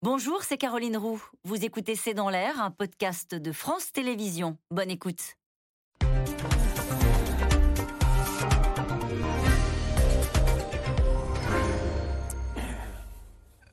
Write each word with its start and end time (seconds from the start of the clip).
Bonjour, 0.00 0.44
c'est 0.44 0.58
Caroline 0.58 0.96
Roux. 0.96 1.20
Vous 1.42 1.64
écoutez 1.64 1.96
C'est 1.96 2.14
dans 2.14 2.30
l'air, 2.30 2.62
un 2.62 2.70
podcast 2.70 3.34
de 3.34 3.50
France 3.50 3.90
Télévisions. 3.90 4.56
Bonne 4.70 4.92
écoute. 4.92 5.34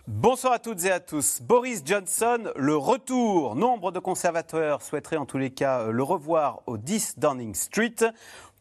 Bonsoir 0.08 0.54
à 0.54 0.58
toutes 0.58 0.84
et 0.86 0.92
à 0.92 1.00
tous. 1.00 1.40
Boris 1.44 1.84
Johnson, 1.86 2.52
le 2.56 2.76
retour. 2.76 3.56
Nombre 3.56 3.92
de 3.92 4.00
conservateurs 4.00 4.82
souhaiteraient 4.82 5.18
en 5.18 5.28
tous 5.28 5.38
les 5.38 5.52
cas 5.52 5.92
le 5.92 6.02
revoir 6.02 6.64
au 6.66 6.78
10 6.80 7.20
Downing 7.20 7.54
Street. 7.54 7.98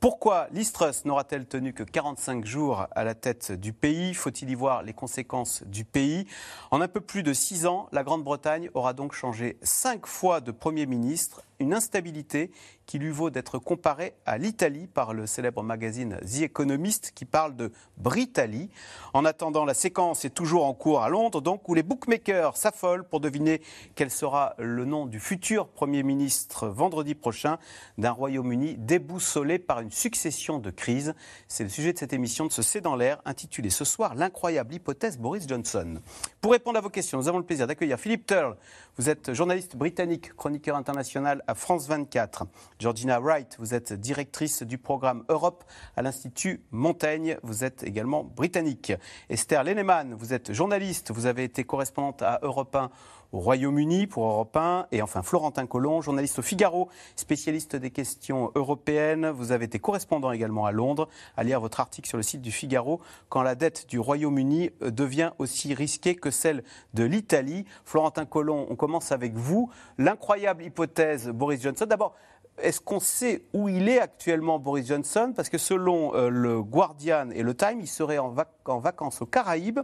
Pourquoi 0.04 0.48
l'Istrus 0.52 1.06
n'aura-t-elle 1.06 1.46
tenu 1.46 1.72
que 1.72 1.82
45 1.82 2.44
jours 2.44 2.86
à 2.90 3.04
la 3.04 3.14
tête 3.14 3.52
du 3.52 3.72
pays? 3.72 4.12
Faut-il 4.12 4.50
y 4.50 4.54
voir 4.54 4.82
les 4.82 4.92
conséquences 4.92 5.62
du 5.62 5.86
pays? 5.86 6.26
En 6.70 6.82
un 6.82 6.88
peu 6.88 7.00
plus 7.00 7.22
de 7.22 7.32
six 7.32 7.64
ans, 7.64 7.88
la 7.90 8.04
Grande-Bretagne 8.04 8.68
aura 8.74 8.92
donc 8.92 9.14
changé 9.14 9.56
cinq 9.62 10.06
fois 10.06 10.42
de 10.42 10.50
Premier 10.50 10.84
ministre, 10.84 11.40
une 11.58 11.72
instabilité 11.72 12.50
qui 12.86 12.98
lui 12.98 13.10
vaut 13.10 13.30
d'être 13.30 13.58
comparée 13.58 14.14
à 14.26 14.38
l'Italie 14.38 14.86
par 14.86 15.14
le 15.14 15.26
célèbre 15.26 15.62
magazine 15.62 16.18
The 16.20 16.42
Economist 16.42 17.12
qui 17.14 17.24
parle 17.24 17.56
de 17.56 17.72
Britalie. 17.96 18.70
En 19.12 19.24
attendant, 19.24 19.64
la 19.64 19.74
séquence 19.74 20.24
est 20.24 20.30
toujours 20.30 20.64
en 20.64 20.74
cours 20.74 21.02
à 21.02 21.08
Londres, 21.08 21.40
donc 21.40 21.68
où 21.68 21.74
les 21.74 21.82
bookmakers 21.82 22.56
s'affolent 22.56 23.04
pour 23.04 23.20
deviner 23.20 23.60
quel 23.94 24.10
sera 24.10 24.54
le 24.58 24.84
nom 24.84 25.06
du 25.06 25.20
futur 25.20 25.68
Premier 25.68 26.02
ministre 26.02 26.68
vendredi 26.68 27.14
prochain 27.14 27.58
d'un 27.98 28.10
Royaume-Uni 28.10 28.76
déboussolé 28.78 29.58
par 29.58 29.80
une 29.80 29.90
succession 29.90 30.58
de 30.58 30.70
crises. 30.70 31.14
C'est 31.48 31.64
le 31.64 31.70
sujet 31.70 31.92
de 31.92 31.98
cette 31.98 32.12
émission 32.12 32.46
de 32.46 32.52
ce 32.52 32.62
C'est 32.62 32.80
dans 32.80 32.96
l'air, 32.96 33.20
intitulée 33.24 33.70
ce 33.70 33.84
soir 33.84 34.14
L'incroyable 34.14 34.74
hypothèse 34.74 35.18
Boris 35.18 35.46
Johnson. 35.48 36.00
Pour 36.40 36.52
répondre 36.52 36.78
à 36.78 36.80
vos 36.80 36.90
questions, 36.90 37.18
nous 37.18 37.28
avons 37.28 37.38
le 37.38 37.44
plaisir 37.44 37.66
d'accueillir 37.66 37.98
Philippe 37.98 38.26
Turl. 38.26 38.56
Vous 38.96 39.10
êtes 39.10 39.32
journaliste 39.32 39.74
britannique, 39.74 40.36
chroniqueur 40.36 40.76
international 40.76 41.42
à 41.48 41.56
France 41.56 41.88
24. 41.88 42.46
Georgina 42.78 43.18
Wright, 43.18 43.56
vous 43.58 43.74
êtes 43.74 43.92
directrice 43.92 44.62
du 44.62 44.78
programme 44.78 45.24
Europe 45.28 45.64
à 45.96 46.02
l'Institut 46.02 46.62
Montaigne. 46.70 47.36
Vous 47.42 47.64
êtes 47.64 47.82
également 47.82 48.22
britannique. 48.22 48.92
Esther 49.28 49.64
Lenneman, 49.64 50.14
vous 50.14 50.32
êtes 50.32 50.52
journaliste. 50.52 51.10
Vous 51.10 51.26
avez 51.26 51.42
été 51.42 51.64
correspondante 51.64 52.22
à 52.22 52.38
Europe 52.42 52.76
1 52.76 52.90
au 53.32 53.40
Royaume-Uni 53.40 54.06
pour 54.06 54.24
Europe 54.26 54.56
1. 54.56 54.86
Et 54.92 55.02
enfin, 55.02 55.22
Florentin 55.22 55.66
Collomb, 55.66 56.00
journaliste 56.00 56.38
au 56.38 56.42
Figaro, 56.42 56.88
spécialiste 57.16 57.76
des 57.76 57.90
questions 57.90 58.50
européennes. 58.54 59.28
Vous 59.30 59.52
avez 59.52 59.64
été 59.66 59.78
correspondant 59.78 60.32
également 60.32 60.66
à 60.66 60.72
Londres, 60.72 61.08
à 61.36 61.44
lire 61.44 61.60
votre 61.60 61.80
article 61.80 62.08
sur 62.08 62.16
le 62.16 62.22
site 62.22 62.42
du 62.42 62.52
Figaro, 62.52 63.00
quand 63.28 63.42
la 63.42 63.54
dette 63.54 63.88
du 63.88 63.98
Royaume-Uni 63.98 64.70
euh, 64.82 64.90
devient 64.90 65.32
aussi 65.38 65.74
risquée 65.74 66.14
que 66.14 66.30
celle 66.30 66.64
de 66.94 67.04
l'Italie. 67.04 67.64
Florentin 67.84 68.24
Collomb, 68.24 68.66
on 68.70 68.76
commence 68.76 69.12
avec 69.12 69.34
vous. 69.34 69.70
L'incroyable 69.98 70.62
hypothèse 70.62 71.28
Boris 71.28 71.62
Johnson. 71.62 71.86
D'abord, 71.86 72.14
est-ce 72.58 72.80
qu'on 72.80 73.00
sait 73.00 73.42
où 73.52 73.68
il 73.68 73.88
est 73.88 73.98
actuellement 73.98 74.58
Boris 74.58 74.86
Johnson? 74.86 75.32
Parce 75.34 75.48
que 75.48 75.58
selon 75.58 76.14
euh, 76.14 76.28
le 76.28 76.62
Guardian 76.62 77.30
et 77.30 77.42
le 77.42 77.54
Time, 77.54 77.80
il 77.80 77.88
serait 77.88 78.18
en, 78.18 78.34
en 78.66 78.78
vacances 78.78 79.22
aux 79.22 79.26
Caraïbes 79.26 79.80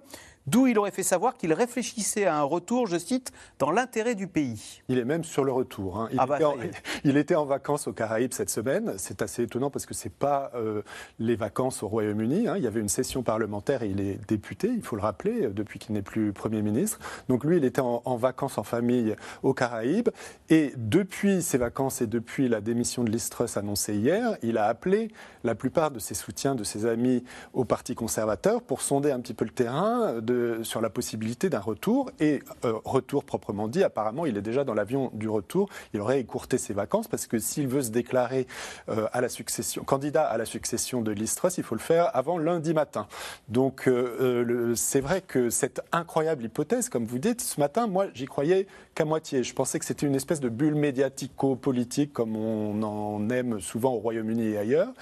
d'où 0.50 0.66
il 0.66 0.78
aurait 0.78 0.90
fait 0.90 1.02
savoir 1.02 1.36
qu'il 1.36 1.52
réfléchissait 1.52 2.26
à 2.26 2.36
un 2.36 2.42
retour, 2.42 2.86
je 2.86 2.98
cite, 2.98 3.32
dans 3.58 3.70
l'intérêt 3.70 4.14
du 4.14 4.26
pays. 4.26 4.82
Il 4.88 4.98
est 4.98 5.04
même 5.04 5.24
sur 5.24 5.44
le 5.44 5.52
retour. 5.52 5.98
Hein. 5.98 6.08
Ah 6.18 6.26
bah, 6.26 6.38
il, 7.04 7.16
était 7.16 7.36
en, 7.36 7.44
vacances 7.44 7.86
aux 7.86 7.92
Caraïbes 7.92 8.32
cette 8.32 8.50
semaine. 8.50 8.94
C'est 8.96 9.22
assez 9.22 9.44
étonnant 9.44 9.70
parce 9.70 9.86
que 9.86 9.94
ce 9.94 10.08
n'est 10.08 10.14
pas 10.16 10.50
euh, 10.54 10.82
les 11.18 11.36
vacances 11.36 11.82
au 11.82 11.88
Royaume-Uni. 11.88 12.48
Hein. 12.48 12.56
Il 12.56 12.64
y 12.64 12.66
avait 12.66 12.80
une 12.80 12.88
session 12.88 13.22
parlementaire 13.22 13.82
et 13.82 13.88
il 13.88 14.00
est 14.00 14.18
député, 14.28 14.68
il 14.68 14.82
faut 14.82 14.96
le 14.96 15.02
rappeler, 15.02 15.46
euh, 15.46 15.50
depuis 15.50 15.78
qu'il 15.78 15.94
n'est 15.94 16.02
plus 16.02 16.32
Premier 16.32 16.62
ministre. 16.62 16.98
Donc 17.28 17.44
lui, 17.44 17.58
il 17.58 17.64
était 17.64 17.80
en, 17.80 18.16
vacances 18.16 18.58
en 18.58 18.64
famille 18.64 19.14
aux 19.42 19.54
Caraïbes. 19.54 20.08
Et 20.48 20.72
depuis 20.76 21.42
ces 21.42 21.58
vacances 21.58 22.02
et 22.02 22.06
depuis 22.06 22.48
la 22.48 22.60
démission 22.60 23.04
de 23.04 23.10
Listrus 23.10 23.56
annoncée 23.56 23.94
hier, 23.94 24.36
il 24.42 24.58
a 24.58 24.66
appelé 24.66 25.08
la 25.44 25.55
plupart 25.55 25.90
de 25.90 25.98
ses 25.98 26.14
soutiens, 26.14 26.55
de 26.55 26.64
ses 26.64 26.86
amis 26.86 27.24
au 27.52 27.64
Parti 27.64 27.94
conservateur 27.94 28.62
pour 28.62 28.83
sonder 28.83 29.10
un 29.12 29.20
petit 29.20 29.34
peu 29.34 29.44
le 29.44 29.52
terrain 29.52 30.20
sur 30.62 30.80
la 30.80 30.90
possibilité 30.90 31.48
d'un 31.48 31.61
retour. 31.61 32.11
Et 32.20 32.42
euh, 32.64 32.74
retour 32.84 33.24
proprement 33.24 33.68
dit, 33.68 33.83
apparemment, 33.83 34.27
il 34.27 34.36
est 34.36 34.42
déjà 34.42 34.64
dans 34.64 34.74
l'avion 34.74 35.11
du 35.14 35.28
retour. 35.28 35.68
Il 35.95 36.01
aurait 36.01 36.20
écourté 36.20 36.58
ses 36.58 36.74
vacances 36.74 37.08
parce 37.08 37.27
que 37.27 37.39
s'il 37.39 37.68
veut 37.68 37.83
se 37.83 37.90
déclarer 37.90 38.46
euh, 38.89 39.06
à 39.12 39.20
la 39.20 39.28
succession, 39.28 39.84
candidat 39.84 40.24
à 40.24 40.36
la 40.39 40.45
succession 40.45 41.02
de 41.02 41.11
Listros, 41.11 41.51
il 41.58 41.64
faut 41.64 41.74
le 41.74 41.80
faire 41.80 42.11
avant 42.14 42.39
lundi 42.39 42.74
matin. 42.74 43.06
Donc 43.48 43.89
euh, 43.89 44.74
c'est 44.77 45.01
vrai 45.01 45.23
que 45.23 45.51
cette 45.51 45.80
incroyable 45.92 46.45
hypothèse, 46.45 46.89
comme 46.89 47.05
vous 47.05 47.18
dites, 47.18 47.40
ce 47.40 47.61
matin, 47.61 47.86
moi, 47.86 48.07
j'y 48.14 48.27
croyais 48.27 48.67
qu'à 48.95 49.05
moitié. 49.05 49.42
Je 49.42 49.55
pensais 49.55 49.78
que 49.78 49.84
c'était 49.84 50.07
une 50.07 50.14
espèce 50.14 50.40
de 50.40 50.48
bulle 50.48 50.74
médiatico-politique 50.74 52.12
comme 52.12 52.36
on 52.36 52.83
en 52.83 53.28
aime 53.30 53.61
souvent 53.61 53.92
au 53.92 53.98
Royaume-Uni 53.98 54.48
et 54.48 54.58
ailleurs. 54.58 54.92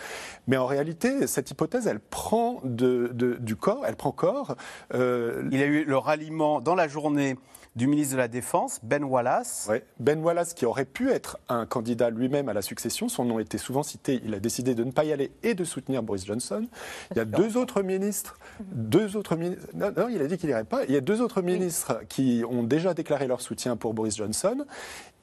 Mais 0.47 0.57
en 0.57 0.67
réalité, 0.67 1.27
cette 1.27 1.51
hypothèse, 1.51 1.87
elle 1.87 2.01
prend 2.01 2.61
du 2.65 3.57
corps, 3.57 3.85
elle 3.87 3.97
prend 3.97 4.13
corps. 4.13 4.57
Euh, 4.95 5.18
il 5.51 5.59
y 5.59 5.63
a 5.63 5.67
eu 5.67 5.85
le 5.85 5.99
ralliement 5.99 6.61
dans 6.61 6.75
la 6.75 6.89
journée 6.89 7.37
du 7.79 7.87
ministre 7.87 8.15
de 8.15 8.19
la 8.19 8.29
Défense, 8.29 8.81
Ben 8.83 9.05
Wallace. 9.05 9.71
Ben 10.01 10.21
Wallace, 10.21 10.53
qui 10.53 10.67
aurait 10.67 10.85
pu 10.85 11.11
être 11.11 11.39
un 11.49 11.65
candidat 11.65 12.11
lui-même 12.11 12.49
à 12.49 12.53
la 12.53 12.61
succession, 12.61 13.09
son 13.09 13.25
nom 13.25 13.39
était 13.39 13.57
souvent 13.57 13.85
cité, 13.85 14.21
il 14.25 14.35
a 14.35 14.41
décidé 14.41 14.75
de 14.75 14.83
ne 14.83 14.91
pas 14.91 15.05
y 15.05 15.13
aller 15.13 15.31
et 15.45 15.55
de 15.55 15.65
soutenir 15.65 16.03
Boris 16.03 16.27
Johnson. 16.27 16.67
Il 17.13 17.19
y 17.19 17.21
a 17.21 17.25
deux 17.25 17.57
autres 17.57 17.83
ministres, 17.83 18.39
deux 18.61 19.17
autres 19.17 19.37
ministres, 19.37 19.67
non, 19.75 19.93
non 19.97 20.09
il 20.09 20.21
a 20.21 20.27
dit 20.27 20.37
qu'il 20.39 20.49
n'irait 20.49 20.65
pas, 20.65 20.85
il 20.85 20.93
y 20.93 20.97
a 20.97 21.01
deux 21.01 21.23
autres 21.23 21.41
ministres 21.41 22.01
qui 22.09 22.43
ont 22.51 22.65
déjà 22.65 22.95
déclaré 22.95 23.29
leur 23.29 23.41
soutien 23.41 23.77
pour 23.77 23.95
Boris 23.95 24.17
Johnson. 24.17 24.67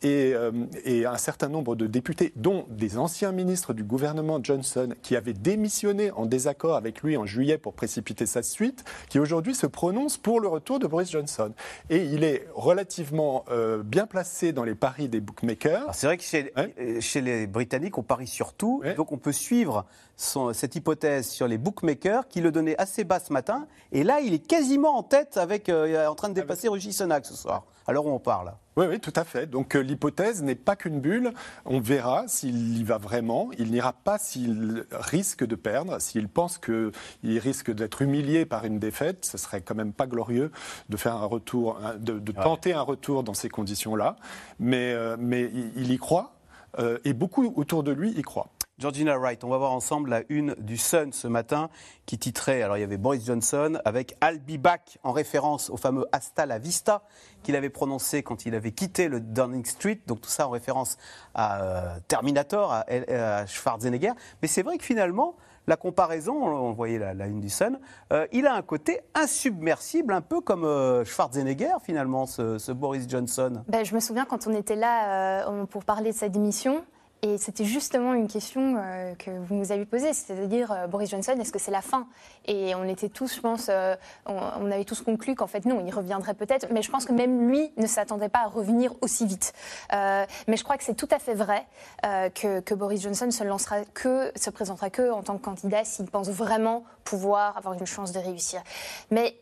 Euh, 0.03 0.51
et, 0.83 1.05
un 1.05 1.17
certain 1.17 1.47
nombre 1.47 1.75
de 1.75 1.87
députés, 1.87 2.33
dont 2.35 2.65
des 2.69 2.97
anciens 2.97 3.31
ministres 3.31 3.73
du 3.73 3.83
gouvernement 3.83 4.39
Johnson, 4.41 4.93
qui 5.01 5.15
avaient 5.15 5.33
démissionné 5.33 6.11
en 6.11 6.25
désaccord 6.25 6.75
avec 6.75 7.01
lui 7.01 7.15
en 7.17 7.25
juillet 7.25 7.57
pour 7.57 7.73
précipiter 7.73 8.25
sa 8.25 8.43
suite, 8.43 8.83
qui 9.09 9.19
aujourd'hui 9.19 9.55
se 9.55 9.67
prononcent 9.67 10.17
pour 10.17 10.39
le 10.39 10.47
retour 10.47 10.79
de 10.79 10.87
Boris 10.87 11.11
Johnson. 11.11 11.53
Et 11.89 12.03
il 12.03 12.23
est 12.23 12.47
relativement 12.53 13.45
euh, 13.49 13.83
bien 13.83 14.05
placé 14.05 14.51
dans 14.51 14.63
les 14.63 14.75
paris 14.75 15.09
des 15.09 15.21
bookmakers. 15.21 15.93
C'est 15.93 16.07
vrai 16.07 16.17
que 16.17 16.23
chez, 16.23 16.51
euh, 16.57 16.99
chez, 16.99 17.21
les 17.21 17.47
Britanniques, 17.47 17.97
on 17.97 18.03
parie 18.03 18.27
sur 18.27 18.53
tout, 18.53 18.83
donc 18.97 19.11
on 19.11 19.17
peut 19.17 19.31
suivre 19.31 19.85
cette 20.17 20.75
hypothèse 20.75 21.27
sur 21.27 21.47
les 21.47 21.57
bookmakers 21.57 22.27
qui 22.27 22.41
le 22.41 22.51
donnait 22.51 22.77
assez 22.77 23.03
bas 23.03 23.19
ce 23.19 23.33
matin, 23.33 23.67
et 23.91 24.03
là 24.03 24.21
il 24.21 24.33
est 24.33 24.45
quasiment 24.45 24.97
en 24.97 25.03
tête 25.03 25.37
avec, 25.37 25.69
en 25.69 26.15
train 26.15 26.29
de 26.29 26.33
dépasser 26.33 26.69
Rishi 26.69 26.93
Sunak 26.93 27.25
ce 27.25 27.33
soir. 27.33 27.65
Alors 27.87 28.05
on 28.05 28.19
parle. 28.19 28.53
Oui, 28.77 28.87
oui, 28.89 28.99
tout 28.99 29.13
à 29.15 29.23
fait. 29.23 29.47
Donc 29.49 29.75
euh, 29.75 29.79
l'hypothèse 29.79 30.43
n'est 30.43 30.55
pas 30.55 30.75
qu'une 30.75 30.99
bulle. 30.99 31.33
On 31.63 31.79
verra 31.79 32.27
s'il 32.27 32.77
y 32.77 32.83
va 32.83 32.97
vraiment. 32.97 33.49
Il 33.57 33.71
n'ira 33.71 33.93
pas 33.93 34.17
s'il 34.17 34.85
risque 34.91 35.45
de 35.45 35.55
perdre, 35.55 36.01
s'il 36.01 36.27
pense 36.27 36.57
qu'il 36.57 37.39
risque 37.39 37.71
d'être 37.71 38.01
humilié 38.01 38.45
par 38.45 38.65
une 38.65 38.79
défaite. 38.79 39.23
Ce 39.25 39.37
serait 39.37 39.61
quand 39.61 39.75
même 39.75 39.93
pas 39.93 40.07
glorieux 40.07 40.51
de 40.89 40.97
faire 40.97 41.15
un 41.15 41.25
retour, 41.25 41.79
de, 41.99 42.31
tenter 42.33 42.73
un 42.73 42.81
retour 42.81 43.23
dans 43.23 43.33
ces 43.33 43.47
conditions-là. 43.47 44.17
Mais, 44.59 44.91
euh, 44.93 45.15
mais 45.17 45.49
il 45.75 45.91
y 45.91 45.97
croit. 45.97 46.35
Euh, 46.79 46.97
et 47.05 47.13
beaucoup 47.13 47.53
autour 47.55 47.83
de 47.83 47.91
lui 47.91 48.11
y 48.11 48.21
croient. 48.21 48.49
Georgina 48.77 49.17
Wright, 49.17 49.41
on 49.45 49.47
va 49.47 49.57
voir 49.57 49.71
ensemble 49.71 50.09
la 50.09 50.23
une 50.27 50.53
du 50.55 50.75
Sun 50.75 51.13
ce 51.13 51.29
matin 51.29 51.69
qui 52.05 52.19
titrait, 52.19 52.61
alors 52.61 52.75
il 52.75 52.81
y 52.81 52.83
avait 52.83 52.97
Boris 52.97 53.25
Johnson 53.25 53.79
avec 53.85 54.17
I'll 54.21 54.37
be 54.37 54.59
back 54.61 54.99
en 55.03 55.13
référence 55.13 55.69
au 55.69 55.77
fameux 55.77 56.05
Hasta 56.11 56.45
la 56.45 56.59
Vista 56.59 57.03
qu'il 57.41 57.55
avait 57.55 57.69
prononcé 57.69 58.21
quand 58.21 58.45
il 58.45 58.53
avait 58.53 58.73
quitté 58.73 59.07
le 59.07 59.21
Downing 59.21 59.63
Street, 59.63 60.01
donc 60.07 60.19
tout 60.19 60.29
ça 60.29 60.49
en 60.49 60.49
référence 60.49 60.97
à 61.33 61.61
euh, 61.61 61.99
Terminator, 62.09 62.73
à, 62.73 63.45
Schwarzenegger. 63.45 64.11
Mais 64.41 64.49
c'est 64.49 64.61
vrai 64.61 64.77
que 64.77 64.83
finalement, 64.83 65.37
la 65.67 65.77
comparaison, 65.77 66.33
on 66.45 66.73
voyait 66.73 66.99
la, 66.99 67.27
une 67.27 67.39
du 67.39 67.49
Sun, 67.49 67.79
euh, 68.11 68.27
il 68.33 68.45
a 68.45 68.55
un 68.55 68.61
côté 68.61 68.99
insubmersible, 69.13 70.11
un 70.11 70.19
peu 70.19 70.41
comme 70.41 70.65
euh, 70.65 71.05
Schwarzenegger 71.05 71.75
finalement, 71.81 72.25
ce, 72.25 72.71
Boris 72.73 73.07
Johnson. 73.07 73.63
Ben, 73.69 73.85
je 73.85 73.95
me 73.95 74.01
souviens 74.01 74.25
quand 74.25 74.47
on 74.47 74.53
était 74.53 74.75
là 74.75 75.49
pour 75.69 75.85
parler 75.85 76.11
de 76.11 76.17
sa 76.17 76.27
démission, 76.27 76.83
et 77.25 77.39
c'était 77.39 77.65
justement 77.65 78.13
une 78.13 78.27
question 78.27 78.75
euh, 78.77 79.15
que 79.15 79.31
vous 79.31 79.55
nous 79.55 79.71
avez 79.71 79.85
posée, 79.85 80.13
c'est-à-dire 80.13 80.71
euh, 80.71 80.85
Boris 80.85 81.09
Johnson, 81.09 81.33
est-ce 81.39 81.51
que 81.51 81.57
c'est 81.57 81.71
la 81.71 81.81
fin? 81.81 82.07
Et 82.45 82.75
on 82.75 82.83
était 82.83 83.09
tous, 83.09 83.37
je 83.37 83.41
pense, 83.41 83.65
euh, 83.67 83.95
on, 84.27 84.69
avait 84.69 84.83
tous 84.83 85.01
conclu 85.01 85.33
qu'en 85.33 85.47
fait 85.47 85.65
non, 85.65 85.83
il 85.83 85.91
reviendrait 85.91 86.35
peut-être, 86.35 86.67
mais 86.69 86.83
je 86.83 86.91
pense 86.91 87.03
que 87.05 87.13
même 87.13 87.49
lui 87.49 87.71
ne 87.77 87.87
s'attendait 87.87 88.29
pas 88.29 88.41
à 88.41 88.47
revenir 88.47 88.93
aussi 89.01 89.25
vite. 89.25 89.53
mais 89.91 90.55
je 90.55 90.63
crois 90.63 90.77
que 90.77 90.83
c'est 90.83 90.93
tout 90.93 91.07
à 91.09 91.17
fait 91.17 91.33
vrai 91.33 91.65
que, 92.03 92.59
que, 92.59 92.75
Boris 92.75 93.01
Johnson 93.01 93.31
se 93.31 93.43
lancera 93.43 93.83
que, 93.85 94.31
se 94.35 94.51
présentera 94.51 94.91
que 94.91 95.11
en 95.11 95.23
tant 95.23 95.37
que 95.37 95.43
candidat 95.43 95.83
s'il 95.83 96.05
pense 96.05 96.29
vraiment 96.29 96.83
pouvoir 97.03 97.57
avoir 97.57 97.73
une 97.73 97.87
chance 97.87 98.11
de 98.11 98.19
réussir. 98.19 98.61
Mais 99.09 99.35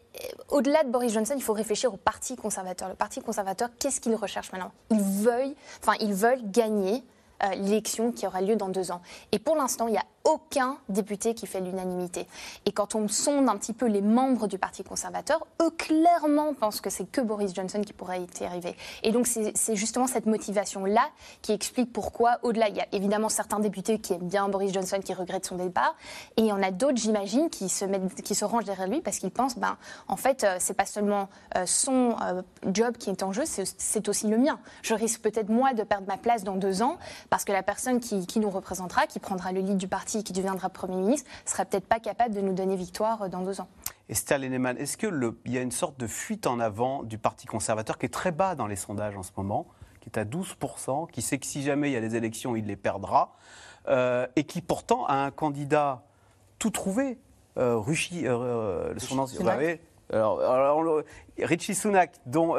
au-delà 0.50 0.84
de 0.84 0.90
Boris 0.90 1.12
Johnson, 1.12 1.34
il 1.36 1.44
faut 1.44 1.54
réfléchir 1.54 1.94
au 1.94 1.98
Parti 1.98 2.38
conservateur. 2.38 2.88
Le 2.88 2.96
Parti 2.96 3.22
conservateur, 3.22 3.70
qu'est-ce 3.78 4.00
qu'il 4.00 4.16
recherche 4.16 4.54
maintenant? 4.54 4.72
Ils 4.90 5.02
veulent, 5.02 5.54
enfin, 5.82 5.98
ils 6.00 6.14
veulent 6.14 6.50
gagner 6.50 7.04
l'élection 7.58 8.12
qui 8.12 8.26
aura 8.28 8.42
lieu 8.42 8.56
dans 8.56 8.70
deux 8.70 8.92
ans. 8.92 9.02
Et 9.32 9.40
pour 9.40 9.56
l'instant, 9.56 9.88
il 9.88 9.96
y 9.96 9.98
a 9.98 10.06
aucun 10.26 10.78
député 10.90 11.34
qui 11.34 11.48
fait 11.48 11.60
l'unanimité. 11.60 12.28
Et 12.66 12.72
quand 12.72 12.96
on 12.96 13.08
sonde 13.08 13.50
un 13.50 13.58
petit 13.58 13.74
peu 13.74 13.88
les 13.88 14.02
membres 14.02 14.48
du 14.48 14.58
Parti 14.58 14.84
conservateur, 14.84 15.46
eux 15.62 15.70
clairement 15.72 16.54
pensent 16.54 16.82
que 16.82 16.90
c'est 16.90 17.06
que 17.06 17.22
Boris 17.22 17.54
Johnson 17.54 17.82
qui 17.82 17.94
pourrait 17.94 18.22
y 18.22 18.44
arriver. 18.46 18.76
Et 19.04 19.12
donc 19.12 19.28
c'est 19.28 19.76
justement 19.76 20.08
cette 20.08 20.26
motivation-là 20.26 21.10
qui 21.42 21.52
explique 21.52 21.92
pourquoi, 21.92 22.40
au-delà, 22.44 22.70
il 22.70 22.76
y 22.76 22.80
a 22.80 22.88
évidemment 22.94 23.30
certains 23.30 23.60
députés 23.60 24.00
qui 24.00 24.14
aiment 24.14 24.28
bien 24.28 24.48
Boris 24.48 24.72
Johnson, 24.74 25.00
qui 25.04 25.14
regrettent 25.14 25.46
son 25.46 25.58
départ, 25.58 25.96
et 26.38 26.42
il 26.42 26.48
y 26.48 26.52
en 26.52 26.64
a 26.64 26.72
d'autres, 26.72 26.98
j'imagine, 26.98 27.50
qui 27.50 27.68
se, 27.70 27.86
qui 28.22 28.36
se 28.36 28.46
rangent 28.46 28.66
derrière 28.66 28.88
lui 28.88 29.02
parce 29.02 29.20
qu'ils 29.20 29.32
pensent, 29.32 29.58
ben, 29.58 29.78
en 30.08 30.16
fait, 30.16 30.44
euh, 30.44 30.56
c'est 30.60 30.74
pas 30.74 30.86
seulement 30.86 31.30
euh, 31.58 31.66
son 31.66 32.16
euh, 32.22 32.42
job 32.72 32.98
qui 32.98 33.10
est 33.10 33.24
en 33.24 33.34
jeu, 33.34 33.44
c'est 33.46 34.08
aussi 34.08 34.28
le 34.28 34.38
mien. 34.38 34.60
Je 34.82 34.94
risque 34.94 35.22
peut-être 35.22 35.50
moi 35.50 35.74
de 35.74 35.84
perdre 35.84 36.08
ma 36.08 36.18
place 36.18 36.44
dans 36.44 36.56
deux 36.56 36.82
ans 36.82 36.98
parce 37.30 37.44
que 37.44 37.52
la 37.52 37.64
personne 37.64 38.00
qui, 38.00 38.26
qui 38.26 38.40
nous 38.40 38.50
représentera, 38.50 39.08
qui 39.08 39.20
prendra 39.20 39.52
le 39.52 39.62
lead 39.62 39.78
du 39.78 39.88
parti, 39.88 40.13
qui 40.22 40.34
deviendra 40.34 40.70
Premier 40.70 40.98
ministre, 40.98 41.30
sera 41.46 41.66
peut-être 41.66 41.88
pas 41.88 42.00
capable 42.00 42.36
de 42.36 42.42
nous 42.42 42.54
donner 42.54 42.76
victoire 42.76 43.24
euh, 43.24 43.28
dans 43.30 43.42
deux 43.42 43.62
ans. 43.62 43.68
Esther 44.10 44.38
Lenneman, 44.38 44.78
est-ce 44.78 44.98
qu'il 44.98 45.34
y 45.46 45.58
a 45.58 45.62
une 45.62 45.72
sorte 45.72 46.00
de 46.00 46.08
fuite 46.08 46.46
en 46.46 46.60
avant 46.60 47.04
du 47.04 47.18
Parti 47.18 47.48
conservateur 47.48 47.98
qui 47.98 48.06
est 48.06 48.14
très 48.14 48.32
bas 48.32 48.54
dans 48.54 48.68
les 48.68 48.76
sondages 48.76 49.18
en 49.18 49.24
ce 49.24 49.32
moment, 49.38 49.68
qui 50.02 50.10
est 50.10 50.20
à 50.20 50.26
12%, 50.26 51.10
qui 51.10 51.22
sait 51.22 51.38
que 51.38 51.46
si 51.46 51.64
jamais 51.64 51.90
il 51.90 51.94
y 51.94 51.98
a 51.98 52.02
des 52.02 52.16
élections, 52.16 52.56
il 52.56 52.66
les 52.66 52.76
perdra, 52.76 53.36
euh, 53.88 54.28
et 54.36 54.44
qui 54.44 54.62
pourtant 54.62 55.06
a 55.06 55.16
un 55.16 55.32
candidat 55.32 56.04
tout 56.60 56.70
trouvé, 56.70 57.18
euh, 57.58 57.78
Ruchi, 57.78 58.28
euh, 58.28 58.98
son 58.98 59.20
ancien. 59.20 59.46
Alors, 60.12 61.02
Richie 61.40 61.74
Sunak, 61.74 62.12
dont 62.26 62.56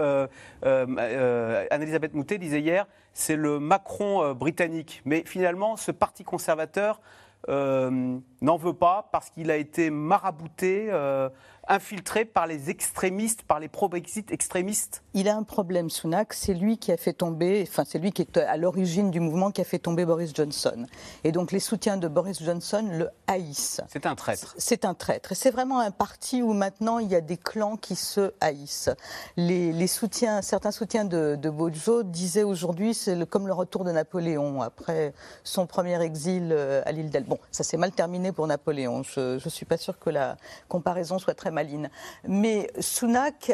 Anne-Elisabeth 0.62 2.14
Moutet 2.14 2.38
disait 2.38 2.60
hier, 2.60 2.86
c'est 3.12 3.36
le 3.36 3.60
Macron 3.60 4.32
britannique. 4.34 5.02
Mais 5.04 5.22
finalement, 5.24 5.76
ce 5.76 5.92
parti 5.92 6.24
conservateur 6.24 7.00
euh, 7.48 8.18
n'en 8.44 8.56
veut 8.56 8.74
pas 8.74 9.08
parce 9.12 9.30
qu'il 9.30 9.50
a 9.50 9.56
été 9.56 9.90
marabouté, 9.90 10.88
euh, 10.90 11.28
infiltré 11.68 12.24
par 12.24 12.46
les 12.46 12.70
extrémistes, 12.70 13.42
par 13.42 13.58
les 13.58 13.68
pro-Brexit 13.68 14.30
extrémistes 14.30 15.02
Il 15.14 15.28
a 15.28 15.36
un 15.36 15.42
problème, 15.42 15.90
Sunak. 15.90 16.34
C'est 16.34 16.54
lui 16.54 16.78
qui 16.78 16.92
a 16.92 16.96
fait 16.96 17.12
tomber, 17.12 17.64
enfin, 17.66 17.84
c'est 17.86 17.98
lui 17.98 18.12
qui 18.12 18.22
est 18.22 18.36
à 18.36 18.56
l'origine 18.56 19.10
du 19.10 19.20
mouvement 19.20 19.50
qui 19.50 19.60
a 19.60 19.64
fait 19.64 19.78
tomber 19.78 20.04
Boris 20.04 20.32
Johnson. 20.34 20.86
Et 21.24 21.32
donc, 21.32 21.52
les 21.52 21.60
soutiens 21.60 21.96
de 21.96 22.06
Boris 22.08 22.42
Johnson 22.42 22.86
le 22.90 23.08
haïssent. 23.26 23.80
C'est 23.88 24.06
un 24.06 24.14
traître. 24.14 24.54
C'est 24.58 24.84
un 24.84 24.94
traître. 24.94 25.32
Et 25.32 25.34
c'est 25.34 25.50
vraiment 25.50 25.80
un 25.80 25.90
parti 25.90 26.42
où 26.42 26.52
maintenant 26.52 26.98
il 26.98 27.08
y 27.08 27.14
a 27.14 27.20
des 27.20 27.36
clans 27.38 27.76
qui 27.76 27.96
se 27.96 28.32
haïssent. 28.40 28.90
Les, 29.36 29.86
soutiens, 29.86 30.42
certains 30.42 30.70
soutiens 30.70 31.04
de, 31.04 31.36
de 31.40 31.50
Bojo 31.50 32.02
disaient 32.02 32.42
aujourd'hui 32.42 32.94
c'est 32.94 33.28
comme 33.28 33.46
le 33.46 33.54
retour 33.54 33.84
de 33.84 33.92
Napoléon 33.92 34.60
après 34.60 35.14
son 35.44 35.66
premier 35.66 36.00
exil 36.02 36.50
euh, 36.52 36.82
à 36.84 36.92
l'île 36.92 37.10
d'Elbe. 37.10 37.28
Bon, 37.28 37.38
ça 37.50 37.64
s'est 37.64 37.76
mal 37.76 37.92
terminé 37.92 38.32
pour 38.34 38.46
Napoléon. 38.46 39.02
Je 39.02 39.42
ne 39.42 39.50
suis 39.50 39.64
pas 39.64 39.78
sûre 39.78 39.98
que 39.98 40.10
la 40.10 40.36
comparaison 40.68 41.18
soit 41.18 41.34
très 41.34 41.50
maline. 41.50 41.88
Mais 42.28 42.70
Sunak, 42.78 43.52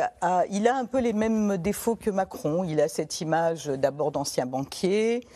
il 0.50 0.66
a 0.66 0.76
un 0.76 0.86
peu 0.86 0.98
les 0.98 1.12
mêmes 1.12 1.56
défauts 1.58 1.96
que 1.96 2.10
Macron. 2.10 2.64
Il 2.64 2.80
a 2.80 2.88
cette 2.88 3.20
image 3.20 3.66
d'abord 3.66 4.10
d'ancien 4.10 4.46
banquier. 4.46 5.26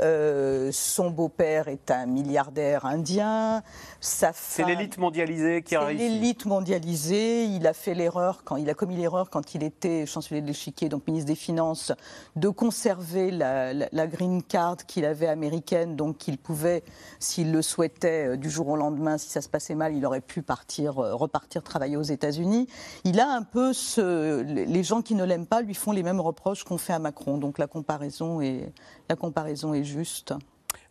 Euh, 0.00 0.70
son 0.72 1.10
beau-père 1.10 1.68
est 1.68 1.90
un 1.90 2.06
milliardaire 2.06 2.84
indien. 2.84 3.62
C'est 4.00 4.64
l'élite 4.64 4.98
mondialisée 4.98 5.62
qui 5.62 5.76
a 5.76 5.80
réussi. 5.84 6.08
L'élite 6.08 6.46
mondialisée. 6.46 7.44
Il 7.44 7.66
a 7.66 7.72
fait 7.72 7.94
l'erreur 7.94 8.42
quand 8.44 8.56
il 8.56 8.68
a 8.68 8.74
commis 8.74 8.96
l'erreur 8.96 9.30
quand 9.30 9.54
il 9.54 9.62
était 9.62 10.06
chancelier 10.06 10.40
de 10.40 10.46
l'échiquier, 10.46 10.88
donc 10.88 11.06
ministre 11.06 11.28
des 11.28 11.34
Finances, 11.34 11.92
de 12.36 12.48
conserver 12.48 13.30
la, 13.30 13.72
la 13.72 14.06
green 14.06 14.42
card 14.42 14.76
qu'il 14.86 15.04
avait 15.04 15.26
américaine, 15.26 15.96
donc 15.96 16.18
qu'il 16.18 16.38
pouvait, 16.38 16.82
s'il 17.18 17.52
le 17.52 17.62
souhaitait, 17.62 18.28
euh, 18.28 18.36
du 18.36 18.50
jour 18.50 18.68
au 18.68 18.76
lendemain, 18.76 19.18
si 19.18 19.28
ça 19.28 19.40
se 19.40 19.48
passait 19.48 19.74
mal, 19.74 19.94
il 19.94 20.04
aurait 20.04 20.20
pu 20.20 20.42
partir, 20.42 20.98
euh, 20.98 21.14
repartir 21.14 21.62
travailler 21.62 21.96
aux 21.96 22.02
États-Unis. 22.02 22.66
Il 23.04 23.20
a 23.20 23.28
un 23.28 23.42
peu 23.42 23.72
ce, 23.72 24.42
les 24.42 24.82
gens 24.82 25.02
qui 25.02 25.14
ne 25.14 25.24
l'aiment 25.24 25.46
pas 25.46 25.62
lui 25.62 25.74
font 25.74 25.92
les 25.92 26.02
mêmes 26.02 26.20
reproches 26.20 26.64
qu'on 26.64 26.78
fait 26.78 26.92
à 26.92 26.98
Macron. 26.98 27.38
Donc 27.38 27.58
la 27.58 27.66
comparaison 27.66 28.40
est, 28.40 28.72
la 29.08 29.16
comparaison 29.16 29.74
est 29.74 29.83
juste. 29.84 30.34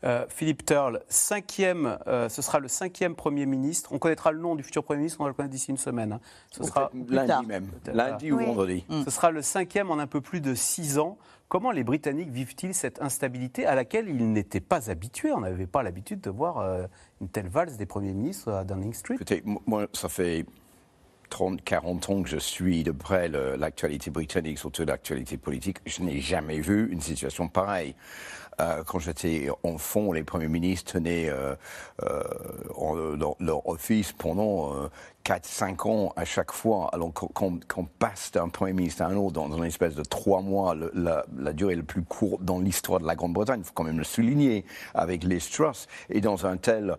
Euh, 0.04 0.26
Philippe 0.28 0.66
Turle, 0.66 1.02
cinquième, 1.08 1.98
euh, 2.08 2.28
ce 2.28 2.42
sera 2.42 2.60
le 2.60 2.68
cinquième 2.68 3.16
Premier 3.16 3.46
ministre. 3.46 3.94
On 3.94 4.00
connaîtra 4.00 4.32
le 4.34 4.40
nom 4.40 4.56
du 4.56 4.64
futur 4.64 4.84
Premier 4.84 5.00
ministre, 5.00 5.22
on 5.22 5.24
va 5.24 5.30
le 5.30 5.34
connaître 5.34 5.54
d'ici 5.54 5.72
une 5.72 5.78
semaine. 5.78 6.14
Hein. 6.14 6.20
Ce 6.52 6.64
sera 6.64 6.92
lundi 7.08 7.48
même, 7.48 7.68
lundi 7.94 8.32
ou 8.32 8.40
vendredi. 8.40 8.86
Ce 9.06 9.10
sera 9.10 9.32
le 9.32 9.42
cinquième 9.42 9.92
en 9.92 10.00
un 10.00 10.08
peu 10.08 10.20
plus 10.20 10.42
de 10.42 10.56
six 10.56 11.00
ans. 11.00 11.18
Comment 11.48 11.72
les 11.72 11.84
Britanniques 11.84 12.32
vivent-ils 12.32 12.74
cette 12.74 13.02
instabilité 13.02 13.66
à 13.66 13.76
laquelle 13.76 14.10
ils 14.10 14.32
n'étaient 14.32 14.60
pas 14.60 14.90
habitués? 14.90 15.32
On 15.32 15.42
n'avait 15.42 15.68
pas 15.68 15.84
l'habitude 15.84 16.20
de 16.20 16.32
voir 16.32 16.58
euh, 16.58 16.86
une 17.22 17.30
telle 17.30 17.48
valse 17.48 17.78
des 17.78 17.86
premiers 17.86 18.14
ministres 18.14 18.52
à 18.52 18.64
Downing 18.64 18.94
Street. 18.94 19.16
Écoutez, 19.16 19.44
moi, 19.68 19.88
ça 19.94 20.10
fait 20.10 20.46
30, 21.30 21.64
40 21.64 22.10
ans 22.10 22.24
que 22.24 22.30
je 22.30 22.38
suis 22.38 22.84
de 22.84 22.92
près 22.92 23.28
l'actualité 23.28 24.12
britannique, 24.12 24.60
surtout 24.60 24.84
l'actualité 24.84 25.38
politique. 25.38 25.78
Je 25.86 26.02
n'ai 26.02 26.20
jamais 26.20 26.60
vu 26.60 26.92
une 26.92 27.02
situation 27.02 27.48
pareille. 27.48 27.96
Euh, 28.60 28.84
quand 28.86 29.00
j'étais 29.00 29.50
enfant, 29.64 30.12
les 30.12 30.24
premiers 30.24 30.48
ministres 30.48 30.94
tenaient 30.94 31.30
euh, 31.30 31.56
euh, 32.04 33.18
leur 33.40 33.68
office 33.68 34.12
pendant 34.12 34.90
4-5 35.26 35.90
ans 35.90 36.14
à 36.16 36.26
chaque 36.26 36.52
fois. 36.52 36.90
Alors 36.94 37.14
qu'on 37.14 37.86
passe 38.00 38.32
d'un 38.32 38.50
premier 38.50 38.74
ministre 38.74 39.02
à 39.02 39.08
un 39.08 39.16
autre 39.16 39.34
dans, 39.34 39.58
une 39.58 39.64
espèce 39.66 39.96
de 39.96 40.04
3 40.04 40.42
mois, 40.42 40.76
la, 40.94 41.54
durée 41.54 41.76
la 41.76 41.84
plus 41.84 42.04
courte 42.04 42.44
dans 42.44 42.60
l'histoire 42.60 43.00
de 43.00 43.08
la 43.08 43.16
Grande-Bretagne, 43.16 43.62
il 43.62 43.66
faut 43.66 43.74
quand 43.74 43.84
même 43.84 43.98
le 43.98 44.04
souligner, 44.04 44.66
avec 44.94 45.24
les 45.24 45.40
Truss, 45.40 45.88
et 46.10 46.22
dans 46.22 46.46
un 46.46 46.58
tel 46.58 46.98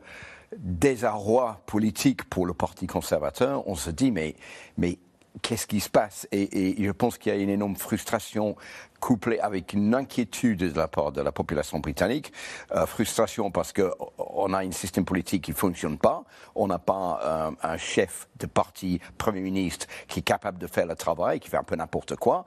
désarroi 0.59 1.61
politique 1.67 2.25
pour 2.25 2.47
le 2.47 2.55
Parti 2.55 2.87
conservateur, 2.87 3.67
on 3.67 3.75
se 3.75 3.91
dit 3.91 4.11
mais, 4.11 4.37
mais 4.77 4.99
qu'est-ce 5.43 5.67
qui 5.67 5.81
se 5.81 5.91
passe? 5.91 6.27
Et, 6.33 6.83
je 6.83 6.91
pense 6.91 7.19
qu'il 7.19 7.33
y 7.33 7.37
a 7.37 7.39
une 7.39 7.51
énorme 7.51 7.77
frustration 7.77 8.57
couplé 9.01 9.39
avec 9.39 9.75
une 9.75 9.95
inquiétude 9.95 10.61
de 10.73 10.77
la 10.77 10.89
part 10.89 11.13
de 11.13 11.21
la 11.21 11.31
population 11.31 11.79
britannique, 11.79 12.33
euh, 12.75 12.87
frustration 12.87 13.51
parce 13.51 13.73
qu'on 13.73 14.53
a 14.55 14.65
un 14.65 14.73
système 14.73 15.05
politique 15.05 15.45
qui 15.45 15.51
ne 15.51 15.57
fonctionne 15.57 15.99
pas, 15.99 16.25
on 16.55 16.69
n'a 16.69 16.79
pas 16.79 17.55
un 17.63 17.77
chef 17.77 18.29
de 18.39 18.47
parti, 18.47 19.01
Premier 19.19 19.41
ministre, 19.41 19.87
qui 20.09 20.21
est 20.21 20.23
capable 20.23 20.59
de 20.59 20.67
faire 20.67 20.87
le 20.87 20.97
travail, 20.97 21.41
qui 21.41 21.51
fait 21.51 21.57
un 21.57 21.65
peu 21.65 21.77
n'importe 21.77 22.17
quoi, 22.17 22.47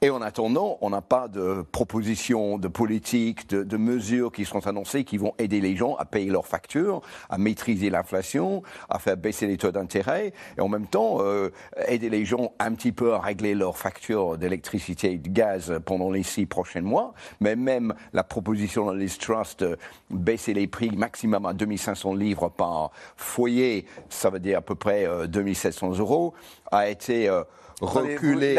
et 0.00 0.10
en 0.10 0.22
attendant, 0.22 0.78
on 0.80 0.90
n'a 0.90 1.02
pas 1.02 1.28
de 1.28 1.64
propositions, 1.70 2.58
de 2.58 2.68
politiques, 2.68 3.48
de, 3.48 3.76
mesures 3.76 4.32
qui 4.32 4.44
sont 4.44 4.66
annoncées 4.66 5.04
qui 5.04 5.18
vont 5.18 5.34
aider 5.38 5.60
les 5.60 5.76
gens 5.76 5.96
à 5.96 6.04
payer 6.04 6.30
leurs 6.30 6.46
factures, 6.46 7.00
à 7.30 7.38
maîtriser 7.38 7.90
l'inflation, 7.90 8.62
à 8.88 8.98
faire 8.98 9.16
baisser 9.16 9.46
les 9.46 9.56
taux 9.56 9.72
d'intérêt, 9.72 10.32
et 10.56 10.60
en 10.60 10.68
même 10.68 10.86
temps 10.86 11.18
euh, 11.20 11.50
aider 11.86 12.10
les 12.10 12.21
gens 12.24 12.52
un 12.58 12.74
petit 12.74 12.92
peu 12.92 13.14
à 13.14 13.18
régler 13.18 13.54
leurs 13.54 13.76
factures 13.76 14.38
d'électricité 14.38 15.12
et 15.12 15.18
de 15.18 15.28
gaz 15.28 15.80
pendant 15.84 16.10
les 16.10 16.22
six 16.22 16.46
prochains 16.46 16.80
mois, 16.80 17.14
mais 17.40 17.56
même 17.56 17.94
la 18.12 18.24
proposition 18.24 18.92
de 18.92 18.98
Liz 18.98 19.18
Trust 19.18 19.62
de 19.62 19.78
baisser 20.10 20.54
les 20.54 20.66
prix 20.66 20.90
maximum 20.90 21.46
à 21.46 21.52
2500 21.52 22.14
livres 22.14 22.48
par 22.48 22.90
foyer, 23.16 23.86
ça 24.08 24.30
veut 24.30 24.40
dire 24.40 24.58
à 24.58 24.62
peu 24.62 24.74
près 24.74 25.06
2700 25.28 25.92
euh, 25.92 25.98
euros, 25.98 26.34
a 26.70 26.88
été 26.88 27.28
euh, 27.28 27.42
reculée. 27.80 28.56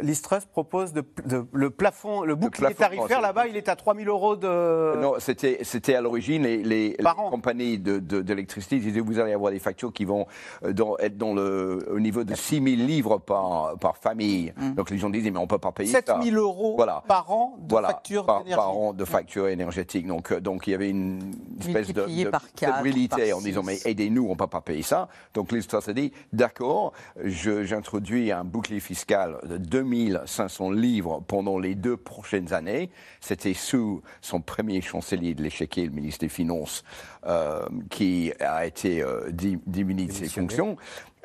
L'Istrus 0.00 0.44
propose 0.44 0.92
de, 0.92 1.04
le 1.52 1.70
plafond, 1.70 2.22
le 2.22 2.34
bouclier 2.34 2.74
tarifaire 2.74 3.20
là-bas, 3.20 3.46
il 3.46 3.56
est 3.56 3.68
à 3.68 3.76
3000 3.76 4.08
euros 4.08 4.36
de. 4.36 5.00
Non, 5.00 5.14
c'était, 5.18 5.58
c'était 5.62 5.94
à 5.94 6.00
l'origine 6.00 6.42
les, 6.42 6.62
les, 6.62 6.96
compagnies 7.30 7.78
d'électricité 7.78 8.78
de, 8.78 8.82
disaient 8.82 9.00
vous 9.00 9.18
allez 9.18 9.32
avoir 9.32 9.52
des 9.52 9.58
factures 9.58 9.92
qui 9.92 10.04
vont 10.04 10.26
euh, 10.64 10.72
dans, 10.72 10.96
être 10.98 11.16
dans 11.16 11.34
le, 11.34 11.86
au 11.90 12.00
niveau 12.00 12.24
de 12.24 12.34
6000 12.34 12.86
livres 12.86 13.18
par, 13.18 13.76
par 13.78 13.96
famille. 13.96 14.52
Mm. 14.56 14.74
Donc 14.74 14.90
les 14.90 14.98
gens 14.98 15.10
disaient 15.10 15.30
mais 15.30 15.38
on 15.38 15.46
peut 15.46 15.58
pas 15.58 15.72
payer 15.72 15.90
7000 15.90 16.36
euros 16.36 16.76
par 17.06 17.30
an 17.30 17.56
de 17.58 17.74
facture 17.74 18.26
par, 18.26 18.44
par, 18.44 18.76
an 18.76 18.92
de 18.92 19.04
facture 19.04 19.48
énergétique. 19.48 20.06
Donc, 20.06 20.32
euh, 20.32 20.40
donc 20.40 20.66
il 20.66 20.70
y 20.70 20.74
avait 20.74 20.90
une 20.90 21.32
espèce 21.60 21.88
de, 21.88 22.02
de, 22.02 23.32
en 23.32 23.40
disant 23.40 23.62
mais 23.62 23.78
aidez-nous, 23.84 24.26
on 24.28 24.36
peut 24.36 24.46
pas 24.46 24.60
payer 24.60 24.82
ça. 24.82 25.08
Donc 25.34 25.52
l'Istrus 25.52 25.88
a 25.88 25.92
dit 25.92 26.12
d'accord, 26.32 26.92
j'introduis 27.24 28.32
un 28.32 28.44
bouclier 28.44 28.80
fiscal 28.80 29.38
de 29.46 29.56
2500 29.56 30.70
livres 30.70 31.22
pendant 31.26 31.58
les 31.58 31.74
deux 31.74 31.96
prochaines 31.96 32.52
années. 32.52 32.90
C'était 33.20 33.54
sous 33.54 34.02
son 34.20 34.40
premier 34.40 34.80
chancelier 34.80 35.34
de 35.34 35.42
l'échiquier, 35.42 35.86
le 35.86 35.92
ministre 35.92 36.20
des 36.20 36.28
Finances, 36.28 36.84
euh, 37.26 37.66
qui 37.90 38.32
a 38.40 38.66
été 38.66 39.02
euh, 39.02 39.30
diminué 39.30 40.06
de 40.06 40.12
ses 40.12 40.28
fonctions. 40.28 40.76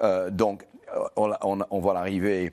Euh, 0.02 0.30
donc, 0.30 0.66
on, 1.16 1.32
on, 1.70 1.80
voit 1.80 1.94
l'arrivée 1.94 2.52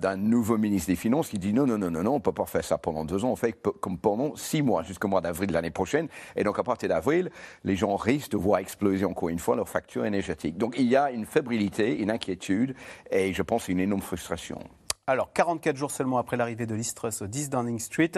d'un 0.00 0.16
nouveau 0.16 0.56
ministre 0.56 0.88
des 0.88 0.96
Finances 0.96 1.28
qui 1.28 1.38
dit 1.38 1.52
non, 1.52 1.66
non, 1.66 1.76
non, 1.76 1.90
non, 1.90 2.02
non, 2.02 2.12
on 2.12 2.14
ne 2.14 2.22
peut 2.22 2.32
pas 2.32 2.46
faire 2.46 2.64
ça 2.64 2.78
pendant 2.78 3.04
deux 3.04 3.26
ans, 3.26 3.32
on 3.32 3.36
fait 3.36 3.52
comme 3.52 3.98
pendant 3.98 4.34
six 4.36 4.62
mois, 4.62 4.82
jusqu'au 4.84 5.08
mois 5.08 5.20
d'avril 5.20 5.48
de 5.48 5.52
l'année 5.52 5.70
prochaine. 5.70 6.08
Et 6.34 6.44
donc, 6.44 6.58
à 6.58 6.62
partir 6.62 6.88
d'avril, 6.88 7.30
les 7.62 7.76
gens 7.76 7.94
risquent 7.96 8.30
de 8.30 8.38
voir 8.38 8.60
exploser 8.60 9.04
encore 9.04 9.28
une 9.28 9.38
fois 9.38 9.54
leur 9.54 9.68
facture 9.68 10.06
énergétique. 10.06 10.56
Donc, 10.56 10.76
il 10.78 10.86
y 10.86 10.96
a 10.96 11.10
une 11.10 11.26
fébrilité, 11.26 11.98
une 11.98 12.10
inquiétude 12.10 12.74
et 13.10 13.34
je 13.34 13.42
pense 13.42 13.68
une 13.68 13.80
énorme 13.80 14.00
frustration. 14.00 14.60
Alors, 15.06 15.34
44 15.34 15.76
jours 15.76 15.90
seulement 15.90 16.16
après 16.16 16.38
l'arrivée 16.38 16.64
de 16.64 16.74
Liz 16.74 16.94
au 17.20 17.26
10 17.26 17.50
Downing 17.50 17.78
Street, 17.78 18.12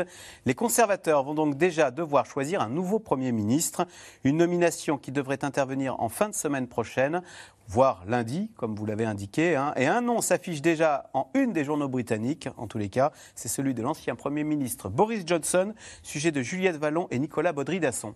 les 0.44 0.54
conservateurs 0.54 1.24
vont 1.24 1.34
donc 1.34 1.56
déjà 1.56 1.90
devoir 1.90 2.26
choisir 2.26 2.60
un 2.60 2.68
nouveau 2.68 3.00
Premier 3.00 3.32
ministre, 3.32 3.88
une 4.22 4.36
nomination 4.36 4.96
qui 4.96 5.10
devrait 5.10 5.44
intervenir 5.44 5.98
en 5.98 6.08
fin 6.08 6.28
de 6.28 6.34
semaine 6.34 6.68
prochaine, 6.68 7.22
voire 7.66 8.04
lundi, 8.06 8.52
comme 8.56 8.76
vous 8.76 8.86
l'avez 8.86 9.04
indiqué. 9.04 9.56
hein. 9.56 9.72
Et 9.74 9.88
un 9.88 10.00
nom 10.00 10.20
s'affiche 10.20 10.62
déjà 10.62 11.10
en 11.12 11.28
une 11.34 11.52
des 11.52 11.64
journaux 11.64 11.88
britanniques, 11.88 12.48
en 12.56 12.68
tous 12.68 12.78
les 12.78 12.88
cas, 12.88 13.10
c'est 13.34 13.48
celui 13.48 13.74
de 13.74 13.82
l'ancien 13.82 14.14
Premier 14.14 14.44
ministre 14.44 14.88
Boris 14.88 15.24
Johnson, 15.26 15.74
sujet 16.04 16.30
de 16.30 16.40
Juliette 16.40 16.76
Vallon 16.76 17.08
et 17.10 17.18
Nicolas 17.18 17.52
Baudry-Dasson. 17.52 18.14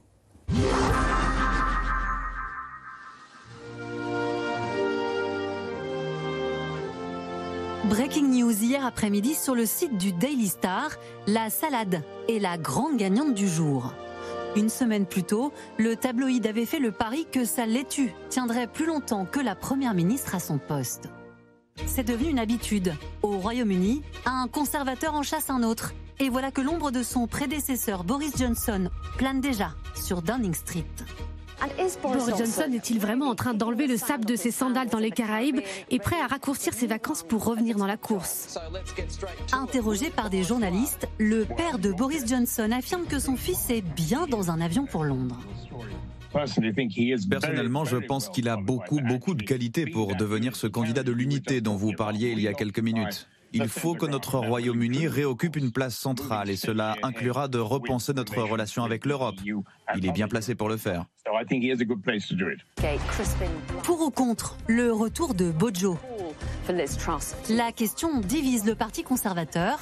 Breaking 8.11 8.41
news 8.41 8.65
hier 8.65 8.85
après-midi 8.85 9.37
sur 9.37 9.55
le 9.55 9.65
site 9.65 9.97
du 9.97 10.13
Daily 10.13 10.49
Star, 10.49 10.91
la 11.29 11.49
salade 11.49 12.03
est 12.29 12.41
la 12.41 12.59
grande 12.59 12.97
gagnante 12.97 13.35
du 13.35 13.49
jour. 13.49 13.95
Une 14.57 14.69
semaine 14.69 15.07
plus 15.07 15.23
tôt, 15.23 15.53
le 15.79 15.95
tabloïd 15.95 16.45
avait 16.45 16.67
fait 16.67 16.81
le 16.81 16.91
pari 16.91 17.29
que 17.31 17.45
sa 17.45 17.67
laitue 17.67 18.13
tiendrait 18.29 18.67
plus 18.67 18.87
longtemps 18.87 19.27
que 19.27 19.39
la 19.39 19.55
première 19.55 19.95
ministre 19.95 20.35
à 20.35 20.41
son 20.41 20.59
poste. 20.59 21.09
C'est 21.87 22.03
devenu 22.03 22.31
une 22.31 22.41
habitude. 22.41 22.95
Au 23.23 23.39
Royaume-Uni, 23.39 24.03
un 24.27 24.49
conservateur 24.49 25.15
en 25.15 25.23
chasse 25.23 25.49
un 25.49 25.63
autre. 25.63 25.93
Et 26.19 26.31
voilà 26.31 26.51
que 26.51 26.63
l'ombre 26.63 26.91
de 26.91 27.05
son 27.05 27.29
prédécesseur 27.29 28.03
Boris 28.03 28.37
Johnson 28.37 28.91
plane 29.19 29.41
déjà 29.41 29.71
sur 29.95 30.21
Downing 30.21 30.55
Street. 30.55 30.85
Boris 32.03 32.25
Johnson 32.37 32.71
est-il 32.73 32.99
vraiment 32.99 33.27
en 33.27 33.35
train 33.35 33.55
d'enlever 33.55 33.87
le 33.87 33.97
sable 33.97 34.25
de 34.25 34.37
ses 34.37 34.51
sandales 34.51 34.89
dans 34.89 34.99
les 34.99 35.11
Caraïbes 35.11 35.61
et 35.91 35.99
prêt 35.99 36.21
à 36.21 36.27
raccourcir 36.27 36.73
ses 36.73 36.87
vacances 36.87 37.23
pour 37.23 37.45
revenir 37.45 37.77
dans 37.77 37.87
la 37.87 37.97
course? 37.97 38.59
Interrogé 39.53 40.11
par 40.11 40.31
des 40.31 40.43
journalistes, 40.43 41.09
le 41.19 41.45
père 41.45 41.79
de 41.79 41.93
Boris 41.93 42.27
Johnson 42.27 42.71
affirme 42.73 43.05
que 43.07 43.19
son 43.19 43.37
fils 43.37 43.71
est 43.71 43.83
bien 43.83 44.27
dans 44.27 44.51
un 44.51 44.61
avion 44.61 44.87
pour 44.87 45.05
Londres. 45.05 45.39
Personnellement, 46.33 47.85
je 47.85 47.97
pense 47.97 48.29
qu'il 48.29 48.49
a 48.49 48.57
beaucoup, 48.57 49.01
beaucoup 49.01 49.35
de 49.35 49.43
qualités 49.43 49.87
pour 49.87 50.15
devenir 50.15 50.55
ce 50.55 50.67
candidat 50.67 51.03
de 51.03 51.13
l'unité 51.13 51.61
dont 51.61 51.75
vous 51.75 51.93
parliez 51.93 52.31
il 52.31 52.41
y 52.41 52.49
a 52.49 52.55
quelques 52.55 52.79
minutes. 52.79 53.27
Il 53.53 53.69
faut 53.69 53.95
que 53.95 54.07
notre 54.07 54.39
Royaume-Uni 54.39 55.09
réoccupe 55.09 55.57
une 55.57 55.73
place 55.73 55.97
centrale 55.97 56.51
et 56.51 56.57
cela 56.57 56.97
inclura 57.03 57.49
de 57.49 57.59
repenser 57.59 58.13
notre 58.13 58.43
relation 58.43 58.85
avec 58.85 59.05
l'Europe. 59.07 59.37
Il 59.97 60.07
est 60.07 60.13
bien 60.13 60.29
placé 60.29 60.55
pour 60.55 60.69
le 60.69 60.77
faire. 60.77 61.05
Pour 63.83 64.01
ou 64.01 64.11
contre 64.11 64.57
le 64.69 64.93
retour 64.93 65.35
de 65.35 65.51
Bojo? 65.51 65.99
La 67.49 67.73
question 67.73 68.21
divise 68.21 68.65
le 68.65 68.75
Parti 68.75 69.03
conservateur. 69.03 69.81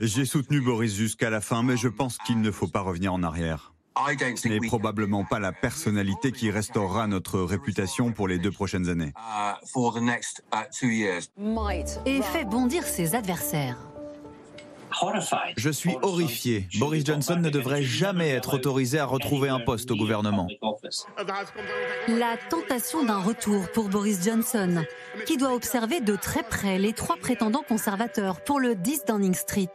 J'ai 0.00 0.24
soutenu 0.26 0.60
Boris 0.60 0.94
jusqu'à 0.94 1.30
la 1.30 1.40
fin, 1.40 1.62
mais 1.62 1.76
je 1.76 1.88
pense 1.88 2.18
qu'il 2.18 2.40
ne 2.40 2.50
faut 2.50 2.68
pas 2.68 2.80
revenir 2.80 3.14
en 3.14 3.22
arrière. 3.22 3.72
Ce 4.36 4.48
n'est 4.48 4.60
probablement 4.60 5.24
pas 5.24 5.38
la 5.38 5.52
personnalité 5.52 6.32
qui 6.32 6.50
restaurera 6.50 7.06
notre 7.06 7.40
réputation 7.40 8.12
pour 8.12 8.28
les 8.28 8.38
deux 8.38 8.52
prochaines 8.52 8.88
années. 8.88 9.12
et 12.06 12.22
fait 12.22 12.44
bondir 12.44 12.84
ses 12.84 13.14
adversaires. 13.14 13.76
Je 15.56 15.70
suis 15.70 15.96
horrifié. 16.02 16.66
Boris 16.78 17.04
Johnson 17.04 17.36
ne 17.36 17.50
devrait 17.50 17.82
jamais 17.82 18.30
être 18.30 18.54
autorisé 18.54 18.98
à 18.98 19.04
retrouver 19.04 19.48
un 19.48 19.60
poste 19.60 19.90
au 19.90 19.96
gouvernement. 19.96 20.48
La 22.08 22.36
tentation 22.48 23.04
d'un 23.04 23.18
retour 23.18 23.70
pour 23.72 23.88
Boris 23.88 24.24
Johnson, 24.24 24.84
qui 25.26 25.36
doit 25.36 25.54
observer 25.54 26.00
de 26.00 26.16
très 26.16 26.42
près 26.42 26.78
les 26.78 26.92
trois 26.92 27.16
prétendants 27.16 27.64
conservateurs 27.66 28.42
pour 28.42 28.60
le 28.60 28.74
10 28.74 29.04
Downing 29.06 29.34
Street. 29.34 29.72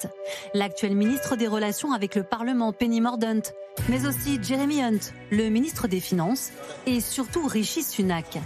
L'actuel 0.53 0.95
ministre 0.95 1.35
des 1.35 1.47
Relations 1.47 1.93
avec 1.93 2.15
le 2.15 2.23
Parlement, 2.23 2.73
Penny 2.73 3.01
Mordaunt, 3.01 3.53
mais 3.89 4.05
aussi 4.05 4.39
Jeremy 4.41 4.81
Hunt, 4.81 4.99
le 5.31 5.49
ministre 5.49 5.87
des 5.87 5.99
Finances, 5.99 6.51
et 6.85 7.01
surtout 7.01 7.45
Rishi 7.47 7.83
Sunak. 7.83 8.39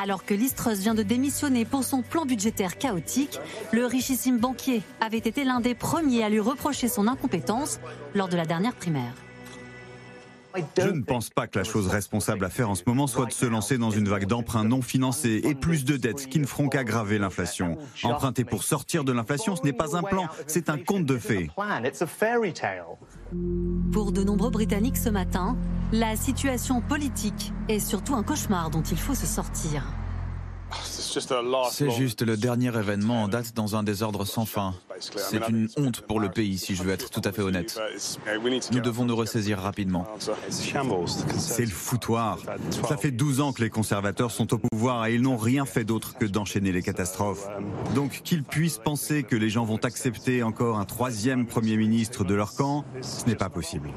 Alors 0.00 0.24
que 0.24 0.34
Liz 0.34 0.54
Truss 0.54 0.78
vient 0.78 0.94
de 0.94 1.02
démissionner 1.02 1.64
pour 1.64 1.84
son 1.84 2.02
plan 2.02 2.26
budgétaire 2.26 2.78
chaotique, 2.78 3.38
le 3.72 3.86
richissime 3.86 4.38
banquier 4.38 4.82
avait 5.00 5.18
été 5.18 5.44
l'un 5.44 5.60
des 5.60 5.74
premiers 5.74 6.24
à 6.24 6.28
lui 6.28 6.40
reprocher 6.40 6.88
son 6.88 7.06
incompétence 7.06 7.80
lors 8.14 8.28
de 8.28 8.36
la 8.36 8.46
dernière 8.46 8.74
primaire. 8.74 9.14
Je 10.78 10.88
ne 10.88 11.02
pense 11.02 11.30
pas 11.30 11.48
que 11.48 11.58
la 11.58 11.64
chose 11.64 11.88
responsable 11.88 12.44
à 12.44 12.50
faire 12.50 12.70
en 12.70 12.74
ce 12.76 12.84
moment 12.86 13.06
soit 13.06 13.26
de 13.26 13.32
se 13.32 13.46
lancer 13.46 13.76
dans 13.76 13.90
une 13.90 14.08
vague 14.08 14.26
d'emprunts 14.26 14.64
non 14.64 14.82
financés 14.82 15.40
et 15.44 15.54
plus 15.54 15.84
de 15.84 15.96
dettes 15.96 16.28
qui 16.28 16.38
ne 16.38 16.46
feront 16.46 16.68
qu'aggraver 16.68 17.18
l'inflation. 17.18 17.76
Emprunter 18.04 18.44
pour 18.44 18.62
sortir 18.62 19.02
de 19.04 19.12
l'inflation, 19.12 19.56
ce 19.56 19.62
n'est 19.62 19.72
pas 19.72 19.96
un 19.96 20.02
plan, 20.02 20.28
c'est 20.46 20.68
un 20.68 20.78
conte 20.78 21.06
de 21.06 21.18
fées. 21.18 21.50
Pour 23.92 24.12
de 24.12 24.22
nombreux 24.22 24.50
Britanniques 24.50 24.96
ce 24.96 25.08
matin, 25.08 25.56
la 25.92 26.16
situation 26.16 26.80
politique 26.80 27.52
est 27.68 27.78
surtout 27.78 28.14
un 28.14 28.22
cauchemar 28.22 28.70
dont 28.70 28.82
il 28.82 28.98
faut 28.98 29.14
se 29.14 29.26
sortir. 29.26 29.84
C'est 31.70 31.90
juste 31.90 32.22
le 32.22 32.36
dernier 32.36 32.68
événement 32.68 33.24
en 33.24 33.28
date 33.28 33.54
dans 33.54 33.76
un 33.76 33.82
désordre 33.82 34.24
sans 34.24 34.46
fin. 34.46 34.74
C'est 34.98 35.48
une 35.48 35.68
honte 35.76 36.00
pour 36.02 36.20
le 36.20 36.30
pays, 36.30 36.58
si 36.58 36.74
je 36.74 36.82
veux 36.82 36.92
être 36.92 37.10
tout 37.10 37.22
à 37.24 37.32
fait 37.32 37.42
honnête. 37.42 37.78
Nous 38.72 38.80
devons 38.80 39.04
nous 39.04 39.16
ressaisir 39.16 39.58
rapidement. 39.58 40.06
C'est 40.48 41.64
le 41.64 41.70
foutoir. 41.70 42.38
Ça 42.86 42.96
fait 42.96 43.10
12 43.10 43.40
ans 43.40 43.52
que 43.52 43.62
les 43.62 43.70
conservateurs 43.70 44.30
sont 44.30 44.52
au 44.54 44.58
pouvoir 44.58 45.06
et 45.06 45.14
ils 45.14 45.22
n'ont 45.22 45.36
rien 45.36 45.64
fait 45.64 45.84
d'autre 45.84 46.16
que 46.16 46.24
d'enchaîner 46.24 46.72
les 46.72 46.82
catastrophes. 46.82 47.48
Donc 47.94 48.20
qu'ils 48.24 48.44
puissent 48.44 48.78
penser 48.78 49.22
que 49.22 49.36
les 49.36 49.50
gens 49.50 49.64
vont 49.64 49.82
accepter 49.84 50.42
encore 50.42 50.78
un 50.78 50.84
troisième 50.84 51.46
Premier 51.46 51.76
ministre 51.76 52.24
de 52.24 52.34
leur 52.34 52.54
camp, 52.54 52.84
ce 53.00 53.26
n'est 53.26 53.36
pas 53.36 53.50
possible. 53.50 53.90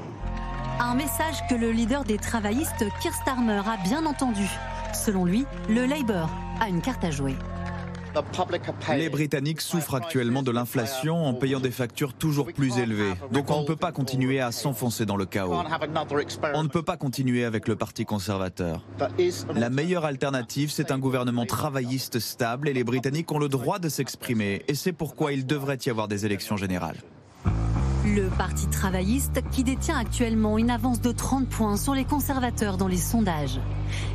Un 0.80 0.94
message 0.94 1.36
que 1.50 1.54
le 1.54 1.72
leader 1.72 2.04
des 2.04 2.18
travaillistes, 2.18 2.84
Keir 3.02 3.12
Starmer, 3.14 3.62
a 3.66 3.76
bien 3.82 4.06
entendu. 4.06 4.48
Selon 4.94 5.24
lui, 5.24 5.44
le 5.68 5.86
Labour 5.86 6.28
a 6.60 6.68
une 6.68 6.80
carte 6.80 7.04
à 7.04 7.10
jouer. 7.10 7.34
Les 8.96 9.08
Britanniques 9.08 9.60
souffrent 9.60 9.94
actuellement 9.94 10.42
de 10.42 10.50
l'inflation 10.50 11.26
en 11.26 11.34
payant 11.34 11.60
des 11.60 11.70
factures 11.70 12.14
toujours 12.14 12.52
plus 12.52 12.78
élevées. 12.78 13.12
Donc 13.32 13.50
on 13.50 13.60
ne 13.60 13.66
peut 13.66 13.76
pas 13.76 13.92
continuer 13.92 14.40
à 14.40 14.50
s'enfoncer 14.50 15.06
dans 15.06 15.16
le 15.16 15.26
chaos. 15.26 15.54
On 16.54 16.62
ne 16.62 16.68
peut 16.68 16.82
pas 16.82 16.96
continuer 16.96 17.44
avec 17.44 17.68
le 17.68 17.76
Parti 17.76 18.04
conservateur. 18.04 18.84
La 19.54 19.70
meilleure 19.70 20.04
alternative, 20.04 20.70
c'est 20.70 20.90
un 20.90 20.98
gouvernement 20.98 21.46
travailliste 21.46 22.18
stable 22.18 22.68
et 22.68 22.72
les 22.72 22.84
Britanniques 22.84 23.30
ont 23.30 23.38
le 23.38 23.48
droit 23.48 23.78
de 23.78 23.88
s'exprimer. 23.88 24.62
Et 24.68 24.74
c'est 24.74 24.92
pourquoi 24.92 25.32
il 25.32 25.46
devrait 25.46 25.78
y 25.84 25.90
avoir 25.90 26.08
des 26.08 26.26
élections 26.26 26.56
générales. 26.56 26.96
Le 28.14 28.28
Parti 28.38 28.66
travailliste 28.68 29.42
qui 29.50 29.64
détient 29.64 29.98
actuellement 29.98 30.56
une 30.56 30.70
avance 30.70 31.02
de 31.02 31.12
30 31.12 31.46
points 31.46 31.76
sur 31.76 31.94
les 31.94 32.06
conservateurs 32.06 32.78
dans 32.78 32.88
les 32.88 32.96
sondages. 32.96 33.60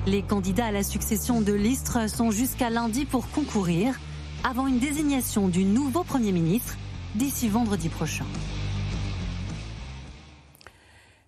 Les 0.07 0.23
candidats 0.23 0.65
à 0.65 0.71
la 0.71 0.81
succession 0.81 1.41
de 1.41 1.53
Listre 1.53 2.09
sont 2.09 2.31
jusqu'à 2.31 2.71
lundi 2.71 3.05
pour 3.05 3.29
concourir 3.29 3.99
avant 4.43 4.65
une 4.65 4.79
désignation 4.79 5.47
du 5.47 5.63
nouveau 5.63 6.03
Premier 6.03 6.31
ministre 6.31 6.75
d'ici 7.13 7.49
vendredi 7.49 7.89
prochain. 7.89 8.25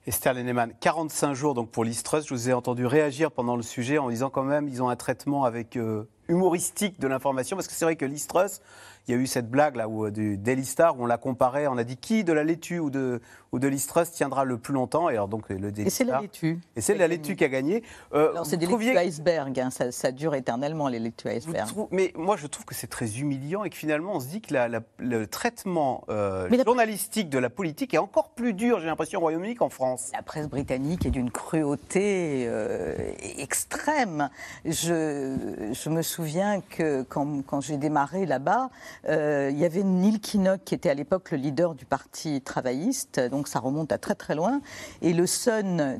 Esther 0.07 0.33
Lenneman, 0.33 0.71
45 0.79 1.33
jours 1.33 1.53
donc 1.53 1.69
pour 1.69 1.83
Liz 1.83 2.01
Truss. 2.03 2.27
Je 2.27 2.33
vous 2.33 2.49
ai 2.49 2.53
entendu 2.53 2.85
réagir 2.85 3.31
pendant 3.31 3.55
le 3.55 3.63
sujet 3.63 3.97
en 3.99 4.09
disant 4.09 4.29
quand 4.29 4.43
même 4.43 4.67
ils 4.67 4.81
ont 4.81 4.89
un 4.89 4.95
traitement 4.95 5.45
avec 5.45 5.75
euh, 5.77 6.07
humoristique 6.29 6.99
de 6.99 7.07
l'information 7.07 7.57
parce 7.57 7.67
que 7.67 7.73
c'est 7.73 7.85
vrai 7.85 7.95
que 7.95 8.05
Liz 8.05 8.27
Truss, 8.27 8.61
il 9.07 9.15
y 9.15 9.17
a 9.17 9.21
eu 9.21 9.27
cette 9.27 9.49
blague 9.49 9.75
là 9.75 9.87
où, 9.87 10.05
euh, 10.05 10.11
du 10.11 10.37
Daily 10.37 10.65
Star 10.65 10.97
où 10.99 11.03
on 11.03 11.05
l'a 11.05 11.17
comparé, 11.17 11.67
on 11.67 11.77
a 11.77 11.83
dit 11.83 11.97
qui 11.97 12.23
de 12.23 12.33
la 12.33 12.43
laitue 12.43 12.79
ou 12.79 12.89
de, 12.89 13.21
ou 13.51 13.59
de 13.59 13.67
Liz 13.67 13.85
Truss 13.87 14.11
tiendra 14.11 14.43
le 14.45 14.57
plus 14.57 14.73
longtemps? 14.73 15.09
Et 15.09 15.13
alors 15.13 15.27
donc 15.27 15.49
le 15.49 15.71
Daily 15.71 15.87
Et 15.87 15.91
c'est 15.91 16.03
la 16.03 16.21
laitue. 16.21 16.59
Et 16.75 16.81
c'est 16.81 16.95
la 16.95 17.07
laitue 17.07 17.35
qui 17.35 17.43
a 17.43 17.49
gagné. 17.49 17.83
Euh, 18.13 18.31
Alors, 18.31 18.45
c'est 18.45 18.57
des 18.57 18.65
trouviez- 18.65 18.93
laitues 18.93 19.07
iceberg, 19.07 19.59
hein, 19.59 19.69
ça, 19.69 19.91
ça 19.91 20.11
dure 20.11 20.33
éternellement 20.35 20.87
les 20.87 20.99
laitues 20.99 21.27
iceberg. 21.29 21.67
trou- 21.67 21.87
mais 21.91 22.11
moi, 22.15 22.35
je 22.37 22.47
trouve 22.47 22.65
que 22.65 22.73
c'est 22.75 22.87
très 22.87 23.19
humiliant 23.19 23.63
et 23.63 23.69
que 23.69 23.75
finalement, 23.77 24.13
on 24.15 24.19
se 24.19 24.27
dit 24.27 24.41
que 24.41 24.53
la- 24.53 24.67
la- 24.67 24.81
le 24.99 25.27
traitement 25.27 26.03
euh, 26.09 26.49
journalistique 26.65 27.29
de 27.29 27.37
la 27.39 27.49
politique 27.49 27.93
est 27.93 27.97
encore 27.99 28.29
plus 28.29 28.53
dur, 28.53 28.79
j'ai 28.79 28.87
l'impression, 28.87 29.19
au 29.19 29.21
Royaume-Uni 29.21 29.55
qu'en 29.55 29.69
France. 29.69 30.11
La 30.13 30.23
presse 30.23 30.47
britannique 30.47 31.05
est 31.05 31.11
d'une 31.11 31.31
cruauté 31.31 32.45
euh, 32.47 32.95
extrême. 33.37 34.29
Je, 34.65 35.35
je 35.73 35.89
me 35.89 36.01
souviens 36.01 36.61
que 36.61 37.03
quand, 37.03 37.41
quand 37.45 37.61
j'ai 37.61 37.77
démarré 37.77 38.25
là-bas, 38.25 38.69
euh, 39.07 39.49
il 39.51 39.57
y 39.57 39.65
avait 39.65 39.83
Neil 39.83 40.19
Kinnock 40.19 40.61
qui 40.65 40.75
était 40.75 40.89
à 40.89 40.93
l'époque 40.93 41.31
le 41.31 41.37
leader 41.37 41.75
du 41.75 41.85
parti 41.85 42.41
travailliste, 42.41 43.19
donc 43.19 43.47
ça 43.47 43.59
remonte 43.59 43.91
à 43.91 43.97
très 43.97 44.15
très 44.15 44.35
loin, 44.35 44.61
et 45.01 45.13
le 45.13 45.25
Sun. 45.25 45.99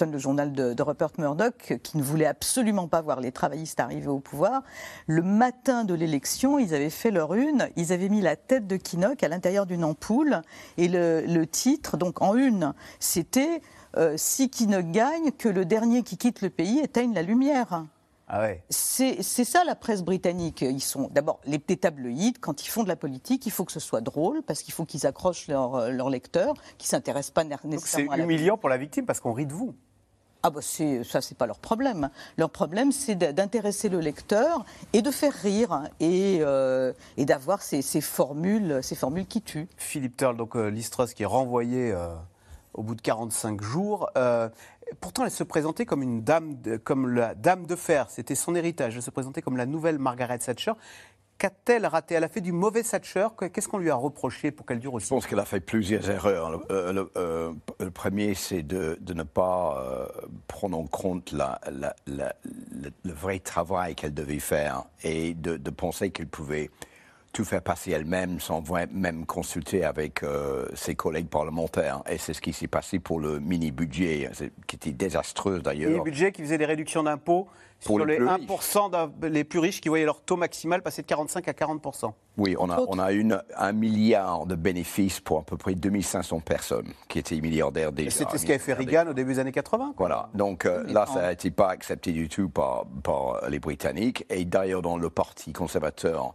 Le 0.00 0.18
journal 0.18 0.52
de, 0.52 0.82
Rupert 0.82 1.10
Murdoch, 1.16 1.78
qui 1.80 1.96
ne 1.96 2.02
voulait 2.02 2.26
absolument 2.26 2.88
pas 2.88 3.02
voir 3.02 3.20
les 3.20 3.30
travaillistes 3.30 3.78
arriver 3.78 4.08
au 4.08 4.18
pouvoir. 4.18 4.64
Le 5.06 5.22
matin 5.22 5.84
de 5.84 5.94
l'élection, 5.94 6.58
ils 6.58 6.74
avaient 6.74 6.90
fait 6.90 7.12
leur 7.12 7.34
une, 7.34 7.68
ils 7.76 7.92
avaient 7.92 8.08
mis 8.08 8.20
la 8.20 8.34
tête 8.34 8.66
de 8.66 8.76
Kinnock 8.76 9.22
à 9.22 9.28
l'intérieur 9.28 9.64
d'une 9.64 9.84
ampoule, 9.84 10.42
et 10.76 10.88
le, 10.88 11.20
le 11.20 11.46
titre, 11.46 11.96
donc 11.96 12.20
en 12.20 12.34
une, 12.34 12.74
c'était 12.98 13.62
euh, 13.96 14.14
si 14.16 14.50
Kinnock 14.50 14.90
gagne, 14.90 15.30
que 15.30 15.48
le 15.48 15.64
dernier 15.64 16.02
qui 16.02 16.16
quitte 16.16 16.42
le 16.42 16.50
pays 16.50 16.80
éteigne 16.80 17.14
la 17.14 17.22
lumière. 17.22 17.84
Ah 18.28 18.40
ouais. 18.40 18.62
C'est 18.70 19.22
ça 19.22 19.62
la 19.64 19.76
presse 19.76 20.02
britannique. 20.02 20.62
Ils 20.62 20.80
sont 20.80 21.08
d'abord 21.12 21.40
les, 21.46 21.60
tabloïds. 21.60 22.34
Quand 22.40 22.64
ils 22.64 22.68
font 22.68 22.82
de 22.82 22.88
la 22.88 22.96
politique, 22.96 23.46
il 23.46 23.52
faut 23.52 23.64
que 23.64 23.72
ce 23.72 23.80
soit 23.80 24.00
drôle 24.00 24.42
parce 24.42 24.62
qu'il 24.62 24.74
faut 24.74 24.84
qu'ils 24.84 25.06
accrochent 25.06 25.46
leurs 25.46 25.90
leur 25.90 26.10
lecteurs, 26.10 26.54
qui 26.78 26.88
s'intéressent 26.88 27.32
pas 27.32 27.44
nécessairement. 27.44 28.14
C'est 28.16 28.22
humiliant 28.22 28.58
pour 28.58 28.68
la 28.68 28.78
victime 28.78 29.06
parce 29.06 29.20
qu'on 29.20 29.32
rit 29.32 29.46
de 29.46 29.52
vous. 29.52 29.74
Ah 30.46 30.50
bah 30.50 30.60
ça, 30.62 31.20
c'est 31.20 31.36
pas 31.36 31.46
leur 31.46 31.58
problème. 31.58 32.08
Leur 32.36 32.50
problème, 32.50 32.92
c'est 32.92 33.16
d'intéresser 33.16 33.88
le 33.88 33.98
lecteur 33.98 34.64
et 34.92 35.02
de 35.02 35.10
faire 35.10 35.32
rire 35.32 35.90
et, 35.98 36.38
euh, 36.40 36.92
et 37.16 37.24
d'avoir 37.24 37.62
ces, 37.62 37.82
ces, 37.82 38.00
formules, 38.00 38.78
ces 38.80 38.94
formules 38.94 39.26
qui 39.26 39.42
tuent. 39.42 39.66
Philippe 39.76 40.16
Turl, 40.16 40.36
donc 40.36 40.54
euh, 40.54 40.72
qui 41.16 41.24
est 41.24 41.26
renvoyé 41.26 41.90
euh, 41.90 42.14
au 42.74 42.84
bout 42.84 42.94
de 42.94 43.00
45 43.00 43.60
jours. 43.60 44.08
Pourtant, 45.00 45.24
elle 45.24 45.30
se 45.30 45.44
présentait 45.44 45.84
comme 45.84 46.02
une 46.02 46.22
dame, 46.22 46.56
comme 46.84 47.08
la 47.08 47.34
dame 47.34 47.66
de 47.66 47.76
fer. 47.76 48.08
C'était 48.08 48.34
son 48.34 48.54
héritage. 48.54 48.94
Elle 48.96 49.02
se 49.02 49.10
présentait 49.10 49.42
comme 49.42 49.56
la 49.56 49.66
nouvelle 49.66 49.98
Margaret 49.98 50.38
Thatcher. 50.38 50.72
Qu'a-t-elle 51.38 51.84
raté 51.84 52.14
Elle 52.14 52.24
a 52.24 52.28
fait 52.28 52.40
du 52.40 52.52
mauvais 52.52 52.82
Thatcher. 52.82 53.28
Qu'est-ce 53.52 53.68
qu'on 53.68 53.78
lui 53.78 53.90
a 53.90 53.94
reproché 53.94 54.50
pour 54.50 54.64
qu'elle 54.64 54.78
dure 54.78 54.94
aussi? 54.94 55.06
Je 55.06 55.10
pense 55.10 55.26
qu'elle 55.26 55.38
a 55.38 55.44
fait 55.44 55.60
plusieurs 55.60 56.08
erreurs. 56.08 56.50
Le, 56.50 56.60
euh, 56.70 57.04
euh, 57.80 57.90
premier, 57.90 58.34
c'est 58.34 58.62
de, 58.62 58.98
ne 59.06 59.22
pas 59.22 59.78
euh, 59.78 60.06
prendre 60.48 60.78
en 60.78 60.86
compte 60.86 61.32
le 61.32 63.12
vrai 63.12 63.38
travail 63.40 63.94
qu'elle 63.94 64.14
devait 64.14 64.38
faire 64.38 64.84
et 65.02 65.34
de, 65.34 65.56
penser 65.70 66.10
qu'elle 66.10 66.28
pouvait 66.28 66.70
tout 67.36 67.44
faire 67.44 67.60
passer 67.60 67.90
elle-même 67.90 68.40
sans 68.40 68.62
même 68.92 69.26
consulter 69.26 69.84
avec 69.84 70.24
ses 70.74 70.94
collègues 70.94 71.28
parlementaires. 71.28 72.02
Et 72.08 72.16
c'est 72.16 72.32
ce 72.32 72.40
qui 72.40 72.54
s'est 72.54 72.66
passé 72.66 72.98
pour 72.98 73.20
le 73.20 73.40
mini-budget, 73.40 74.30
qui 74.66 74.76
était 74.76 74.92
désastreux 74.92 75.60
d'ailleurs. 75.60 75.90
Mini-budget 75.90 76.32
qui 76.32 76.40
faisait 76.40 76.56
des 76.56 76.64
réductions 76.64 77.02
d'impôts 77.02 77.46
pour 77.84 78.04
les, 78.04 78.18
1% 78.18 79.10
les 79.28 79.44
plus 79.44 79.58
riches 79.58 79.80
qui 79.80 79.88
voyaient 79.88 80.06
leur 80.06 80.22
taux 80.22 80.36
maximal 80.36 80.82
passer 80.82 81.02
de 81.02 81.06
45 81.06 81.46
à 81.46 81.52
40%. 81.52 82.12
Oui, 82.38 82.56
on 82.58 82.70
a, 82.70 82.80
on 82.88 82.98
a 82.98 83.12
une, 83.12 83.42
un 83.56 83.72
milliard 83.72 84.46
de 84.46 84.54
bénéfices 84.54 85.20
pour 85.20 85.40
à 85.40 85.42
peu 85.42 85.56
près 85.56 85.74
2500 85.74 86.40
personnes 86.40 86.88
qui 87.08 87.18
étaient 87.18 87.40
milliardaires 87.40 87.92
déjà. 87.92 88.10
C'était 88.10 88.38
ce 88.38 88.46
qu'a 88.46 88.58
fait 88.58 88.72
Reagan 88.72 89.08
au 89.08 89.12
début 89.12 89.34
des 89.34 89.38
années 89.40 89.52
80. 89.52 89.94
Voilà, 89.98 90.30
donc 90.34 90.64
euh, 90.64 90.84
là, 90.86 91.06
ça 91.06 91.22
n'a 91.22 91.32
été 91.32 91.50
pas 91.50 91.68
accepté 91.68 92.12
du 92.12 92.28
tout 92.28 92.48
par, 92.48 92.86
par 93.02 93.48
les 93.48 93.58
Britanniques. 93.58 94.24
Et 94.30 94.44
d'ailleurs, 94.44 94.82
dans 94.82 94.96
le 94.96 95.10
Parti 95.10 95.52
conservateur, 95.52 96.34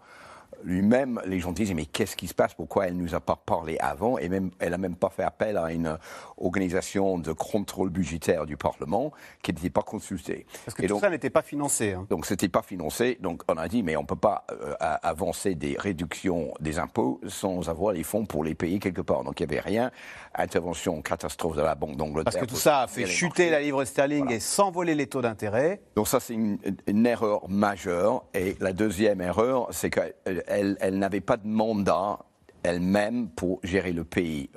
lui-même, 0.64 1.22
les 1.26 1.40
gens 1.40 1.52
disaient 1.52 1.74
mais 1.74 1.86
qu'est-ce 1.86 2.16
qui 2.16 2.28
se 2.28 2.34
passe? 2.34 2.54
Pourquoi 2.54 2.88
elle 2.88 2.98
ne 2.98 3.02
nous 3.02 3.16
a 3.16 3.20
pas 3.20 3.36
parlé 3.36 3.78
avant? 3.80 4.18
Et 4.18 4.30
même, 4.30 4.52
elle 4.60 4.72
n'a 4.72 4.78
même 4.78 4.96
pas 4.96 5.10
fait 5.10 5.24
appel 5.24 5.58
à 5.58 5.72
une 5.72 5.98
organisation 6.38 7.18
de 7.18 7.32
contrôle 7.32 7.90
budgétaire 7.90 8.46
du 8.46 8.58
Parlement 8.58 9.12
qui 9.42 9.54
n'était 9.54 9.70
pas 9.70 9.82
consultée. 9.82 10.46
Parce 10.66 10.76
que 10.76 10.86
tout 10.86 11.00
ça 11.00 11.10
n'était 11.10 11.30
pas 11.30 11.42
financé. 11.42 11.94
Hein. 11.94 12.06
Donc 12.10 12.26
c'était 12.26 12.50
pas 12.50 12.62
financé. 12.62 13.18
Donc 13.22 13.44
on 13.48 13.58
a 13.58 13.68
dit 13.68 13.84
mais 13.84 13.96
on 13.96 14.02
ne 14.02 14.08
peut 14.08 14.16
pas 14.16 14.46
euh, 14.52 14.74
avancer 14.80 15.56
des 15.56 15.76
réductions 15.78 16.54
des 16.60 16.80
impôts 16.80 17.20
sans 17.28 17.70
avoir 17.70 17.94
les 17.94 18.04
fonds 18.04 18.26
pour 18.26 18.44
les 18.44 18.56
payer 18.56 18.80
quelque 18.80 19.02
part. 19.02 19.24
Donc 19.24 19.40
il 19.40 19.48
n'y 19.48 19.54
avait 19.54 19.62
rien. 19.62 19.92
Intervention 20.36 21.02
catastrophe 21.02 21.56
de 21.56 21.62
la 21.62 21.76
Banque 21.76 21.98
d'Angleterre. 21.98 22.24
Parce 22.24 22.38
que 22.38 22.46
tout 22.46 22.56
ça 22.56 22.82
a 22.82 22.88
fait 22.88 23.06
chuter 23.06 23.50
la 23.50 23.62
livre 23.62 23.84
sterling 23.86 24.32
et 24.32 24.40
s'envoler 24.40 24.96
les 24.96 25.08
taux 25.08 25.22
d'intérêt. 25.22 25.82
Donc 25.96 26.08
ça 26.08 26.20
c'est 26.20 26.34
une, 26.34 26.58
une 26.88 27.06
erreur 27.06 27.50
majeure. 27.50 28.26
Et 28.34 28.56
la 28.60 28.74
deuxième 28.74 29.22
erreur, 29.22 29.68
c'est 29.72 29.90
qu'elle 29.90 30.14
elle, 30.52 31.00
n'avait 31.00 31.22
pas 31.22 31.38
de 31.38 31.48
mandat 31.48 32.20
elle-même 32.64 33.30
pour 33.30 33.60
gérer 33.64 33.92
le 33.92 34.04
pays. 34.04 34.50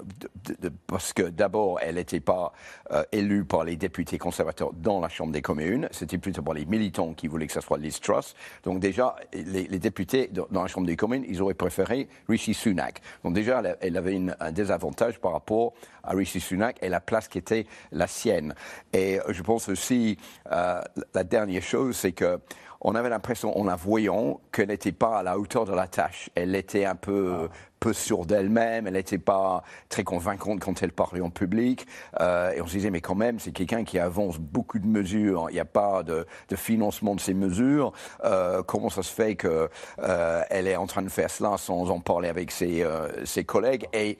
parce 0.86 1.12
que 1.12 1.22
d'abord, 1.22 1.78
elle 1.80 1.94
n'était 1.94 2.20
pas 2.20 2.52
euh, 2.90 3.02
élue 3.12 3.44
par 3.44 3.64
les 3.64 3.76
députés 3.76 4.18
conservateurs 4.18 4.72
dans 4.74 5.00
la 5.00 5.08
Chambre 5.08 5.32
des 5.32 5.42
communes, 5.42 5.88
c'était 5.90 6.18
plutôt 6.18 6.42
par 6.42 6.54
les 6.54 6.66
militants 6.66 7.14
qui 7.14 7.28
voulaient 7.28 7.46
que 7.46 7.52
ce 7.52 7.60
soit 7.60 7.78
Liz 7.78 8.00
Truss. 8.00 8.34
Donc 8.64 8.80
déjà, 8.80 9.16
les, 9.32 9.66
députés 9.78 10.28
dans 10.28 10.62
la 10.62 10.68
Chambre 10.68 10.86
des 10.86 10.96
communes, 10.96 11.24
ils 11.28 11.40
auraient 11.40 11.54
préféré 11.54 12.08
Rishi 12.28 12.54
Sunak. 12.54 13.00
Donc 13.22 13.34
déjà, 13.34 13.62
elle, 13.80 13.96
avait 13.96 14.20
un 14.40 14.52
désavantage 14.52 15.18
par 15.18 15.32
rapport 15.32 15.72
à 16.02 16.12
Rishi 16.12 16.40
Sunak 16.40 16.76
et 16.82 16.88
la 16.88 17.00
place 17.00 17.28
qui 17.28 17.38
était 17.38 17.66
la 17.90 18.06
sienne. 18.06 18.54
Et 18.92 19.18
je 19.28 19.42
pense 19.42 19.68
aussi, 19.68 20.18
euh, 20.52 20.80
la 21.14 21.24
dernière 21.24 21.62
chose, 21.62 21.96
c'est 21.96 22.12
que 22.12 22.38
on 22.84 22.94
avait 22.94 23.08
l'impression, 23.08 23.58
en 23.58 23.64
la 23.64 23.76
voyant, 23.76 24.40
qu'elle 24.52 24.68
n'était 24.68 24.92
pas 24.92 25.18
à 25.18 25.22
la 25.22 25.38
hauteur 25.38 25.64
de 25.64 25.72
la 25.72 25.88
tâche. 25.88 26.28
Elle 26.34 26.54
était 26.54 26.84
un 26.84 26.94
peu, 26.94 27.48
ah. 27.50 27.52
peu 27.80 27.94
sûre 27.94 28.26
d'elle-même, 28.26 28.86
elle 28.86 28.92
n'était 28.92 29.18
pas 29.18 29.64
très 29.88 30.04
convaincante 30.04 30.60
quand 30.60 30.82
elle 30.82 30.92
parlait 30.92 31.22
en 31.22 31.30
public. 31.30 31.86
Euh, 32.20 32.52
et 32.52 32.60
on 32.60 32.66
se 32.66 32.72
disait, 32.72 32.90
mais 32.90 33.00
quand 33.00 33.14
même, 33.14 33.40
c'est 33.40 33.52
quelqu'un 33.52 33.84
qui 33.84 33.98
avance 33.98 34.38
beaucoup 34.38 34.78
de 34.78 34.86
mesures. 34.86 35.46
Il 35.48 35.54
n'y 35.54 35.60
a 35.60 35.64
pas 35.64 36.02
de, 36.02 36.26
financement 36.54 37.14
de 37.14 37.20
ces 37.20 37.34
mesures. 37.34 37.92
Euh, 38.24 38.62
comment 38.62 38.90
ça 38.90 39.02
se 39.02 39.12
fait 39.12 39.34
qu'elle 39.34 39.70
euh, 40.00 40.42
est 40.50 40.76
en 40.76 40.86
train 40.86 41.02
de 41.02 41.08
faire 41.08 41.30
cela 41.30 41.56
sans 41.56 41.90
en 41.90 42.00
parler 42.00 42.28
avec 42.28 42.50
ses, 42.50 42.86
ses 43.24 43.44
collègues? 43.44 43.86
Et 43.94 44.18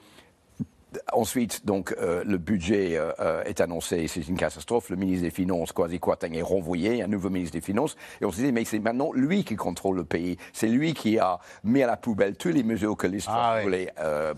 Ensuite, 1.13 1.65
donc, 1.65 1.95
euh, 1.99 2.23
le 2.25 2.37
budget 2.37 2.97
euh, 2.97 3.11
euh, 3.19 3.43
est 3.43 3.61
annoncé, 3.61 4.07
c'est 4.07 4.27
une 4.27 4.37
catastrophe. 4.37 4.89
Le 4.89 4.95
ministre 4.95 5.23
des 5.23 5.29
Finances, 5.29 5.71
Kwasi 5.71 5.99
Kwarteng, 5.99 6.33
est 6.33 6.41
renvoyé, 6.41 7.01
un 7.01 7.07
nouveau 7.07 7.29
ministre 7.29 7.53
des 7.53 7.61
Finances. 7.61 7.95
Et 8.21 8.25
on 8.25 8.31
se 8.31 8.41
dit, 8.41 8.51
mais 8.51 8.65
c'est 8.65 8.79
maintenant 8.79 9.11
lui 9.13 9.43
qui 9.43 9.55
contrôle 9.55 9.97
le 9.97 10.03
pays. 10.03 10.37
C'est 10.53 10.67
lui 10.67 10.93
qui 10.93 11.19
a 11.19 11.39
mis 11.63 11.81
à 11.81 11.87
la 11.87 11.97
poubelle 11.97 12.35
toutes 12.35 12.53
les 12.53 12.63
mesures 12.63 12.97
que 12.97 13.07
l'histoire 13.07 13.57
ah 13.57 13.61
voulait 13.61 13.93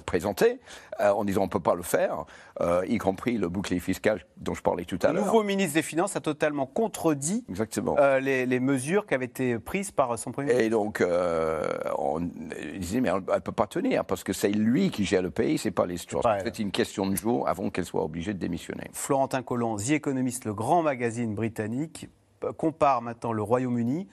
présenter, 0.05 0.59
en 0.99 1.23
disant 1.25 1.41
on 1.41 1.45
ne 1.45 1.49
peut 1.49 1.59
pas 1.59 1.75
le 1.75 1.83
faire, 1.83 2.25
y 2.87 2.97
compris 2.97 3.37
le 3.37 3.49
bouclier 3.49 3.79
fiscal 3.79 4.25
dont 4.37 4.53
je 4.53 4.61
parlais 4.61 4.85
tout 4.85 4.99
à 5.03 5.07
l'heure. 5.07 5.21
Le 5.21 5.27
nouveau 5.27 5.43
ministre 5.43 5.75
des 5.75 5.81
Finances 5.81 6.15
a 6.15 6.21
totalement 6.21 6.65
contredit 6.65 7.45
Exactement. 7.49 7.95
Les, 8.19 8.59
mesures 8.59 9.05
qui 9.05 9.13
avaient 9.13 9.25
été 9.25 9.59
prises 9.59 9.91
par 9.91 10.17
son 10.17 10.31
premier 10.31 10.47
ministre. 10.47 10.65
Et 10.65 10.69
donc, 10.69 11.03
on 11.97 12.19
disait, 12.79 13.01
mais 13.01 13.09
elle 13.09 13.35
ne 13.35 13.39
peut 13.39 13.51
pas 13.51 13.67
tenir, 13.67 14.03
parce 14.05 14.23
que 14.23 14.33
c'est 14.33 14.49
lui 14.49 14.89
qui 14.89 15.05
gère 15.05 15.21
le 15.21 15.29
pays, 15.29 15.57
c'est 15.57 15.71
pas 15.71 15.85
les 15.85 15.97
c'est 15.97 16.59
une 16.59 16.71
question 16.71 17.07
de 17.07 17.15
jour 17.15 17.47
avant 17.47 17.69
qu'elle 17.69 17.85
soit 17.85 18.03
obligée 18.03 18.33
de 18.33 18.39
démissionner. 18.39 18.89
Florentin 18.93 19.41
Collant, 19.41 19.77
The 19.77 19.91
Economist, 19.91 20.45
le 20.45 20.53
grand 20.53 20.81
magazine 20.81 21.35
britannique, 21.35 22.09
compare 22.57 23.01
maintenant 23.01 23.33
le 23.33 23.41
Royaume-Uni 23.41 24.07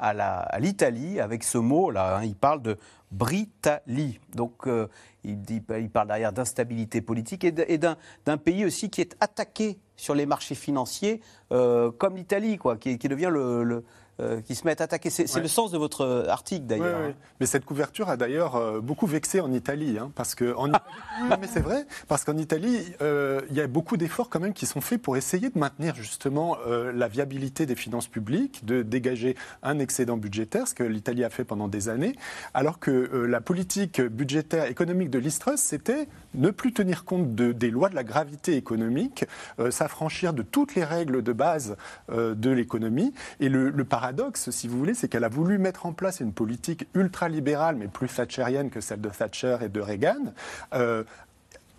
à 0.00 0.58
l'Italie 0.58 1.20
avec 1.20 1.44
ce 1.44 1.58
mot-là. 1.58 2.18
Hein. 2.18 2.24
il 2.24 2.34
parle 2.34 2.62
de 2.62 2.78
Britalie. 3.10 4.20
Donc 4.34 4.66
euh, 4.66 4.88
il, 5.24 5.40
dit, 5.42 5.62
il, 5.78 5.90
parle 5.90 6.08
derrière 6.08 6.32
d'instabilité 6.32 7.00
politique 7.00 7.44
et 7.44 7.78
d'un 7.78 8.36
pays 8.36 8.64
aussi 8.64 8.90
qui 8.90 9.00
est 9.00 9.16
attaqué 9.20 9.78
sur 9.96 10.14
les 10.14 10.26
marchés 10.26 10.54
financiers, 10.54 11.20
euh, 11.52 11.90
comme 11.90 12.16
l'Italie, 12.16 12.56
quoi, 12.56 12.76
qui, 12.76 12.96
devient 12.96 13.28
le, 13.30 13.84
euh, 14.20 14.40
qui 14.42 14.54
se 14.54 14.66
mettent 14.66 14.80
à 14.80 14.84
attaquer. 14.84 15.08
C'est 15.08 15.40
le 15.40 15.48
sens 15.48 15.70
de 15.70 15.78
votre 15.78 16.02
euh, 16.02 16.28
article 16.28 16.66
d'ailleurs. 16.66 17.00
Hein. 17.00 17.12
Mais 17.40 17.46
cette 17.46 17.64
couverture 17.64 18.10
a 18.10 18.16
d'ailleurs 18.16 18.56
euh, 18.56 18.80
beaucoup 18.80 19.06
vexé 19.06 19.40
en 19.40 19.50
Italie, 19.52 19.98
hein, 19.98 20.10
parce 20.14 20.34
que 20.34 20.54
en 20.56 20.68
mais 21.40 21.46
c'est 21.50 21.60
vrai, 21.60 21.86
parce 22.06 22.24
qu'en 22.24 22.36
Italie, 22.36 22.92
il 23.00 23.56
y 23.56 23.60
a 23.60 23.66
beaucoup 23.66 23.96
d'efforts 23.96 24.28
quand 24.28 24.40
même 24.40 24.52
qui 24.52 24.66
sont 24.66 24.80
faits 24.80 25.00
pour 25.00 25.16
essayer 25.16 25.48
de 25.48 25.58
maintenir 25.58 25.94
justement 25.94 26.56
la 26.66 27.08
viabilité 27.08 27.66
des 27.66 27.74
finances 27.74 28.08
publiques, 28.08 28.64
de 28.64 28.82
dégager 28.82 29.36
un 29.62 29.78
excédent 29.78 30.16
budgétaire, 30.16 30.68
ce 30.68 30.74
que 30.74 30.82
l'Italie 30.82 31.24
a 31.24 31.30
fait 31.30 31.44
pendant 31.44 31.68
des 31.68 31.88
années, 31.88 32.14
alors 32.54 32.78
que 32.78 32.90
la 32.90 33.40
politique 33.40 34.00
budgétaire 34.00 34.66
économique 34.66 35.10
de 35.10 35.18
l'Istrus, 35.18 35.60
c'était 35.60 36.08
ne 36.34 36.50
plus 36.50 36.72
tenir 36.72 37.04
compte 37.04 37.34
de, 37.34 37.52
des 37.52 37.70
lois 37.70 37.88
de 37.88 37.94
la 37.94 38.04
gravité 38.04 38.56
économique, 38.56 39.24
s'affranchir 39.70 40.32
de 40.32 40.42
toutes 40.42 40.74
les 40.74 40.84
règles 40.84 41.22
de 41.22 41.32
base 41.32 41.76
de 42.10 42.50
l'économie, 42.50 43.14
et 43.40 43.48
le, 43.48 43.70
le 43.70 43.84
paradoxe, 44.10 44.50
si 44.50 44.66
vous 44.66 44.76
voulez, 44.76 44.94
c'est 44.94 45.08
qu'elle 45.08 45.22
a 45.22 45.28
voulu 45.28 45.58
mettre 45.58 45.86
en 45.86 45.92
place 45.92 46.18
une 46.18 46.32
politique 46.32 46.86
ultralibérale, 46.94 47.76
mais 47.76 47.86
plus 47.86 48.08
thatcherienne 48.08 48.68
que 48.68 48.80
celle 48.80 49.00
de 49.00 49.08
Thatcher 49.08 49.58
et 49.62 49.68
de 49.68 49.80
Reagan, 49.80 50.34
euh, 50.74 51.04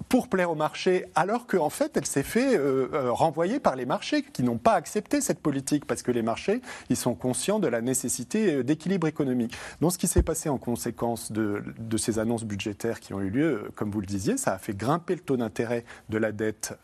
pour 0.08 0.30
plaire 0.30 0.50
au 0.50 0.56
marché, 0.56 1.06
alors 1.14 1.46
qu'en 1.46 1.70
fait, 1.70 1.98
elle 1.98 2.06
s'est 2.06 2.24
fait 2.24 2.58
euh, 2.58 2.88
euh, 2.94 3.12
renvoyer 3.12 3.60
par 3.60 3.76
les 3.76 3.86
marchés 3.86 4.24
qui 4.24 4.44
n'ont 4.44 4.58
pas 4.58 4.74
accepté 4.74 5.20
cette 5.20 5.42
politique, 5.42 5.86
parce 5.86 6.04
que 6.04 6.12
les 6.12 6.22
marchés, 6.22 6.62
ils 6.90 6.96
sont 6.96 7.16
conscients 7.16 7.60
de 7.60 7.68
la 7.68 7.82
nécessité 7.82 8.64
d'équilibre 8.64 9.08
économique. 9.08 9.54
Donc, 9.82 9.92
ce 9.92 9.98
qui 9.98 10.08
s'est 10.08 10.24
passé 10.24 10.48
en 10.48 10.58
conséquence 10.58 11.34
de, 11.34 11.62
ces 11.98 12.18
annonces 12.18 12.46
budgétaires 12.46 13.02
qui 13.02 13.14
ont 13.14 13.20
eu 13.20 13.30
lieu, 13.30 13.72
comme 13.76 13.92
vous 13.92 14.00
le 14.00 14.08
disiez, 14.08 14.38
ça 14.38 14.54
a 14.54 14.58
fait 14.58 14.74
grimper 14.74 15.16
le 15.16 15.22
taux 15.22 15.38
d'intérêt 15.38 15.84
de 16.08 16.18
la 16.18 16.32
dette 16.32 16.80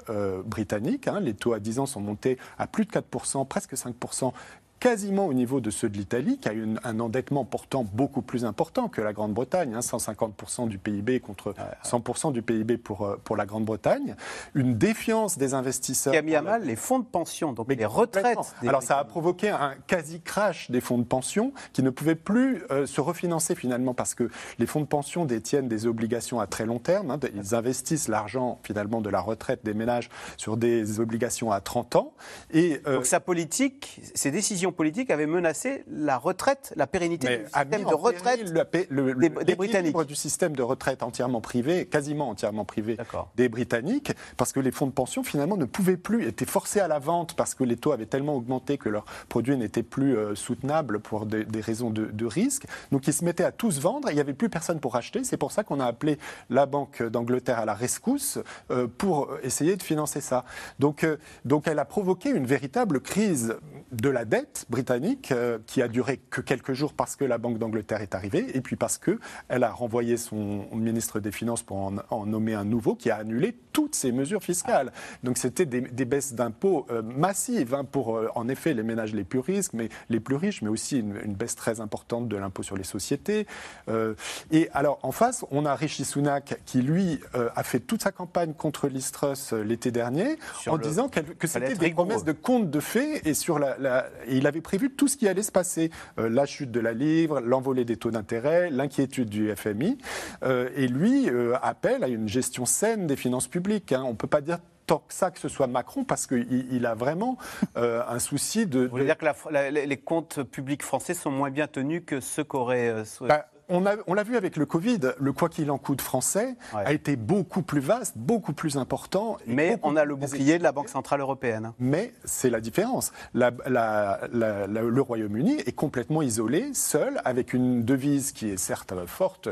britannique. 0.46 1.08
Hein. 1.08 1.22
Les 1.22 1.34
taux 1.34 1.54
à 1.54 1.60
10 1.60 1.80
ans 1.80 1.86
sont 1.86 2.02
montés 2.02 2.38
à 2.60 2.68
plus 2.68 2.86
de 2.86 2.92
4%, 2.92 3.48
presque 3.48 3.74
5%, 3.74 4.34
quasiment 4.80 5.28
au 5.28 5.34
niveau 5.34 5.60
de 5.60 5.70
ceux 5.70 5.90
de 5.90 5.98
l'Italie, 5.98 6.38
qui 6.38 6.50
a 6.50 6.54
eu 6.54 6.68
un 6.84 7.00
endettement 7.00 7.46
pourtant 7.46 7.84
beaucoup 7.84 8.22
plus 8.22 8.46
important 8.46 8.88
que 8.88 9.02
la 9.02 9.14
Grande-Bretagne, 9.14 9.76
150% 9.78 10.64
hein, 10.64 10.68
du 10.68 10.78
PIB 10.78 11.20
contre 11.20 11.54
100% 11.84 12.32
du 12.32 12.42
PIB 12.42 12.78
pour, 12.78 13.06
euh, 13.06 13.20
pour 13.24 13.36
la 13.36 13.46
Grande-Bretagne, 13.46 14.16
une 14.54 14.78
défiance 14.78 15.38
des 15.38 15.54
investisseurs. 15.54 16.14
Qui 16.14 16.20
a 16.20 16.22
mis 16.22 16.36
à 16.36 16.42
mal 16.42 16.64
les 16.64 16.76
fonds 16.76 17.00
de 17.00 17.06
pension, 17.06 17.54
donc 17.54 17.68
les 17.74 17.86
retraites. 17.86 18.38
Alors 18.62 18.84
ça 18.84 19.00
a 19.00 19.04
provoqué 19.04 19.50
un 19.50 19.76
quasi-crash 19.88 20.72
des 20.72 20.82
fonds 20.82 20.98
de 20.98 21.04
pension 21.04 21.54
qui 21.74 21.84
ne 21.84 21.90
pouvaient 21.90 22.16
plus 22.16 22.64
euh, 22.72 22.86
se 22.86 23.02
refinancer 23.02 23.56
finalement 23.56 23.94
parce 23.94 24.14
que 24.14 24.30
les 24.60 24.66
fonds 24.66 24.82
de 24.82 24.86
pension 24.86 25.26
détiennent 25.26 25.68
des 25.68 25.88
obligations 25.88 26.40
à 26.40 26.48
très 26.48 26.66
long 26.66 26.80
terme. 26.80 27.12
Hein, 27.12 27.20
ils 27.34 27.56
investissent 27.56 28.08
l'argent 28.08 28.60
finalement 28.64 29.02
de 29.02 29.10
la 29.10 29.20
retraite 29.20 29.62
des 29.64 29.74
ménages 29.74 30.10
sur 30.38 30.58
des 30.58 31.00
obligations 31.00 31.52
à 31.52 31.62
30 31.62 31.96
ans. 31.96 32.14
Et, 32.52 32.82
euh, 32.88 32.96
donc 32.96 33.06
sa 33.06 33.20
politique, 33.20 34.02
ses 34.14 34.32
décisions 34.32 34.67
politique 34.72 35.10
avait 35.10 35.26
menacé 35.26 35.84
la 35.88 36.18
retraite, 36.18 36.74
la 36.76 36.88
pérennité 36.88 37.38
du 37.38 37.46
système 37.46 37.84
de 37.84 37.94
retraite 37.94 38.54
le, 38.90 39.14
des, 39.16 39.30
des 39.30 39.56
Britanniques. 39.56 39.98
du 40.08 40.16
système 40.16 40.56
de 40.56 40.64
retraite 40.64 41.04
entièrement 41.04 41.42
privé, 41.42 41.86
quasiment 41.86 42.30
entièrement 42.30 42.66
privé 42.66 42.98
des 43.36 43.50
Britanniques, 43.50 44.12
parce 44.38 44.52
que 44.52 44.60
les 44.60 44.72
fonds 44.72 44.88
de 44.88 44.92
pension 44.92 45.24
finalement 45.24 45.58
ne 45.58 45.66
pouvaient 45.66 45.98
plus, 45.98 46.28
étaient 46.28 46.46
forcés 46.46 46.80
à 46.80 46.88
la 46.88 47.00
vente 47.00 47.36
parce 47.36 47.56
que 47.56 47.64
les 47.64 47.78
taux 47.78 47.92
avaient 47.92 48.06
tellement 48.06 48.36
augmenté 48.36 48.78
que 48.78 48.90
leurs 48.90 49.06
produits 49.30 49.58
n'étaient 49.58 49.84
plus 49.84 50.16
euh, 50.16 50.36
soutenables 50.36 51.00
pour 51.00 51.26
des, 51.26 51.46
raisons 51.62 51.90
de, 51.90 52.26
risque. 52.26 52.66
Donc 52.92 53.08
ils 53.08 53.14
se 53.14 53.24
mettaient 53.24 53.44
à 53.44 53.52
tous 53.52 53.80
vendre 53.80 54.10
et 54.10 54.12
il 54.12 54.16
n'y 54.16 54.22
avait 54.22 54.34
plus 54.34 54.50
personne 54.50 54.80
pour 54.80 54.96
acheter. 54.96 55.24
C'est 55.24 55.38
pour 55.38 55.52
ça 55.52 55.64
qu'on 55.64 55.80
a 55.80 55.86
appelé 55.86 56.18
la 56.50 56.66
Banque 56.66 57.02
d'Angleterre 57.04 57.60
à 57.60 57.66
la 57.66 57.74
rescousse 57.74 58.40
euh, 58.72 58.88
pour 58.98 59.30
essayer 59.44 59.76
de 59.78 59.84
financer 59.84 60.22
ça. 60.22 60.44
Donc, 60.80 61.04
euh, 61.04 61.18
donc 61.46 61.68
elle 61.68 61.80
a 61.80 61.86
provoqué 61.86 62.30
une 62.30 62.46
véritable 62.46 63.00
crise 63.00 63.56
de 63.92 64.10
la 64.10 64.26
dette 64.26 64.57
britannique 64.70 65.34
qui 65.66 65.82
a 65.82 65.88
duré 65.88 66.20
que 66.30 66.42
quelques 66.42 66.74
jours 66.74 66.94
parce 66.94 67.16
que 67.16 67.26
la 67.26 67.38
Banque 67.38 67.58
d'Angleterre 67.58 68.02
est 68.02 68.16
arrivée 68.16 68.56
et 68.56 68.62
puis 68.62 68.76
parce 68.76 68.98
qu'elle 68.98 69.64
a 69.64 69.72
renvoyé 69.72 70.18
son 70.18 70.68
ministre 70.74 71.20
des 71.20 71.32
Finances 71.32 71.64
pour 71.64 71.78
en, 72.10 72.26
nommer 72.26 72.54
un 72.54 72.66
nouveau 72.66 72.96
qui 72.96 73.10
a 73.10 73.18
annulé 73.18 73.56
toutes 73.78 73.94
ces 73.94 74.12
mesures 74.12 74.42
fiscales. 74.42 74.92
Donc 75.22 75.38
c'était 75.38 75.68
des, 75.68 76.06
baisses 76.06 76.34
d'impôts 76.34 76.88
massives 77.04 77.76
hein, 77.76 77.84
pour, 77.84 78.20
en 78.34 78.48
effet, 78.48 78.74
les 78.74 78.82
ménages 78.82 79.14
les 79.14 79.24
plus 79.24 79.38
risques, 79.38 79.74
mais 79.74 79.90
les 80.10 80.20
plus 80.20 80.36
riches, 80.36 80.64
mais 80.64 80.70
aussi 80.70 80.98
une, 81.00 81.36
baisse 81.36 81.56
très 81.56 81.80
importante 81.80 82.28
de 82.28 82.38
l'impôt 82.38 82.64
sur 82.64 82.76
les 82.76 82.84
sociétés. 82.84 83.46
Euh, 83.88 84.16
et 84.50 84.68
alors, 84.74 84.98
en 85.04 85.12
face, 85.12 85.46
on 85.52 85.64
a 85.66 85.76
Rishi 85.76 86.06
Sunak 86.06 86.60
qui, 86.66 86.82
lui, 86.82 87.20
euh, 87.36 87.50
a 87.56 87.62
fait 87.62 87.80
toute 87.80 88.02
sa 88.02 88.12
campagne 88.12 88.54
contre 88.54 88.88
l'Istrus 88.88 89.54
euh, 89.54 89.62
l'été 89.62 89.92
dernier 89.92 90.38
en 90.66 90.80
disant 90.80 91.08
que 91.08 91.46
c'était 91.46 91.76
des 91.76 91.92
promesses 91.92 92.24
de 92.24 92.32
contes 92.32 92.72
de 92.72 92.80
fées 92.80 93.22
et, 93.30 93.36
sur 93.36 93.60
la, 93.60 94.08
il 94.28 94.48
avait 94.48 94.62
prévu 94.62 94.90
tout 94.90 95.08
ce 95.08 95.18
qui 95.18 95.28
allait 95.28 95.44
se 95.44 95.52
passer. 95.52 95.92
la 96.18 96.48
chute 96.48 96.72
de 96.72 96.80
la 96.80 96.94
livre, 96.94 97.42
l'envolée 97.42 97.86
des 97.86 97.98
taux 97.98 98.10
d'intérêt, 98.10 98.72
l'inquiétude 98.72 99.30
du 99.30 99.54
FMI. 99.56 100.00
et 100.44 100.88
lui 100.88 101.30
appelle 101.62 102.04
à 102.04 102.08
une 102.08 102.28
gestion 102.28 102.66
saine 102.66 103.06
des 103.06 103.16
finances 103.16 103.48
publiques. 103.48 103.67
Hein. 103.92 104.04
On 104.06 104.12
ne 104.12 104.16
peut 104.16 104.28
pas 104.28 104.42
dire 104.42 104.60
tant 104.86 105.00
que 105.00 105.14
ça 105.14 105.32
que 105.32 105.40
ce 105.40 105.50
soit 105.50 105.68
Macron, 105.68 106.06
parce 106.06 106.26
qu'il 106.28 106.68
il 106.72 106.86
a 106.86 106.96
vraiment 106.96 107.38
euh, 107.76 108.02
un 108.08 108.20
souci 108.20 108.66
de... 108.66 108.86
Vous 108.86 108.90
voulez 108.90 109.06
dire 109.06 109.18
que 109.18 109.86
les 109.86 109.98
comptes 109.98 110.44
publics 110.44 110.82
français 110.82 111.14
sont 111.14 111.30
moins 111.30 111.52
bien 111.52 111.68
tenus 111.68 112.04
que 112.06 112.22
ceux 112.22 112.44
qu'aurait... 112.44 112.90
Euh, 112.90 113.04
bah, 113.22 113.48
on 113.70 114.14
l'a 114.14 114.24
vu 114.24 114.38
avec 114.38 114.56
le 114.56 114.66
Covid, 114.66 115.00
le 115.20 115.34
quoi 115.34 115.50
qu'il 115.50 115.70
en 115.72 115.78
coûte 115.78 116.02
français 116.02 116.56
a 116.74 116.94
été 116.94 117.16
beaucoup 117.16 117.62
plus 117.62 117.82
vaste, 117.82 118.14
beaucoup 118.18 118.54
plus 118.54 118.78
important. 118.78 119.38
Mais 119.46 119.78
on 119.84 119.96
a 119.96 120.06
le 120.06 120.16
bouclier 120.16 120.58
de 120.58 120.64
la 120.64 120.72
Banque 120.72 120.90
Centrale 120.90 121.22
Européenne. 121.22 121.74
Mais 121.80 122.14
c'est 122.24 122.50
la 122.50 122.62
différence. 122.62 123.12
le 123.34 125.00
Royaume-Uni 125.00 125.60
est 125.66 125.74
complètement 125.74 126.22
isolé, 126.22 126.74
seul, 126.74 127.22
avec 127.26 127.54
une 127.54 127.84
devise 127.84 128.32
qui 128.32 128.50
est 128.50 128.58
certes 128.58 128.94
forte, 129.06 129.48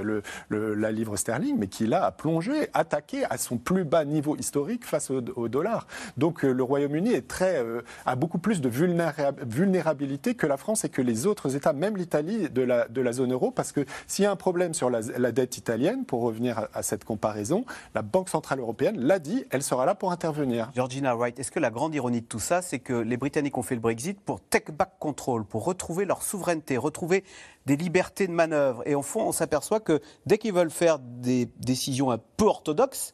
la 0.50 0.92
livre 0.92 1.18
sterling, 1.18 1.58
mais 1.58 1.68
qui 1.68 1.88
là 1.88 2.06
a 2.06 2.12
plongé, 2.12 2.70
attaqué 2.74 3.26
à 3.26 3.38
son 3.38 3.58
plus 3.58 3.84
bas 3.84 4.06
niveau 4.06 4.36
historique 4.38 4.86
face 4.86 5.12
au, 5.12 5.48
dollar. 5.48 5.88
Donc 6.18 6.44
euh, 6.44 6.52
le 6.52 6.64
Royaume-Uni 6.64 7.14
est 7.14 7.28
très, 7.28 7.58
euh, 7.58 7.82
a 8.06 8.16
beaucoup 8.16 8.40
plus 8.40 8.62
de 8.62 8.70
vulnérabilité 8.70 10.36
que 10.36 10.48
la 10.48 10.58
France 10.58 10.86
et 10.86 10.90
que 10.90 11.02
les 11.02 11.28
autres 11.28 11.56
États, 11.56 11.74
même 11.74 11.98
l'Italie 11.98 12.50
de 12.50 12.62
la, 12.62 12.88
de 12.88 13.02
la 13.02 13.12
zone 13.12 13.34
euro, 13.34 13.52
parce 13.52 13.72
que 13.72 13.86
s'il 14.08 14.24
y 14.24 14.26
a 14.26 14.32
un 14.32 14.36
problème 14.36 14.74
sur 14.74 14.90
la, 14.90 15.02
dette 15.32 15.58
italienne, 15.58 16.06
pour 16.06 16.22
revenir 16.22 16.68
à, 16.74 16.84
cette 16.84 17.04
comparaison, 17.04 17.66
la 17.94 18.02
Banque 18.02 18.30
Centrale 18.30 18.60
Européenne 18.60 19.00
l'a 19.00 19.20
dit, 19.20 19.46
elle 19.50 19.64
sera 19.64 19.86
là 19.86 19.96
pour 19.96 20.12
intervenir. 20.12 20.72
Georgina 20.76 21.16
Wright, 21.16 21.40
est-ce 21.40 21.52
que 21.52 21.60
la 21.60 21.72
grande 21.72 21.96
ironie 21.96 22.22
de 22.22 22.26
tout 22.26 22.40
ça, 22.40 22.62
c'est 22.62 22.80
que 22.80 22.94
les 22.94 23.18
Britanniques 23.18 23.58
ont 23.58 23.64
fait 23.64 23.76
le 23.76 23.82
Brexit 23.82 24.20
pour 24.20 24.42
take 24.42 24.72
back 24.72 24.94
control, 25.00 25.46
pour 25.46 25.66
retrouver 25.66 26.06
leur 26.06 26.24
souveraineté, 26.24 26.78
retrouver 26.78 27.24
des 27.66 27.76
libertés 27.76 28.28
de 28.28 28.34
manœuvre? 28.34 28.84
Et 28.86 28.96
au 28.96 29.02
fond, 29.02 29.22
on 29.22 29.32
s'aperçoit 29.32 29.80
que 29.80 30.02
dès 30.26 30.38
qu'ils 30.38 30.54
veulent 30.54 30.72
faire 30.72 31.00
des 31.00 31.50
décisions 31.60 32.12
un 32.12 32.20
peu 32.38 32.46
orthodoxes, 32.46 33.14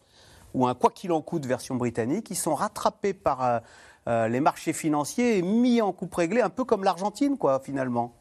ou 0.54 0.68
un 0.68 0.76
quoi 0.76 0.92
qu'il 0.92 1.12
en 1.12 1.22
coûte 1.22 1.46
version 1.46 1.76
britannique, 1.76 2.30
ils 2.30 2.36
sont 2.36 2.56
rattrapés 2.56 3.14
par 3.14 3.44
euh, 3.44 3.60
euh, 4.08 4.28
les 4.28 4.40
marchés 4.40 4.74
financiers 4.74 5.38
et 5.38 5.42
mis 5.42 5.82
en 5.82 5.94
coupe 5.94 6.14
réglée, 6.14 6.42
un 6.42 6.50
peu 6.50 6.64
comme 6.64 6.84
l'Argentine, 6.84 7.38
quoi, 7.38 7.60
finalement. 7.60 8.14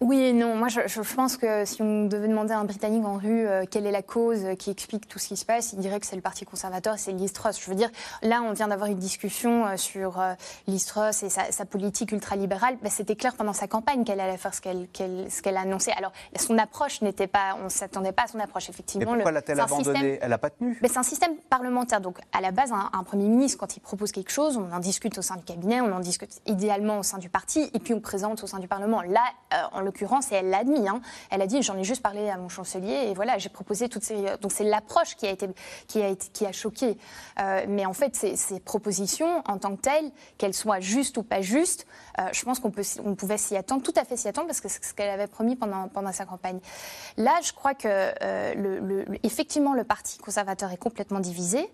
Oui 0.00 0.20
et 0.20 0.32
non. 0.32 0.56
Moi, 0.56 0.68
je, 0.68 1.14
pense 1.14 1.36
que 1.36 1.64
si 1.64 1.82
on 1.82 2.04
devait 2.04 2.28
demander 2.28 2.52
à 2.52 2.58
un 2.58 2.64
Britannique 2.64 3.04
en 3.04 3.16
rue 3.16 3.46
euh, 3.46 3.64
quelle 3.70 3.86
est 3.86 3.92
la 3.92 4.02
cause 4.02 4.44
qui 4.58 4.70
explique 4.70 5.08
tout 5.08 5.18
ce 5.18 5.28
qui 5.28 5.36
se 5.36 5.44
passe, 5.44 5.72
il 5.72 5.78
dirait 5.78 6.00
que 6.00 6.06
c'est 6.06 6.16
le 6.16 6.22
Parti 6.22 6.44
conservateur 6.44 6.94
et 6.94 6.98
c'est 6.98 7.12
Liz 7.12 7.32
Je 7.34 7.70
veux 7.70 7.76
dire, 7.76 7.90
là, 8.22 8.42
on 8.42 8.52
vient 8.52 8.68
d'avoir 8.68 8.90
une 8.90 8.98
discussion 8.98 9.66
euh, 9.66 9.76
sur 9.76 10.20
euh, 10.20 10.34
Liz 10.66 10.92
et 11.22 11.28
sa, 11.28 11.64
politique 11.64 12.12
ultralibérale. 12.12 12.76
Ben, 12.82 12.90
C'était 12.90 13.16
clair 13.16 13.34
pendant 13.34 13.52
sa 13.52 13.66
campagne 13.66 14.04
qu'elle 14.04 14.20
allait 14.20 14.36
faire 14.36 14.54
ce 14.54 14.60
qu'elle 14.60 14.88
qu'elle 14.88 15.56
a 15.56 15.60
annoncé. 15.60 15.90
Alors, 15.92 16.12
son 16.38 16.58
approche 16.58 17.02
n'était 17.02 17.26
pas... 17.26 17.56
On 17.60 17.64
ne 17.64 17.68
s'attendait 17.68 18.12
pas 18.12 18.24
à 18.24 18.26
son 18.28 18.40
approche, 18.40 18.68
effectivement. 18.68 19.12
Mais 19.12 19.18
pourquoi 19.18 19.32
l'a-t-elle 19.32 19.60
abandonnée? 19.60 20.18
Elle 20.20 20.30
n'a 20.30 20.38
pas 20.38 20.50
tenu? 20.50 20.78
Mais 20.82 20.88
c'est 20.88 20.98
un 20.98 21.02
système 21.02 21.36
parlementaire. 21.50 22.00
Donc, 22.00 22.18
à 22.32 22.40
la 22.40 22.50
base, 22.50 22.72
un, 22.72 23.02
Premier 23.04 23.28
ministre, 23.28 23.58
quand 23.58 23.76
il 23.76 23.80
propose 23.80 24.10
quelque 24.10 24.32
chose, 24.32 24.56
on 24.56 24.74
en 24.74 24.80
discute 24.80 25.16
au 25.18 25.22
sein 25.22 25.36
du 25.36 25.44
cabinet, 25.44 25.80
on 25.80 25.92
en 25.92 26.00
discute 26.00 26.40
idéalement 26.46 26.98
au 26.98 27.02
sein 27.02 27.18
du 27.18 27.28
parti, 27.28 27.70
et 27.72 27.78
puis 27.78 27.94
on 27.94 28.00
présente 28.00 28.42
au 28.42 28.46
sein 28.46 28.58
du 28.58 28.68
Parlement. 28.68 29.02
Là, 29.02 29.22
en 29.72 29.80
l'occurrence, 29.80 30.32
et 30.32 30.36
elle 30.36 30.50
l'a 30.50 30.58
admis, 30.58 30.88
hein, 30.88 31.00
elle 31.30 31.42
a 31.42 31.46
dit 31.46 31.62
j'en 31.62 31.76
ai 31.76 31.84
juste 31.84 32.02
parlé 32.02 32.28
à 32.30 32.36
mon 32.36 32.48
chancelier 32.48 33.08
et 33.08 33.14
voilà, 33.14 33.38
j'ai 33.38 33.48
proposé 33.48 33.88
toutes 33.88 34.04
ces. 34.04 34.16
Donc 34.40 34.52
c'est 34.52 34.64
l'approche 34.64 35.16
qui 35.16 35.26
a 35.26 35.30
été 35.30 35.48
qui 35.86 36.02
a 36.02 36.14
qui 36.14 36.46
a 36.46 36.52
choqué. 36.52 36.96
Euh, 37.40 37.64
mais 37.68 37.86
en 37.86 37.92
fait, 37.92 38.16
ces, 38.16 38.60
propositions 38.60 39.42
en 39.46 39.58
tant 39.58 39.76
que 39.76 39.80
telles, 39.80 40.10
qu'elles 40.38 40.54
soient 40.54 40.80
justes 40.80 41.18
ou 41.18 41.22
pas 41.22 41.40
justes, 41.40 41.86
euh, 42.18 42.22
je 42.32 42.44
pense 42.44 42.58
qu'on 42.58 42.70
pouvait 42.70 43.38
s'y 43.38 43.56
attendre, 43.56 43.82
tout 43.82 43.94
à 43.96 44.04
fait 44.04 44.16
s'y 44.16 44.28
attendre 44.28 44.46
parce 44.46 44.60
que 44.60 44.68
c'est 44.68 44.84
ce 44.84 44.94
qu'elle 44.94 45.10
avait 45.10 45.26
promis 45.26 45.56
pendant 45.56 45.88
pendant 45.88 46.12
sa 46.12 46.24
campagne. 46.24 46.58
Là, 47.16 47.38
je 47.42 47.52
crois 47.52 47.74
que 47.74 47.88
euh, 48.22 49.04
effectivement 49.22 49.74
le 49.74 49.84
parti 49.84 50.18
conservateur 50.18 50.72
est 50.72 50.76
complètement 50.76 51.20
divisé 51.20 51.70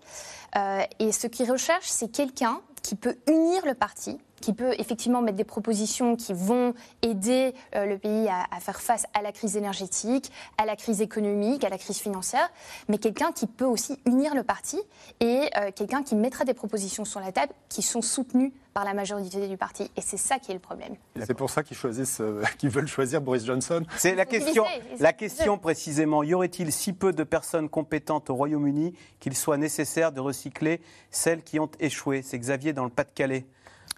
et 0.99 1.11
ce 1.11 1.25
qu'il 1.25 1.51
recherche, 1.51 1.87
c'est 1.87 2.09
quelqu'un 2.09 2.61
qui 2.83 2.95
peut 2.95 3.17
unir 3.27 3.65
le 3.65 3.73
parti 3.73 4.19
qui 4.43 4.51
peut 4.51 4.73
effectivement 4.77 5.21
mettre 5.21 5.37
des 5.37 5.45
propositions 5.45 6.17
qui 6.17 6.33
vont 6.33 6.73
aider 7.01 7.53
euh, 7.75 7.85
le 7.85 7.97
pays 7.97 8.27
à, 8.27 8.59
faire 8.59 8.81
face 8.81 9.05
à 9.13 9.21
la 9.21 9.31
crise 9.31 9.55
énergétique, 9.55 10.33
à 10.57 10.65
la 10.65 10.75
crise 10.75 10.99
économique, 10.99 11.63
à 11.63 11.69
la 11.69 11.77
crise 11.77 11.99
financière, 11.99 12.49
mais 12.89 12.97
quelqu'un 12.97 13.31
qui 13.31 13.47
peut 13.47 13.63
aussi 13.63 13.97
unir 14.05 14.35
le 14.35 14.43
parti 14.43 14.81
et 15.21 15.49
euh, 15.57 15.71
quelqu'un 15.73 16.03
qui 16.03 16.15
mettra 16.15 16.43
des 16.43 16.53
propositions 16.53 17.05
sur 17.05 17.21
la 17.21 17.31
table 17.31 17.53
qui 17.69 17.81
sont 17.81 18.01
soutenues 18.01 18.51
par 18.73 18.83
la 18.83 18.93
majorité 18.93 19.47
du 19.47 19.55
parti. 19.55 19.89
Et 19.95 20.01
c'est 20.01 20.17
ça 20.17 20.39
qui 20.39 20.51
est 20.51 20.55
le 20.55 20.59
problème. 20.59 20.95
C'est 21.25 21.33
pour 21.35 21.49
ça 21.49 21.63
qu'ils 21.63 21.77
choisissent, 21.77 22.19
euh, 22.19 22.43
qu'ils 22.57 22.69
veulent 22.69 22.87
choisir 22.87 23.21
Boris 23.21 23.45
Johnson. 23.45 23.85
C'est 23.95 24.13
la 24.13 24.25
question. 24.25 24.65
La 24.99 25.13
question 25.13 25.57
précisément. 25.57 26.21
Y 26.21 26.33
aurait-il 26.33 26.73
si 26.73 26.91
peu 26.91 27.13
de 27.13 27.23
personnes 27.23 27.69
compétentes 27.69 28.29
au 28.29 28.35
Royaume-Uni 28.35 28.93
qu'il 29.21 29.37
soit 29.37 29.57
nécessaire 29.57 30.11
de 30.11 30.19
recycler 30.19 30.81
celles 31.11 31.43
qui 31.43 31.61
ont 31.61 31.69
échoué? 31.79 32.21
C'est 32.23 32.39
Xavier 32.39 32.73
dans 32.73 32.83
le 32.83 32.89
Pas-de-Calais. 32.89 33.45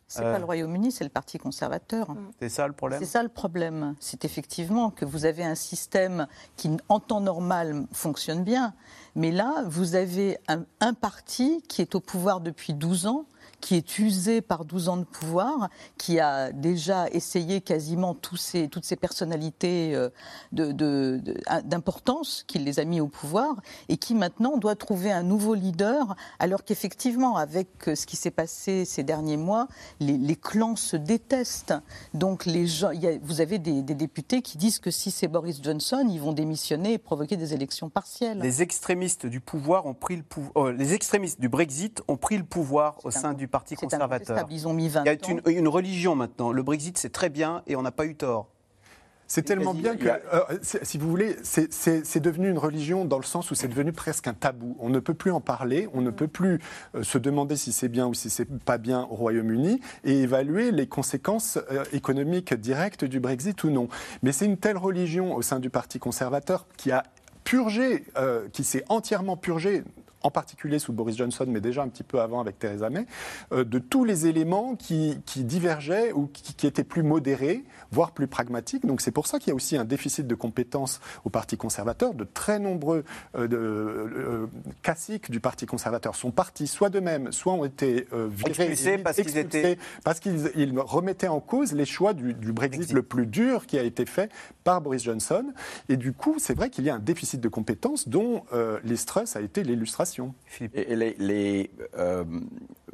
C'est 0.07 0.23
n'est 0.23 0.31
pas 0.31 0.39
le 0.39 0.45
Royaume-Uni, 0.45 0.91
c'est 0.91 1.03
le 1.03 1.09
Parti 1.09 1.37
conservateur. 1.39 2.11
Mm. 2.11 2.31
C'est 2.39 2.49
ça 2.49 2.67
le 2.67 2.73
problème? 2.73 2.99
C'est 2.99 3.07
ça 3.07 3.23
le 3.23 3.29
problème. 3.29 3.95
C'est 3.99 4.23
effectivement 4.23 4.91
que 4.91 5.03
vous 5.03 5.25
avez 5.25 5.43
un 5.43 5.55
système 5.55 6.27
qui, 6.57 6.69
en 6.89 6.99
temps 6.99 7.21
normal, 7.21 7.87
fonctionne 7.91 8.43
bien. 8.43 8.73
Mais 9.15 9.31
là, 9.31 9.63
vous 9.67 9.95
avez 9.95 10.37
un, 10.47 10.63
un 10.79 10.93
parti 10.93 11.63
qui 11.67 11.81
est 11.81 11.95
au 11.95 11.99
pouvoir 11.99 12.39
depuis 12.41 12.73
12 12.73 13.07
ans, 13.07 13.25
qui 13.61 13.75
est 13.75 13.99
usé 13.99 14.41
par 14.41 14.65
12 14.65 14.89
ans 14.89 14.97
de 14.97 15.03
pouvoir, 15.03 15.69
qui 15.97 16.19
a 16.19 16.51
déjà 16.51 17.09
essayé 17.09 17.61
quasiment 17.61 18.13
tous 18.13 18.37
ces, 18.37 18.67
toutes 18.67 18.85
ces 18.85 18.95
personnalités 18.95 19.95
euh, 19.95 20.09
d'importance, 20.51 22.41
de, 22.41 22.45
qui 22.45 22.59
les 22.59 22.79
a 22.79 22.85
mis 22.85 23.01
au 23.01 23.07
pouvoir, 23.07 23.55
et 23.89 23.97
qui 23.97 24.15
maintenant 24.15 24.57
doit 24.57 24.75
trouver 24.75 25.11
un 25.11 25.23
nouveau 25.23 25.53
leader, 25.53 26.15
alors 26.39 26.63
qu'effectivement, 26.63 27.37
avec 27.37 27.87
euh, 27.87 27.95
ce 27.95 28.05
qui 28.05 28.15
s'est 28.15 28.31
passé 28.31 28.85
ces 28.85 29.03
derniers 29.03 29.37
mois, 29.37 29.67
les, 29.99 30.35
clans 30.35 30.75
se 30.75 30.97
détestent. 30.97 31.73
Donc 32.13 32.45
les 32.45 32.67
gens, 32.67 32.91
vous 33.23 33.41
avez 33.41 33.57
des, 33.57 33.81
députés 33.81 34.41
qui 34.41 34.57
disent 34.57 34.79
que 34.79 34.91
si 34.91 35.11
c'est 35.11 35.27
Boris 35.27 35.61
Johnson, 35.63 36.07
ils 36.09 36.19
vont 36.19 36.33
démissionner 36.33 36.93
et 36.93 36.97
provoquer 36.97 37.37
des 37.37 37.53
élections 37.53 37.89
partielles. 37.89 38.39
Les 38.39 38.61
extrémistes 38.61 39.25
du 39.25 39.39
pouvoir 39.39 39.85
ont 39.85 39.93
pris 39.93 40.17
le 40.17 40.23
pouvoir, 40.23 40.67
euh, 40.67 40.71
les 40.71 40.93
extrémistes 40.93 41.39
du 41.39 41.49
Brexit 41.49 42.01
ont 42.07 42.17
pris 42.17 42.37
le 42.37 42.43
pouvoir 42.43 42.99
au 43.05 43.11
sein 43.11 43.33
du 43.33 43.44
Parti 43.47 43.75
conservateur. 43.75 44.47
Ils 44.49 44.67
ont 44.67 44.73
mis 44.73 44.89
20 44.89 45.03
Il 45.03 45.07
y 45.07 45.09
a 45.09 45.31
une, 45.31 45.41
une 45.45 45.67
religion 45.67 46.15
maintenant. 46.15 46.51
Le 46.51 46.63
Brexit, 46.63 46.97
c'est 46.97 47.11
très 47.11 47.29
bien 47.29 47.63
et 47.67 47.75
on 47.75 47.81
n'a 47.81 47.91
pas 47.91 48.05
eu 48.05 48.15
tort. 48.15 48.49
C'est 49.27 49.41
tellement 49.41 49.73
bien 49.73 49.95
que, 49.95 50.07
euh, 50.07 50.57
si 50.61 50.97
vous 50.97 51.09
voulez, 51.09 51.35
c'est 51.43 52.19
devenu 52.19 52.49
une 52.49 52.59
religion 52.59 53.05
dans 53.05 53.17
le 53.17 53.23
sens 53.23 53.49
où 53.49 53.55
c'est 53.55 53.67
devenu 53.67 53.91
presque 53.91 54.27
un 54.27 54.33
tabou. 54.33 54.77
On 54.79 54.89
ne 54.89 54.99
peut 54.99 55.15
plus 55.15 55.31
en 55.31 55.41
parler, 55.41 55.89
on 55.93 56.01
ne 56.01 56.11
peut 56.11 56.27
plus 56.27 56.59
euh, 56.93 57.01
se 57.01 57.17
demander 57.17 57.55
si 57.55 57.71
c'est 57.71 57.87
bien 57.87 58.05
ou 58.05 58.13
si 58.13 58.29
c'est 58.29 58.45
pas 58.45 58.77
bien 58.77 59.07
au 59.09 59.15
Royaume-Uni 59.15 59.81
et 60.03 60.21
évaluer 60.21 60.71
les 60.71 60.87
conséquences 60.87 61.57
euh, 61.71 61.83
économiques 61.91 62.53
directes 62.53 63.03
du 63.03 63.19
Brexit 63.19 63.63
ou 63.63 63.71
non. 63.71 63.87
Mais 64.21 64.31
c'est 64.31 64.45
une 64.45 64.57
telle 64.57 64.77
religion 64.77 65.35
au 65.35 65.41
sein 65.41 65.59
du 65.59 65.71
Parti 65.71 65.97
conservateur 65.97 66.67
qui 66.77 66.91
a 66.91 67.03
purgé, 67.43 68.05
qui 68.53 68.63
s'est 68.63 68.83
entièrement 68.89 69.37
purgé 69.37 69.83
en 70.25 70.31
particulier 70.31 70.79
sous 70.79 70.91
Boris 70.91 71.15
Johnson, 71.15 71.45
mais 71.47 71.61
déjà 71.61 71.83
un 71.83 71.87
petit 71.87 72.03
peu 72.03 72.19
avant 72.19 72.39
avec 72.39 72.57
Theresa 72.57 72.89
May, 72.89 73.05
de 73.51 73.79
tous 73.79 74.05
les 74.05 74.25
éléments 74.25 74.75
qui, 74.75 75.17
divergeaient 75.35 76.11
ou 76.13 76.27
qui, 76.27 76.65
étaient 76.65 76.83
plus 76.83 77.03
modérés, 77.03 77.63
voire 77.91 78.11
plus 78.11 78.27
pragmatiques. 78.27 78.85
Donc 78.85 79.01
c'est 79.01 79.11
pour 79.11 79.27
ça 79.27 79.37
qu'il 79.37 79.49
y 79.49 79.51
a 79.51 79.55
aussi 79.55 79.77
un 79.77 79.85
déficit 79.85 80.25
de 80.25 80.35
compétences 80.35 80.99
au 81.25 81.29
Parti 81.29 81.57
conservateur. 81.57 82.13
De 82.15 82.23
très 82.23 82.57
nombreux 82.57 83.03
de, 83.37 84.49
classiques 84.81 85.29
du 85.29 85.39
Parti 85.39 85.67
conservateur 85.67 86.15
sont 86.15 86.31
partis 86.31 86.67
soit 86.67 86.89
de 86.89 86.99
même, 86.99 87.31
soit 87.31 87.53
ont 87.53 87.65
été 87.65 88.07
virés, 88.29 88.97
parce 88.97 89.17
qu'ils 89.17 89.37
étaient... 89.37 89.77
parce 90.03 90.19
qu'ils 90.19 90.51
remettaient 90.79 91.27
en 91.27 91.39
cause 91.39 91.73
les 91.73 91.85
choix 91.85 92.13
du, 92.13 92.33
Brexit, 92.51 92.91
le 92.93 93.03
plus 93.03 93.27
dur 93.27 93.67
qui 93.67 93.77
a 93.77 93.83
été 93.83 94.05
fait 94.05 94.31
par 94.63 94.81
Boris 94.81 95.03
Johnson. 95.03 95.53
Et 95.89 95.97
du 95.97 96.13
coup, 96.13 96.35
c'est 96.39 96.55
vrai 96.55 96.69
qu'il 96.69 96.83
y 96.85 96.89
a 96.89 96.95
un 96.95 96.99
déficit 96.99 97.39
de 97.39 97.49
compétences 97.49 98.07
dont 98.07 98.43
euh, 98.53 98.79
les 98.83 98.95
stress 98.95 99.35
a 99.35 99.41
été 99.41 99.63
l'illustration. 99.63 100.14
Et 100.73 100.95
les, 100.95 101.71
euh, 101.97 102.23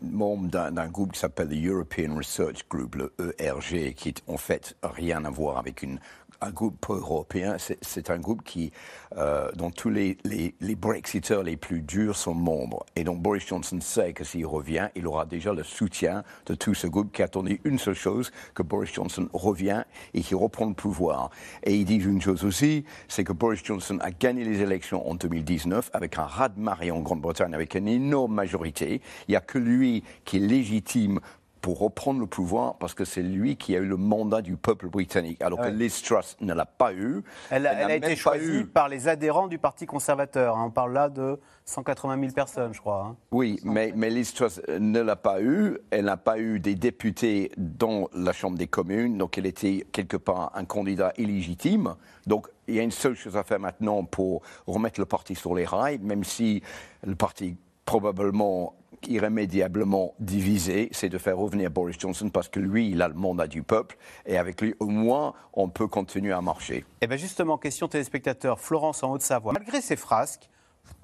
membres 0.01 0.49
d'un 0.49 0.87
groupe 0.87 1.13
qui 1.13 1.19
s'appelle 1.19 1.49
le 1.49 1.67
European 1.67 2.15
Research 2.15 2.67
Group, 2.69 2.95
le 2.95 3.13
ERG, 3.39 3.93
qui 3.93 4.13
en 4.27 4.37
fait 4.37 4.75
rien 4.83 5.23
à 5.25 5.29
voir 5.29 5.57
avec 5.57 5.83
une 5.83 5.99
un 6.41 6.49
groupe 6.49 6.79
pro-européen, 6.79 7.57
c'est 7.81 8.09
un 8.09 8.17
groupe 8.17 8.43
qui, 8.43 8.71
euh, 9.17 9.51
dont 9.53 9.69
tous 9.69 9.89
les, 9.89 10.17
les, 10.23 10.55
les, 10.59 10.75
Brexiteurs 10.75 11.43
les 11.43 11.57
plus 11.57 11.81
durs 11.81 12.15
sont 12.15 12.33
membres. 12.33 12.85
Et 12.95 13.03
donc 13.03 13.21
Boris 13.21 13.45
Johnson 13.45 13.79
sait 13.79 14.13
que 14.13 14.23
s'il 14.23 14.45
revient, 14.45 14.89
il 14.95 15.05
aura 15.05 15.25
déjà 15.25 15.53
le 15.53 15.63
soutien 15.63 16.23
de 16.47 16.55
tout 16.55 16.73
ce 16.73 16.87
groupe 16.87 17.11
qui 17.11 17.21
attendait 17.21 17.61
une 17.63 17.77
seule 17.77 17.95
chose, 17.95 18.31
que 18.55 18.63
Boris 18.63 18.91
Johnson 18.91 19.29
revient 19.33 19.83
et 20.13 20.21
qu'il 20.21 20.37
reprend 20.37 20.65
le 20.65 20.73
pouvoir. 20.73 21.29
Et 21.63 21.75
il 21.75 21.85
dit 21.85 21.97
une 21.97 22.21
chose 22.21 22.43
aussi, 22.43 22.85
c'est 23.07 23.23
que 23.23 23.33
Boris 23.33 23.63
Johnson 23.63 23.99
a 24.01 24.11
gagné 24.11 24.43
les 24.43 24.61
élections 24.61 25.07
en 25.07 25.15
2019 25.15 25.91
avec 25.93 26.17
un 26.17 26.23
raz-de-marée 26.23 26.91
en 26.91 27.01
Grande-Bretagne, 27.01 27.53
avec 27.53 27.75
une 27.75 27.87
énorme 27.87 28.33
majorité. 28.33 29.01
Il 29.27 29.31
n'y 29.31 29.35
a 29.35 29.41
que 29.41 29.59
lui 29.59 30.03
qui 30.25 30.37
est 30.37 30.39
légitime 30.39 31.19
pour 31.61 31.79
reprendre 31.79 32.19
le 32.19 32.25
pouvoir 32.25 32.75
parce 32.75 32.93
que 32.93 33.05
c'est 33.05 33.21
lui 33.21 33.55
qui 33.55 33.75
a 33.75 33.79
eu 33.79 33.85
le 33.85 33.97
mandat 33.97 34.41
du 34.41 34.57
peuple 34.57 34.89
britannique, 34.89 35.41
alors 35.41 35.61
que 35.61 35.67
Liz 35.67 36.01
Truss 36.01 36.35
ne 36.41 36.53
l'a 36.53 36.65
pas 36.65 36.93
eu. 36.93 37.21
Elle, 37.49 37.67
a 37.67 37.95
été 37.95 38.15
choisie 38.15 38.63
par 38.63 38.89
les 38.89 39.07
adhérents 39.07 39.47
du 39.47 39.59
Parti 39.59 39.85
conservateur. 39.85 40.57
Hein. 40.57 40.65
On 40.67 40.71
parle 40.71 40.93
là 40.93 41.09
de 41.09 41.39
180 41.65 42.19
000 42.19 42.31
personnes, 42.33 42.73
je 42.73 42.79
crois. 42.79 43.05
Hein. 43.05 43.15
Oui, 43.31 43.59
mais, 43.63 43.93
mais 43.95 44.09
Liz 44.09 44.33
Truss 44.33 44.61
ne 44.67 44.99
l'a 44.99 45.15
pas 45.15 45.41
eu. 45.41 45.77
Elle 45.91 46.05
n'a 46.05 46.17
pas 46.17 46.39
eu 46.39 46.59
des 46.59 46.75
députés 46.75 47.51
dans 47.57 48.09
la 48.13 48.33
Chambre 48.33 48.57
des 48.57 48.67
communes, 48.67 49.17
donc 49.17 49.37
elle 49.37 49.45
était 49.45 49.85
quelque 49.91 50.17
part 50.17 50.51
un 50.55 50.65
candidat 50.65 51.13
illégitime. 51.17 51.95
Donc 52.25 52.47
il 52.67 52.75
y 52.75 52.79
a 52.79 52.83
une 52.83 52.91
seule 52.91 53.15
chose 53.15 53.37
à 53.37 53.43
faire 53.43 53.59
maintenant 53.59 54.03
pour 54.03 54.41
remettre 54.65 54.99
le 54.99 55.05
parti 55.05 55.35
sur 55.35 55.53
les 55.53 55.65
rails, 55.65 55.99
même 55.99 56.23
si 56.23 56.63
le 57.05 57.15
parti 57.15 57.55
probablement 57.85 58.73
irrémédiablement 59.07 60.13
divisé, 60.19 60.89
c'est 60.91 61.09
de 61.09 61.17
faire 61.17 61.37
revenir 61.37 61.69
Boris 61.71 61.97
Johnson 61.99 62.29
parce 62.29 62.49
que 62.49 62.59
lui, 62.59 62.89
il 62.89 63.01
a 63.01 63.07
le 63.07 63.13
mandat 63.13 63.47
du 63.47 63.63
peuple 63.63 63.97
et 64.25 64.37
avec 64.37 64.61
lui, 64.61 64.75
au 64.79 64.87
moins, 64.87 65.33
on 65.53 65.69
peut 65.69 65.87
continuer 65.87 66.33
à 66.33 66.41
marcher. 66.41 66.77
Et 66.77 66.85
eh 67.01 67.07
bien 67.07 67.17
justement, 67.17 67.57
question 67.57 67.87
téléspectateur, 67.87 68.59
Florence 68.59 69.03
en 69.03 69.11
Haute-Savoie. 69.11 69.53
Malgré 69.53 69.81
ses 69.81 69.95
frasques, 69.95 70.49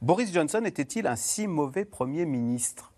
Boris 0.02 0.32
Johnson 0.34 0.62
était-il 0.66 1.08
un 1.08 1.16
si 1.16 1.48
mauvais 1.48 1.86
Premier 1.86 2.26
ministre? 2.26 2.92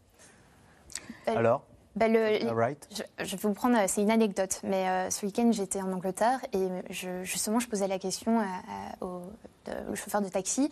Euh, 1.27 1.37
Alors? 1.37 1.65
ben 1.95 2.13
je, 2.13 3.35
vais 3.35 3.37
vous 3.41 3.53
prendre, 3.53 3.77
euh, 3.77 3.85
c'est 3.87 4.01
une 4.01 4.11
anecdote, 4.11 4.61
mais 4.63 4.87
euh, 4.87 5.09
ce 5.09 5.25
week-end 5.25 5.51
j'étais 5.51 5.81
en 5.81 5.91
Angleterre 5.91 6.39
et 6.53 6.67
justement 6.89 7.59
je 7.59 7.67
posais 7.67 7.87
la 7.87 7.99
question 7.99 8.41
au, 9.01 9.21
chauffeur 9.95 10.21
de 10.21 10.29
taxi 10.29 10.71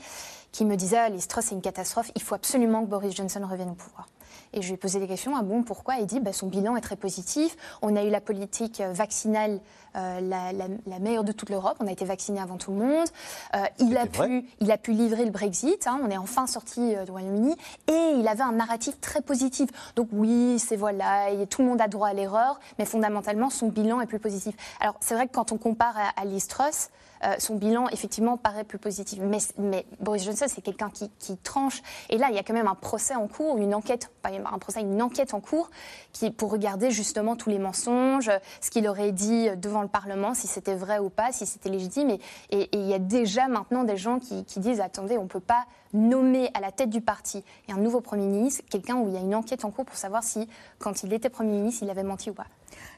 qui 0.51 0.63
me 0.63 0.75
disait 0.75 0.97
ah, 0.97 1.09
les 1.09 1.19
c'est 1.19 1.55
une 1.55 1.61
catastrophe, 1.61 2.11
il 2.15 2.21
faut 2.21 2.35
absolument 2.35 2.83
que 2.83 2.89
Boris 2.89 3.15
Johnson 3.15 3.45
revienne 3.49 3.69
au 3.69 3.73
pouvoir. 3.73 4.07
Et 4.53 4.61
je 4.61 4.67
lui 4.67 4.75
ai 4.75 4.77
posé 4.77 4.99
des 4.99 5.07
questions. 5.07 5.33
Ah 5.35 5.41
bon, 5.41 5.63
pourquoi? 5.63 5.95
Il 5.97 6.05
dit 6.05 6.19
bah, 6.19 6.33
son 6.33 6.47
bilan 6.47 6.75
est 6.75 6.81
très 6.81 6.95
positif. 6.95 7.55
On 7.81 7.95
a 7.95 8.03
eu 8.03 8.09
la 8.09 8.21
politique 8.21 8.81
euh, 8.81 8.91
vaccinale 8.93 9.59
euh, 9.95 10.19
la, 10.21 10.99
meilleure 10.99 11.23
de 11.23 11.31
toute 11.31 11.49
l'Europe. 11.49 11.77
On 11.79 11.87
a 11.87 11.91
été 11.91 12.05
vacciné 12.05 12.39
avant 12.39 12.57
tout 12.57 12.71
le 12.71 12.77
monde. 12.77 13.07
Euh, 13.55 13.63
il, 13.79 13.97
a 13.97 14.05
pu, 14.05 14.45
il 14.59 14.71
a 14.71 14.77
pu 14.77 14.91
livrer 14.91 15.25
le 15.25 15.31
Brexit. 15.31 15.87
Hein. 15.87 15.99
on 16.03 16.09
est 16.09 16.17
enfin 16.17 16.47
sorti 16.47 16.95
du 17.05 17.11
Royaume-Uni. 17.11 17.55
Et 17.87 18.13
il 18.17 18.27
avait 18.27 18.43
un 18.43 18.51
narratif 18.51 18.99
très 19.01 19.21
positif. 19.21 19.69
Donc 19.95 20.09
oui, 20.11 20.59
c'est 20.59 20.75
voilà, 20.75 21.29
et 21.31 21.47
tout 21.47 21.61
le 21.61 21.67
monde 21.67 21.81
a 21.81 21.87
droit 21.87 22.09
à 22.09 22.13
l'erreur. 22.13 22.59
Mais 22.77 22.85
fondamentalement, 22.85 23.49
son 23.49 23.69
bilan 23.69 24.01
est 24.01 24.05
plus 24.05 24.19
positif. 24.19 24.55
Alors 24.79 24.95
c'est 24.99 25.15
vrai 25.15 25.27
que 25.27 25.33
quand 25.33 25.51
on 25.51 25.57
compare 25.57 25.95
à, 25.97 26.21
à 26.21 26.25
Truss, 26.47 26.89
euh, 27.23 27.35
son 27.39 27.55
bilan, 27.55 27.87
effectivement, 27.89 28.37
paraît 28.37 28.63
plus 28.63 28.77
positif. 28.77 29.19
Mais, 29.57 29.85
Boris 29.99 30.23
Johnson, 30.23 30.45
c'est 30.47 30.61
quelqu'un 30.61 30.89
qui, 30.89 31.37
tranche. 31.43 31.81
Et 32.09 32.17
là, 32.17 32.27
il 32.29 32.35
y 32.35 32.39
a 32.39 32.43
quand 32.43 32.53
même 32.53 32.67
un 32.67 32.75
procès 32.75 33.15
en 33.15 33.27
cours, 33.27 33.57
une 33.57 33.73
enquête, 33.73 34.11
pas 34.21 34.29
un 34.29 34.57
procès, 34.59 34.81
une 34.81 35.01
enquête 35.01 35.33
en 35.33 35.39
cours, 35.39 35.69
qui, 36.13 36.31
pour 36.31 36.51
regarder 36.51 36.91
justement 36.91 37.35
tous 37.35 37.49
les 37.49 37.59
mensonges, 37.59 38.31
ce 38.61 38.69
qu'il 38.69 38.87
aurait 38.87 39.11
dit 39.11 39.49
devant 39.57 39.81
le 39.81 39.87
Parlement, 39.87 40.33
si 40.33 40.47
c'était 40.47 40.75
vrai 40.75 40.99
ou 40.99 41.09
pas, 41.09 41.31
si 41.31 41.45
c'était 41.45 41.69
légitime. 41.69 42.17
Et, 42.49 42.69
il 42.73 42.87
y 42.87 42.93
a 42.93 42.99
déjà 42.99 43.47
maintenant 43.47 43.83
des 43.83 43.97
gens 43.97 44.19
qui, 44.19 44.45
qui 44.45 44.59
disent, 44.59 44.81
attendez, 44.81 45.17
on 45.17 45.23
ne 45.23 45.27
peut 45.27 45.39
pas 45.39 45.65
nommer 45.93 46.49
à 46.53 46.59
la 46.59 46.71
tête 46.71 46.89
du 46.89 47.01
parti 47.01 47.43
et 47.67 47.71
un 47.71 47.77
nouveau 47.77 48.01
Premier 48.01 48.27
ministre 48.27 48.63
quelqu'un 48.69 48.95
où 48.95 49.07
il 49.07 49.13
y 49.13 49.17
a 49.17 49.21
une 49.21 49.35
enquête 49.35 49.65
en 49.65 49.71
cours 49.71 49.85
pour 49.85 49.97
savoir 49.97 50.23
si, 50.23 50.47
quand 50.79 51.03
il 51.03 51.13
était 51.13 51.29
Premier 51.29 51.53
ministre, 51.53 51.83
il 51.83 51.89
avait 51.89 52.03
menti 52.03 52.29
ou 52.29 52.33
pas. 52.33 52.47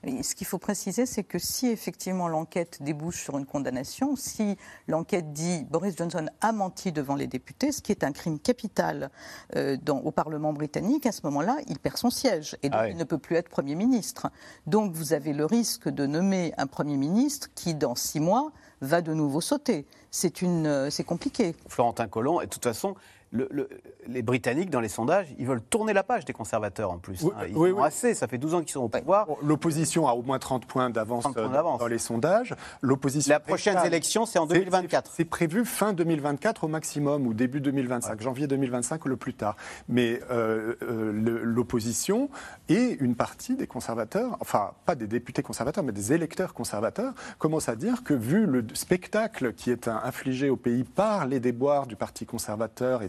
ce 0.04 0.36
qu'il 0.36 0.48
faut 0.48 0.58
préciser, 0.58 1.06
c'est 1.06 1.24
que 1.24 1.40
si 1.40 1.68
effectivement 1.68 2.28
l'enquête 2.28 2.82
débouche 2.82 3.24
sur 3.24 3.38
une 3.38 3.46
condamnation, 3.46 4.16
si 4.16 4.58
l'enquête 4.88 5.34
dit 5.34 5.66
Boris 5.70 5.96
Johnson 5.98 6.26
a 6.42 6.52
menti 6.52 6.92
devant 6.92 7.16
les 7.16 7.28
députés, 7.28 7.72
ce 7.72 7.82
qui 7.82 7.92
est 7.92 8.04
un 8.04 8.12
crime 8.12 8.40
capital 8.40 9.10
euh, 9.56 9.78
dans, 9.82 10.00
au 10.00 10.12
Parlement 10.12 10.54
britannique, 10.54 11.06
à 11.06 11.12
ce 11.12 11.22
moment-là, 11.24 11.58
il 11.68 11.80
perd 11.80 11.98
son 11.98 12.10
siège 12.10 12.58
et 12.64 12.70
donc 12.70 12.80
ah 12.82 12.90
il 12.90 12.98
ne 12.98 13.04
peut 13.04 13.18
plus 13.18 13.36
être 13.36 13.50
Premier 13.50 13.76
ministre. 13.76 14.30
Donc 14.68 14.94
vous 14.94 15.14
avez 15.14 15.34
le 15.34 15.46
risque 15.46 15.90
de 15.90 16.06
nommer 16.06 16.54
un 16.58 16.68
Premier 16.68 16.98
ministre 16.98 17.50
qui, 17.56 17.76
dans 17.76 17.96
six 17.96 18.20
mois, 18.20 18.52
va 18.82 19.02
de 19.02 19.14
nouveau 19.14 19.42
sauter. 19.42 19.86
C'est 20.12 20.44
euh, 20.44 20.90
compliqué. 21.06 21.56
Florentin 21.68 22.08
Collomb, 22.08 22.42
et 22.42 22.46
de 22.46 22.50
toute 22.50 22.64
façon, 22.64 22.96
les 23.32 24.22
Britanniques, 24.24 24.70
dans 24.70 24.80
les 24.80 24.90
sondages, 24.90 25.28
ils 25.38 25.46
veulent 25.46 25.62
tourner 25.62 25.94
la 25.94 26.04
page 26.04 26.26
des 26.26 26.34
conservateurs 26.34 26.92
en 26.92 26.98
plus. 26.98 27.24
Hein. 27.26 27.46
Ils 27.48 27.56
oui, 27.56 27.72
assez, 27.84 28.14
ça 28.14 28.28
fait 28.28 28.38
12 28.38 28.56
ans 28.56 28.62
qu'ils 28.62 28.72
sont 28.72 28.82
au 28.82 28.90
pouvoir. 28.90 29.28
L'opposition 29.44 30.08
a 30.08 30.14
au 30.14 30.24
moins 30.24 30.40
30 30.40 30.66
points 30.66 30.90
d'avance 30.90 31.26
euh, 31.38 31.48
dans 31.48 31.88
les 31.88 32.00
sondages. 32.00 32.56
L'opposition. 32.82 33.32
La 33.32 33.40
prochaine 33.40 33.78
élection, 33.86 34.26
c'est 34.26 34.40
en 34.40 34.48
2024. 34.48 35.12
C'est 35.14 35.26
prévu 35.26 35.64
fin 35.66 35.94
2024 35.94 36.64
au 36.64 36.68
maximum, 36.68 37.28
ou 37.28 37.34
début 37.34 37.62
2025, 37.62 38.22
janvier 38.22 38.48
2025 38.48 39.06
le 39.06 39.16
plus 39.16 39.34
tard. 39.34 39.56
Mais 39.88 40.20
euh, 40.32 40.76
euh, 40.82 41.12
l'opposition 41.44 42.30
et 42.68 42.98
une 43.00 43.16
partie 43.16 43.56
des 43.56 43.68
conservateurs, 43.68 44.38
enfin 44.40 44.72
pas 44.86 44.96
des 44.96 45.08
députés 45.08 45.44
conservateurs, 45.44 45.84
mais 45.84 45.92
des 45.92 46.14
électeurs 46.14 46.54
conservateurs, 46.54 47.14
commencent 47.38 47.70
à 47.70 47.76
dire 47.76 48.04
que 48.04 48.14
vu 48.14 48.46
le 48.46 48.66
spectacle 48.74 49.54
qui 49.54 49.70
est 49.70 49.88
infligé 49.88 50.50
au 50.50 50.56
pays 50.56 50.84
par 50.84 51.28
les 51.28 51.40
déboires 51.40 51.86
du 51.86 51.96
Parti 51.96 52.26
conservateur 52.26 53.04
et 53.04 53.08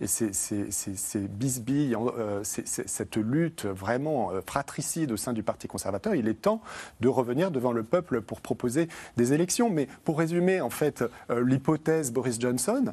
et 0.00 0.06
ces, 0.06 1.18
bisbilles, 1.28 1.96
euh, 1.96 2.40
cette 2.42 3.16
lutte 3.16 3.66
vraiment 3.66 4.32
euh, 4.32 4.40
fratricide 4.46 5.12
au 5.12 5.16
sein 5.16 5.32
du 5.32 5.42
Parti 5.42 5.68
conservateur, 5.68 6.14
il 6.14 6.28
est 6.28 6.34
temps 6.34 6.60
de 7.00 7.08
revenir 7.08 7.50
devant 7.50 7.72
le 7.72 7.82
peuple 7.82 8.20
pour 8.20 8.40
proposer 8.40 8.88
des 9.16 9.32
élections. 9.32 9.70
Mais 9.70 9.88
pour 10.04 10.18
résumer, 10.18 10.60
en 10.60 10.70
fait, 10.70 11.04
euh, 11.30 11.44
l'hypothèse 11.44 12.12
Boris 12.12 12.40
Johnson, 12.40 12.92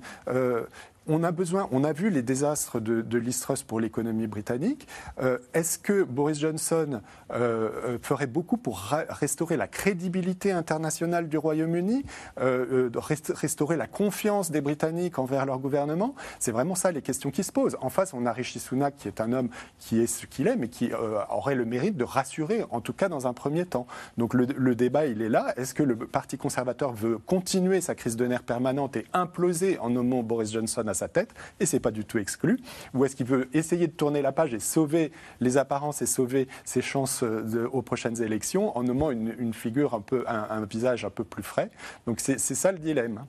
on 1.08 1.24
a 1.24 1.32
besoin, 1.32 1.68
on 1.72 1.84
a 1.84 1.94
vu 1.94 2.10
les 2.10 2.22
désastres 2.22 2.80
de, 2.80 3.02
de 3.02 3.32
Truss 3.32 3.63
pour 3.63 3.80
l'économie 3.80 4.28
britannique. 4.28 4.88
Euh, 5.22 5.38
est-ce 5.54 5.78
que 5.80 6.04
Boris 6.04 6.39
Johnson 6.39 7.02
euh, 7.32 7.70
euh, 7.86 7.98
ferait 8.02 8.28
beaucoup 8.28 8.58
pour 8.58 8.80
restaurer 9.10 9.58
la 9.58 9.68
crédibilité 9.68 10.52
internationale 10.52 11.28
du 11.28 11.38
Royaume-Uni, 11.38 12.06
restaurer 12.38 13.78
la 13.78 13.88
confiance 13.88 14.52
des 14.52 14.62
Britanniques 14.62 15.20
envers 15.20 15.46
leur 15.46 15.60
gouvernement? 15.60 16.16
C'est 16.39 16.52
vraiment 16.52 16.76
ça 16.76 16.92
les 16.92 17.02
questions 17.02 17.32
qui 17.32 17.44
se 17.44 17.52
posent. 17.52 17.78
En 17.82 17.89
face, 17.89 18.13
on 18.13 18.26
a 18.26 18.32
Rishi 18.32 18.60
Sunak 18.60 18.96
qui 18.98 19.08
est 19.08 19.20
un 19.20 19.34
homme 19.34 19.50
qui 19.80 20.00
est 20.00 20.08
ce 20.08 20.26
qu'il 20.26 20.48
est, 20.48 20.56
mais 20.56 20.68
qui 20.68 20.92
aurait 21.30 21.56
le 21.56 21.66
mérite 21.66 21.98
de 21.98 22.04
rassurer, 22.04 22.66
en 22.70 22.82
tout 22.82 22.94
cas 22.94 23.10
dans 23.10 23.28
un 23.28 23.34
premier 23.34 23.66
temps. 23.66 23.88
Donc 24.18 24.34
le, 24.34 24.46
le 24.46 24.76
débat, 24.76 25.06
il 25.06 25.22
est 25.22 25.30
là. 25.30 25.54
Est-ce 25.58 25.74
que 25.74 25.84
le 25.84 25.96
Parti 25.96 26.38
conservateur 26.38 26.94
veut 26.94 27.18
continuer 27.18 27.82
sa 27.82 27.96
crise 27.96 28.16
de 28.16 28.26
nerfs 28.26 28.44
permanente 28.44 28.96
et 28.96 29.06
imploser 29.13 29.80
en 29.80 29.89
nommant 29.89 30.24
Boris 30.24 30.52
Johnson 30.52 30.84
sa 30.94 31.08
tête, 31.08 31.34
et 31.60 31.66
c'est 31.66 31.80
pas 31.80 31.92
du 31.92 32.06
tout 32.06 32.18
exclu, 32.18 32.60
ou 32.94 33.06
est-ce 33.06 33.16
qu'il 33.16 33.26
veut 33.26 33.50
essayer 33.54 33.88
de 33.88 33.94
tourner 33.94 34.22
la 34.22 34.32
page 34.32 34.54
et 34.54 34.60
sauver 34.60 35.12
les 35.40 35.58
apparences 35.58 36.02
et 36.02 36.06
sauver 36.06 36.48
ses 36.66 36.82
chances 36.82 37.24
euh, 37.24 37.70
aux 37.72 37.82
prochaines 37.82 38.22
élections 38.22 38.76
en 38.78 38.84
nommant 38.84 39.12
une, 39.12 39.54
figure 39.54 39.94
un 39.94 40.02
peu, 40.02 40.24
un, 40.28 40.66
visage 40.66 41.06
un 41.06 41.10
peu 41.10 41.24
plus 41.24 41.44
frais? 41.44 41.70
Donc 42.08 42.20
c'est 42.20 42.38
ça 42.38 42.72
le 42.72 42.80
dilemme. 42.80 43.26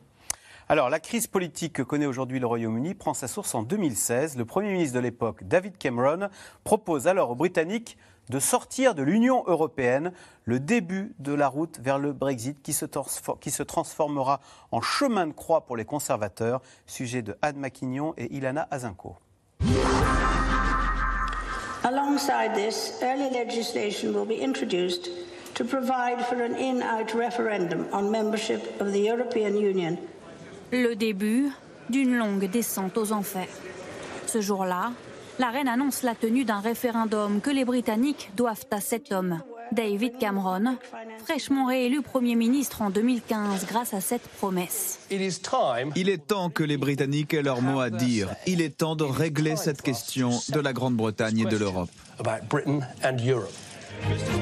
Alors, 0.66 0.88
la 0.88 0.98
crise 0.98 1.26
politique 1.26 1.74
que 1.74 1.82
connaît 1.82 2.06
aujourd'hui 2.06 2.40
le 2.40 2.46
Royaume-Uni 2.46 2.94
prend 2.94 3.12
sa 3.12 3.28
source 3.28 3.54
en 3.54 3.62
2016. 3.62 4.38
Le 4.38 4.46
Premier 4.46 4.72
ministre 4.72 4.94
de 4.94 5.00
l'époque, 5.00 5.44
David 5.44 5.76
Cameron, 5.76 6.30
propose 6.64 7.06
alors 7.06 7.30
aux 7.30 7.34
Britanniques 7.34 7.98
de 8.28 8.38
sortir 8.38 8.94
de 8.94 9.02
l'Union 9.02 9.44
européenne, 9.46 10.12
le 10.44 10.60
début 10.60 11.14
de 11.18 11.32
la 11.32 11.48
route 11.48 11.78
vers 11.80 11.98
le 11.98 12.12
Brexit 12.12 12.62
qui 12.62 12.72
se, 12.72 12.86
qui 13.40 13.50
se, 13.50 13.62
transformera 13.62 14.40
en 14.70 14.80
chemin 14.80 15.26
de 15.26 15.32
croix 15.32 15.62
pour 15.62 15.76
les 15.76 15.84
conservateurs. 15.84 16.60
Sujet 16.86 17.22
de 17.22 17.36
Anne 17.42 17.56
Maquignon 17.56 18.14
et 18.16 18.34
Ilana 18.34 18.66
Azinko. 18.70 19.16
Alongside 21.84 22.54
this, 22.54 22.98
early 23.02 23.30
legislation 23.30 24.14
will 24.14 24.26
be 24.26 24.42
introduced 24.42 25.10
to 25.54 25.64
provide 25.64 26.24
for 26.24 26.42
an 26.42 26.54
in-out 26.56 27.14
referendum 27.14 27.86
on 27.92 28.10
membership 28.10 28.80
of 28.80 28.92
the 28.92 29.00
European 29.00 29.54
Union. 29.56 29.98
Le 30.72 30.94
début 30.94 31.50
d'une 31.90 32.16
longue 32.16 32.50
descente 32.50 32.96
aux 32.96 33.12
enfers. 33.12 33.48
Ce 34.26 34.40
jour-là, 34.40 34.92
la 35.38 35.50
reine 35.50 35.68
annonce 35.68 36.02
la 36.02 36.14
tenue 36.14 36.44
d'un 36.44 36.60
référendum 36.60 37.40
que 37.40 37.50
les 37.50 37.64
Britanniques 37.64 38.30
doivent 38.36 38.66
à 38.70 38.80
cet 38.80 39.12
homme, 39.12 39.40
David 39.72 40.18
Cameron, 40.18 40.76
fraîchement 41.24 41.66
réélu 41.66 42.02
Premier 42.02 42.36
ministre 42.36 42.82
en 42.82 42.90
2015 42.90 43.66
grâce 43.66 43.94
à 43.94 44.00
cette 44.00 44.26
promesse. 44.38 45.00
Il 45.10 46.08
est 46.08 46.26
temps 46.26 46.50
que 46.50 46.62
les 46.62 46.76
Britanniques 46.76 47.34
aient 47.34 47.42
leur 47.42 47.62
mot 47.62 47.80
à 47.80 47.90
dire. 47.90 48.34
Il 48.46 48.60
est 48.60 48.76
temps 48.76 48.96
de 48.96 49.04
régler 49.04 49.56
cette 49.56 49.82
question 49.82 50.30
de 50.50 50.60
la 50.60 50.72
Grande-Bretagne 50.72 51.40
et 51.40 51.44
de 51.44 51.56
l'Europe. 51.56 51.90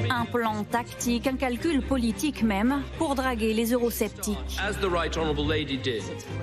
Un 0.09 0.25
plan 0.25 0.63
tactique, 0.63 1.27
un 1.27 1.35
calcul 1.35 1.81
politique 1.81 2.43
même, 2.43 2.81
pour 2.97 3.15
draguer 3.15 3.53
les 3.53 3.71
eurosceptiques. 3.71 4.59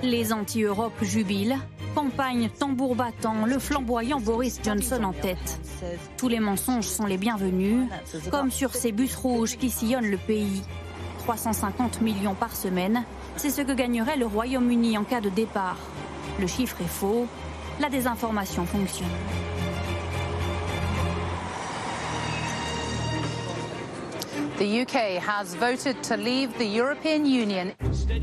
Les 0.01 0.33
anti-Europe 0.33 0.93
jubilent, 1.01 1.57
campagne 1.95 2.49
tambour 2.49 2.95
battant, 2.95 3.45
le 3.45 3.59
flamboyant 3.59 4.19
Boris 4.19 4.59
Johnson 4.63 5.03
en 5.03 5.13
tête. 5.13 5.59
Tous 6.17 6.27
les 6.27 6.39
mensonges 6.39 6.87
sont 6.87 7.05
les 7.05 7.17
bienvenus, 7.17 7.87
comme 8.29 8.51
sur 8.51 8.73
ces 8.73 8.91
bus 8.91 9.15
rouges 9.15 9.57
qui 9.57 9.69
sillonnent 9.69 10.09
le 10.09 10.17
pays. 10.17 10.61
350 11.19 12.01
millions 12.01 12.33
par 12.33 12.55
semaine, 12.55 13.03
c'est 13.35 13.49
ce 13.49 13.61
que 13.61 13.73
gagnerait 13.73 14.17
le 14.17 14.25
Royaume-Uni 14.25 14.97
en 14.97 15.03
cas 15.03 15.21
de 15.21 15.29
départ. 15.29 15.77
Le 16.39 16.47
chiffre 16.47 16.77
est 16.81 16.89
faux, 16.89 17.27
la 17.79 17.89
désinformation 17.89 18.65
fonctionne. 18.65 19.07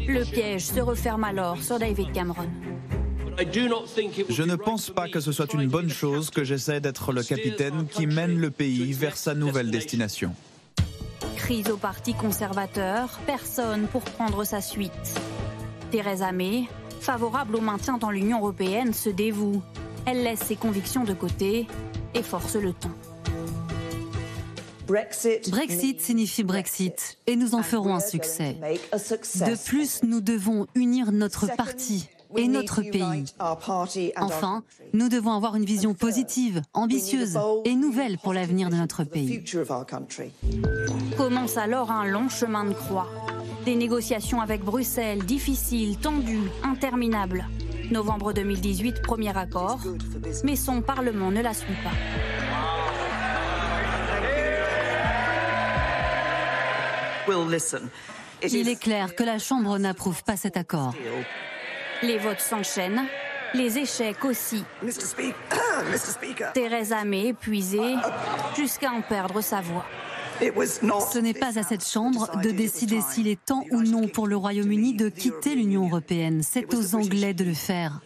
Le 0.06 0.24
piège 0.24 0.66
se 0.66 0.80
referme 0.80 1.24
alors 1.24 1.58
sur 1.58 1.78
David 1.78 2.12
Cameron. 2.12 2.48
Je 3.40 4.42
ne 4.42 4.56
pense 4.56 4.90
pas 4.90 5.08
que 5.08 5.20
ce 5.20 5.30
soit 5.30 5.52
une 5.54 5.68
bonne 5.68 5.90
chose 5.90 6.30
que 6.30 6.42
j'essaie 6.42 6.80
d'être 6.80 7.12
le 7.12 7.22
capitaine 7.22 7.86
qui 7.86 8.06
mène 8.06 8.40
le 8.40 8.50
pays 8.50 8.92
vers 8.92 9.16
sa 9.16 9.34
nouvelle 9.34 9.70
destination. 9.70 10.34
Crise 11.36 11.70
au 11.70 11.76
Parti 11.76 12.14
conservateur, 12.14 13.20
personne 13.26 13.86
pour 13.86 14.02
prendre 14.02 14.42
sa 14.42 14.60
suite. 14.60 14.90
Theresa 15.92 16.32
May, 16.32 16.64
favorable 17.00 17.54
au 17.54 17.60
maintien 17.60 17.96
dans 17.96 18.10
l'Union 18.10 18.38
européenne, 18.38 18.92
se 18.92 19.08
dévoue. 19.08 19.62
Elle 20.04 20.24
laisse 20.24 20.40
ses 20.40 20.56
convictions 20.56 21.04
de 21.04 21.14
côté 21.14 21.68
et 22.14 22.22
force 22.24 22.56
le 22.56 22.72
temps. 22.72 22.90
Brexit 24.88 26.00
signifie 26.00 26.42
Brexit 26.42 27.18
et 27.26 27.36
nous 27.36 27.54
en 27.54 27.62
ferons 27.62 27.94
un 27.94 28.00
succès. 28.00 28.56
De 28.92 29.64
plus, 29.64 30.02
nous 30.02 30.20
devons 30.20 30.66
unir 30.74 31.12
notre 31.12 31.54
parti 31.54 32.08
et 32.36 32.48
notre 32.48 32.82
pays. 32.82 33.24
Enfin, 34.16 34.62
nous 34.92 35.08
devons 35.08 35.32
avoir 35.32 35.56
une 35.56 35.64
vision 35.64 35.94
positive, 35.94 36.62
ambitieuse 36.74 37.38
et 37.64 37.74
nouvelle 37.74 38.18
pour 38.18 38.32
l'avenir 38.32 38.70
de 38.70 38.76
notre 38.76 39.04
pays. 39.04 39.42
Commence 41.16 41.56
alors 41.56 41.90
un 41.90 42.06
long 42.06 42.28
chemin 42.28 42.64
de 42.64 42.74
croix. 42.74 43.08
Des 43.64 43.74
négociations 43.74 44.40
avec 44.40 44.62
Bruxelles, 44.62 45.24
difficiles, 45.24 45.98
tendues, 45.98 46.50
interminables. 46.62 47.46
Novembre 47.90 48.32
2018, 48.32 49.02
premier 49.02 49.36
accord, 49.36 49.80
mais 50.44 50.56
son 50.56 50.82
Parlement 50.82 51.30
ne 51.30 51.40
la 51.40 51.54
suit 51.54 51.74
pas. 51.82 51.90
Il 58.42 58.68
est 58.68 58.80
clair 58.80 59.14
que 59.14 59.22
la 59.22 59.38
Chambre 59.38 59.78
n'approuve 59.78 60.22
pas 60.24 60.36
cet 60.36 60.56
accord. 60.56 60.94
Les 62.02 62.18
votes 62.18 62.40
s'enchaînent, 62.40 63.04
les 63.54 63.78
échecs 63.78 64.24
aussi. 64.24 64.62
Theresa 66.54 67.04
May 67.04 67.28
épuisée 67.28 67.94
jusqu'à 68.56 68.92
en 68.92 69.00
perdre 69.00 69.40
sa 69.40 69.60
voix. 69.60 69.84
Ce 70.40 71.18
n'est 71.18 71.34
pas 71.34 71.58
à 71.58 71.62
cette 71.64 71.84
Chambre 71.84 72.40
de 72.42 72.50
décider 72.50 73.00
s'il 73.00 73.26
est 73.26 73.44
temps 73.44 73.64
ou 73.72 73.82
non 73.82 74.06
pour 74.06 74.28
le 74.28 74.36
Royaume-Uni 74.36 74.94
de 74.94 75.08
quitter 75.08 75.56
l'Union 75.56 75.86
européenne. 75.86 76.42
C'est 76.42 76.72
aux 76.74 76.94
Anglais 76.94 77.34
de 77.34 77.44
le 77.44 77.54
faire. 77.54 78.00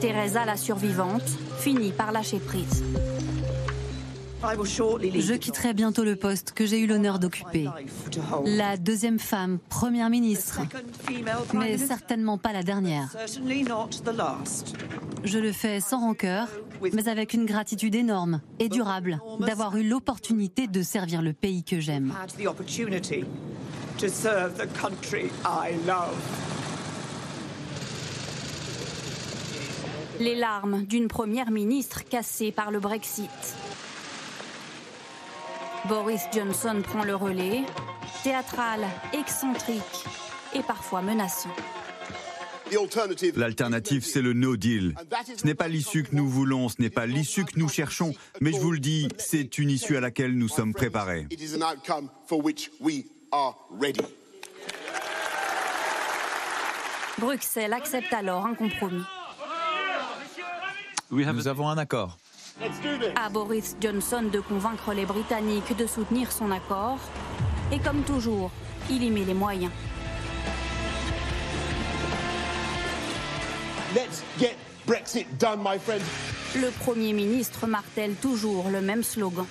Theresa, 0.00 0.44
la 0.44 0.56
survivante, 0.56 1.28
finit 1.58 1.90
par 1.90 2.12
lâcher 2.12 2.38
prise. 2.38 2.84
Je 4.42 5.34
quitterai 5.34 5.74
bientôt 5.74 6.04
le 6.04 6.16
poste 6.16 6.52
que 6.52 6.66
j'ai 6.66 6.78
eu 6.78 6.86
l'honneur 6.86 7.18
d'occuper. 7.18 7.68
La 8.44 8.76
deuxième 8.76 9.18
femme 9.18 9.58
première 9.68 10.10
ministre, 10.10 10.60
mais 11.54 11.78
certainement 11.78 12.38
pas 12.38 12.52
la 12.52 12.62
dernière. 12.62 13.14
Je 15.24 15.38
le 15.38 15.52
fais 15.52 15.80
sans 15.80 16.00
rancœur, 16.00 16.48
mais 16.92 17.08
avec 17.08 17.34
une 17.34 17.46
gratitude 17.46 17.94
énorme 17.94 18.40
et 18.58 18.68
durable 18.68 19.20
d'avoir 19.40 19.76
eu 19.76 19.88
l'opportunité 19.88 20.66
de 20.66 20.82
servir 20.82 21.22
le 21.22 21.32
pays 21.32 21.64
que 21.64 21.80
j'aime. 21.80 22.12
Les 30.18 30.34
larmes 30.34 30.82
d'une 30.84 31.08
première 31.08 31.50
ministre 31.50 32.04
cassée 32.04 32.52
par 32.52 32.70
le 32.70 32.80
Brexit. 32.80 33.56
Boris 35.88 36.22
Johnson 36.32 36.82
prend 36.82 37.04
le 37.04 37.14
relais, 37.14 37.62
théâtral, 38.24 38.84
excentrique 39.12 39.82
et 40.54 40.62
parfois 40.62 41.00
menaçant. 41.02 41.54
L'alternative, 43.36 44.04
c'est 44.04 44.22
le 44.22 44.32
no 44.32 44.56
deal. 44.56 44.94
Ce 45.36 45.46
n'est 45.46 45.54
pas 45.54 45.68
l'issue 45.68 46.02
que 46.02 46.16
nous 46.16 46.28
voulons, 46.28 46.68
ce 46.68 46.82
n'est 46.82 46.90
pas 46.90 47.06
l'issue 47.06 47.44
que 47.44 47.58
nous 47.58 47.68
cherchons, 47.68 48.12
mais 48.40 48.52
je 48.52 48.58
vous 48.58 48.72
le 48.72 48.80
dis, 48.80 49.08
c'est 49.18 49.58
une 49.58 49.70
issue 49.70 49.96
à 49.96 50.00
laquelle 50.00 50.36
nous 50.36 50.48
sommes 50.48 50.74
préparés. 50.74 51.28
Bruxelles 57.18 57.72
accepte 57.72 58.12
alors 58.12 58.44
un 58.44 58.54
compromis. 58.54 59.04
Nous 61.10 61.48
avons 61.48 61.68
un 61.68 61.78
accord. 61.78 62.18
À 63.16 63.28
Boris 63.28 63.76
Johnson 63.80 64.22
de 64.32 64.40
convaincre 64.40 64.94
les 64.94 65.04
Britanniques 65.04 65.76
de 65.76 65.86
soutenir 65.86 66.32
son 66.32 66.50
accord. 66.50 66.98
Et 67.70 67.78
comme 67.78 68.02
toujours, 68.02 68.50
il 68.90 69.02
y 69.02 69.10
met 69.10 69.24
les 69.24 69.34
moyens. 69.34 69.70
Le 76.54 76.70
Premier 76.84 77.12
ministre 77.12 77.66
martèle 77.66 78.14
toujours 78.14 78.70
le 78.70 78.80
même 78.80 79.02
slogan. 79.02 79.44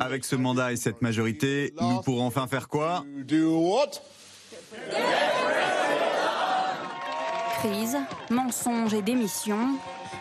Avec 0.00 0.24
ce 0.24 0.36
mandat 0.36 0.72
et 0.72 0.76
cette 0.76 1.00
majorité, 1.00 1.72
nous 1.80 2.02
pourrons 2.02 2.26
enfin 2.26 2.46
faire 2.46 2.68
quoi? 2.68 3.04
Crise, 7.60 7.98
mensonges 8.30 8.94
et 8.94 9.02
démission. 9.02 9.58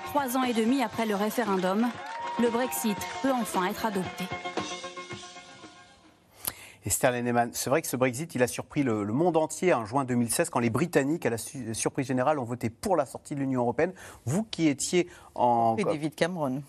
Trois 0.07 0.35
ans 0.35 0.43
et 0.43 0.51
demi 0.51 0.83
après 0.83 1.05
le 1.05 1.15
référendum, 1.15 1.87
le 2.37 2.49
Brexit 2.49 2.97
peut 3.21 3.31
enfin 3.31 3.65
être 3.67 3.85
adopté. 3.85 4.25
Esther 6.85 7.11
Lenneman, 7.11 7.51
c'est 7.53 7.69
vrai 7.69 7.81
que 7.81 7.87
ce 7.87 7.95
Brexit, 7.95 8.35
il 8.35 8.43
a 8.43 8.47
surpris 8.47 8.83
le, 8.83 9.05
monde 9.05 9.37
entier 9.37 9.73
en 9.73 9.85
juin 9.85 10.03
2016 10.03 10.49
quand 10.49 10.59
les 10.59 10.69
Britanniques, 10.69 11.25
à 11.25 11.29
la 11.29 11.37
surprise 11.37 12.07
générale, 12.07 12.39
ont 12.39 12.43
voté 12.43 12.69
pour 12.69 12.97
la 12.97 13.05
sortie 13.05 13.35
de 13.35 13.39
l'Union 13.39 13.61
européenne. 13.61 13.93
Vous 14.25 14.43
qui 14.43 14.67
étiez 14.67 15.07
en... 15.33 15.77
Et 15.77 15.85
David 15.85 16.15
Cameron 16.15 16.61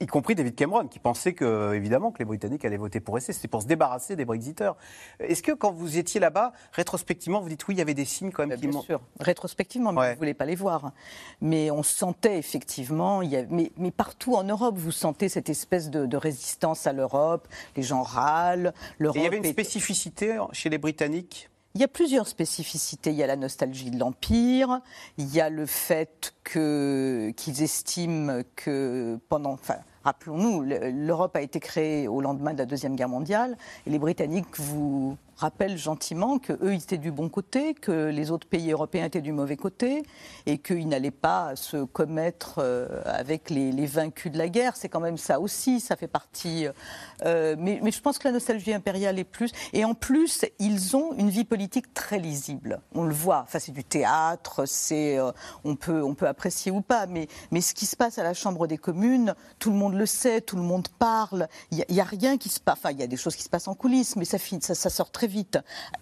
y 0.00 0.06
compris 0.06 0.34
David 0.34 0.54
Cameron, 0.54 0.88
qui 0.88 0.98
pensait 0.98 1.32
que, 1.32 1.74
évidemment, 1.74 2.10
que 2.10 2.18
les 2.18 2.24
Britanniques 2.24 2.64
allaient 2.64 2.76
voter 2.76 3.00
pour 3.00 3.14
rester. 3.14 3.32
C'était 3.32 3.48
pour 3.48 3.62
se 3.62 3.66
débarrasser 3.66 4.16
des 4.16 4.24
Brexiteurs. 4.24 4.76
Est-ce 5.20 5.42
que 5.42 5.52
quand 5.52 5.72
vous 5.72 5.98
étiez 5.98 6.20
là-bas, 6.20 6.52
rétrospectivement, 6.72 7.40
vous 7.40 7.48
dites 7.48 7.66
oui, 7.68 7.74
il 7.74 7.78
y 7.78 7.82
avait 7.82 7.94
des 7.94 8.04
signes 8.04 8.30
quand 8.30 8.46
même 8.46 8.58
bah, 8.58 8.68
Bien 8.68 8.80
sûr, 8.80 9.00
rétrospectivement, 9.20 9.92
mais 9.92 10.08
vous 10.08 10.12
ne 10.12 10.18
voulez 10.18 10.34
pas 10.34 10.46
les 10.46 10.54
voir. 10.54 10.92
Mais 11.40 11.70
on 11.70 11.82
sentait 11.82 12.38
effectivement, 12.38 13.22
il 13.22 13.32
y 13.32 13.46
mais, 13.50 13.90
partout 13.90 14.34
en 14.34 14.44
Europe, 14.44 14.76
vous 14.76 14.92
sentez 14.92 15.28
cette 15.28 15.48
espèce 15.48 15.90
de, 15.90 16.16
résistance 16.16 16.86
à 16.86 16.92
l'Europe. 16.92 17.48
Les 17.76 17.82
gens 17.82 18.02
râlent. 18.02 18.72
Il 19.00 19.22
y 19.22 19.26
avait 19.26 19.38
une 19.38 19.44
spécificité 19.44 20.38
chez 20.52 20.68
les 20.68 20.78
Britanniques? 20.78 21.48
Il 21.74 21.80
y 21.80 21.84
a 21.84 21.88
plusieurs 21.88 22.28
spécificités. 22.28 23.10
Il 23.10 23.16
y 23.16 23.22
a 23.22 23.26
la 23.26 23.36
nostalgie 23.36 23.90
de 23.90 23.98
l'Empire, 23.98 24.80
il 25.18 25.32
y 25.34 25.40
a 25.40 25.50
le 25.50 25.66
fait 25.66 26.34
qu'ils 26.44 27.62
estiment 27.62 28.42
que 28.56 29.18
pendant... 29.28 29.58
Rappelons-nous, 30.04 30.62
l'Europe 30.62 31.36
a 31.36 31.42
été 31.42 31.60
créée 31.60 32.08
au 32.08 32.20
lendemain 32.20 32.52
de 32.52 32.58
la 32.58 32.66
Deuxième 32.66 32.96
Guerre 32.96 33.08
mondiale, 33.08 33.56
et 33.86 33.90
les 33.90 34.00
Britanniques 34.00 34.58
vous 34.58 35.16
rappelle 35.42 35.76
gentiment 35.76 36.38
qu'eux, 36.38 36.72
étaient 36.72 36.98
du 36.98 37.10
bon 37.10 37.28
côté, 37.28 37.74
que 37.74 38.08
les 38.08 38.30
autres 38.30 38.46
pays 38.46 38.70
européens 38.70 39.06
étaient 39.06 39.20
du 39.20 39.32
mauvais 39.32 39.56
côté, 39.56 40.04
et 40.46 40.58
qu'ils 40.58 40.88
n'allaient 40.88 41.10
pas 41.10 41.56
se 41.56 41.84
commettre 41.84 42.56
euh, 42.58 43.02
avec 43.04 43.50
les, 43.50 43.86
vaincus 43.86 44.30
de 44.30 44.38
la 44.38 44.48
guerre. 44.48 44.76
C'est 44.76 44.88
quand 44.88 45.00
même 45.00 45.18
ça 45.18 45.40
aussi, 45.40 45.80
ça 45.80 45.96
fait 45.96 46.06
partie. 46.06 46.66
Euh, 47.24 47.56
mais, 47.58 47.80
je 47.90 48.00
pense 48.00 48.18
que 48.18 48.28
la 48.28 48.32
nostalgie 48.32 48.72
impériale 48.72 49.18
est 49.18 49.24
plus. 49.24 49.50
Et 49.72 49.84
en 49.84 49.94
plus, 49.94 50.44
ils 50.60 50.96
ont 50.96 51.12
une 51.14 51.28
vie 51.28 51.44
politique 51.44 51.92
très 51.92 52.18
lisible. 52.18 52.80
On 52.94 53.04
le 53.04 53.14
voit. 53.14 53.42
Enfin, 53.42 53.58
c'est 53.58 53.72
du 53.72 53.84
théâtre, 53.84 54.62
c'est, 54.66 55.18
euh, 55.18 55.32
on, 55.64 55.74
peut, 55.74 56.02
on 56.02 56.14
peut 56.14 56.28
apprécier 56.28 56.70
ou 56.70 56.80
pas, 56.80 57.06
mais, 57.06 57.26
mais 57.50 57.60
ce 57.60 57.74
qui 57.74 57.86
se 57.86 57.96
passe 57.96 58.18
à 58.18 58.22
la 58.22 58.34
Chambre 58.34 58.68
des 58.68 58.78
communes, 58.78 59.34
tout 59.58 59.70
le 59.70 59.76
monde 59.76 59.94
le 59.94 60.06
sait, 60.06 60.40
tout 60.40 60.56
le 60.56 60.62
monde 60.62 60.86
parle. 61.00 61.48
Il 61.72 61.84
n'y 61.90 62.00
a, 62.00 62.04
rien 62.04 62.38
qui 62.38 62.48
se 62.48 62.60
passe. 62.60 62.78
Enfin, 62.78 62.92
il 62.92 63.00
y 63.00 63.02
a 63.02 63.08
des 63.08 63.16
choses 63.16 63.34
qui 63.34 63.42
se 63.42 63.48
passent 63.48 63.68
en 63.68 63.74
coulisses, 63.74 64.14
mais 64.14 64.24
ça, 64.24 64.38
ça 64.38 64.90
sort 64.90 65.10
très 65.10 65.26
vite. 65.26 65.31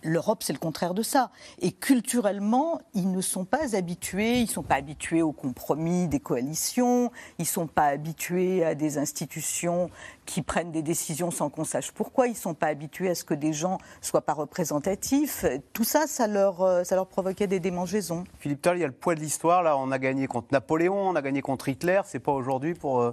L'Europe, 0.03 0.43
c'est 0.43 0.53
le 0.53 0.59
contraire 0.59 0.95
de 0.95 1.03
ça. 1.03 1.31
Et 1.61 1.73
culturellement, 1.73 2.81
ils 2.95 3.11
ne 3.11 3.21
sont 3.21 3.45
pas 3.45 3.77
habitués, 3.77 4.39
ils 4.39 4.47
ne 4.47 4.51
sont 4.51 4.63
pas 4.63 4.77
habitués 4.77 5.23
au 5.23 5.33
compromis 5.33 6.09
des 6.09 6.21
coalitions, 6.21 7.11
ils 7.39 7.43
ne 7.43 7.47
sont 7.47 7.67
pas 7.67 7.87
habitués 7.87 8.65
à 8.65 8.75
des 8.75 8.99
institutions 8.99 9.91
qui 10.27 10.43
prennent 10.43 10.73
des 10.73 10.83
décisions 10.83 11.31
sans 11.31 11.51
qu'on 11.51 11.65
sache 11.65 11.93
pourquoi, 11.93 12.27
ils 12.27 12.33
ne 12.33 12.37
sont 12.37 12.55
pas 12.55 12.69
habitués 12.69 13.11
à 13.11 13.15
ce 13.15 13.25
que 13.25 13.35
des 13.35 13.53
gens 13.53 13.79
ne 14.01 14.07
soient 14.07 14.23
pas 14.23 14.35
représentatifs. 14.35 15.45
Tout 15.73 15.85
ça, 15.85 16.07
ça 16.07 16.27
leur, 16.27 16.63
euh, 16.63 16.85
ça 16.85 16.95
leur 16.95 17.07
provoquait 17.07 17.47
des 17.47 17.61
démangeaisons. 17.61 18.25
Philippe 18.39 18.63
Toll, 18.63 18.79
il 18.79 18.81
y 18.81 18.85
a 18.85 18.87
le 18.87 18.93
poids 18.93 19.15
de 19.15 19.21
l'histoire. 19.21 19.63
Là, 19.63 19.77
on 19.77 19.91
a 19.91 19.99
gagné 19.99 20.27
contre 20.27 20.49
Napoléon, 20.53 20.97
on 20.97 21.17
a 21.17 21.23
gagné 21.23 21.43
contre 21.43 21.69
Hitler. 21.69 22.01
C'est 22.05 22.21
pas 22.21 22.33
aujourd'hui 22.33 22.75
pour. 22.75 23.13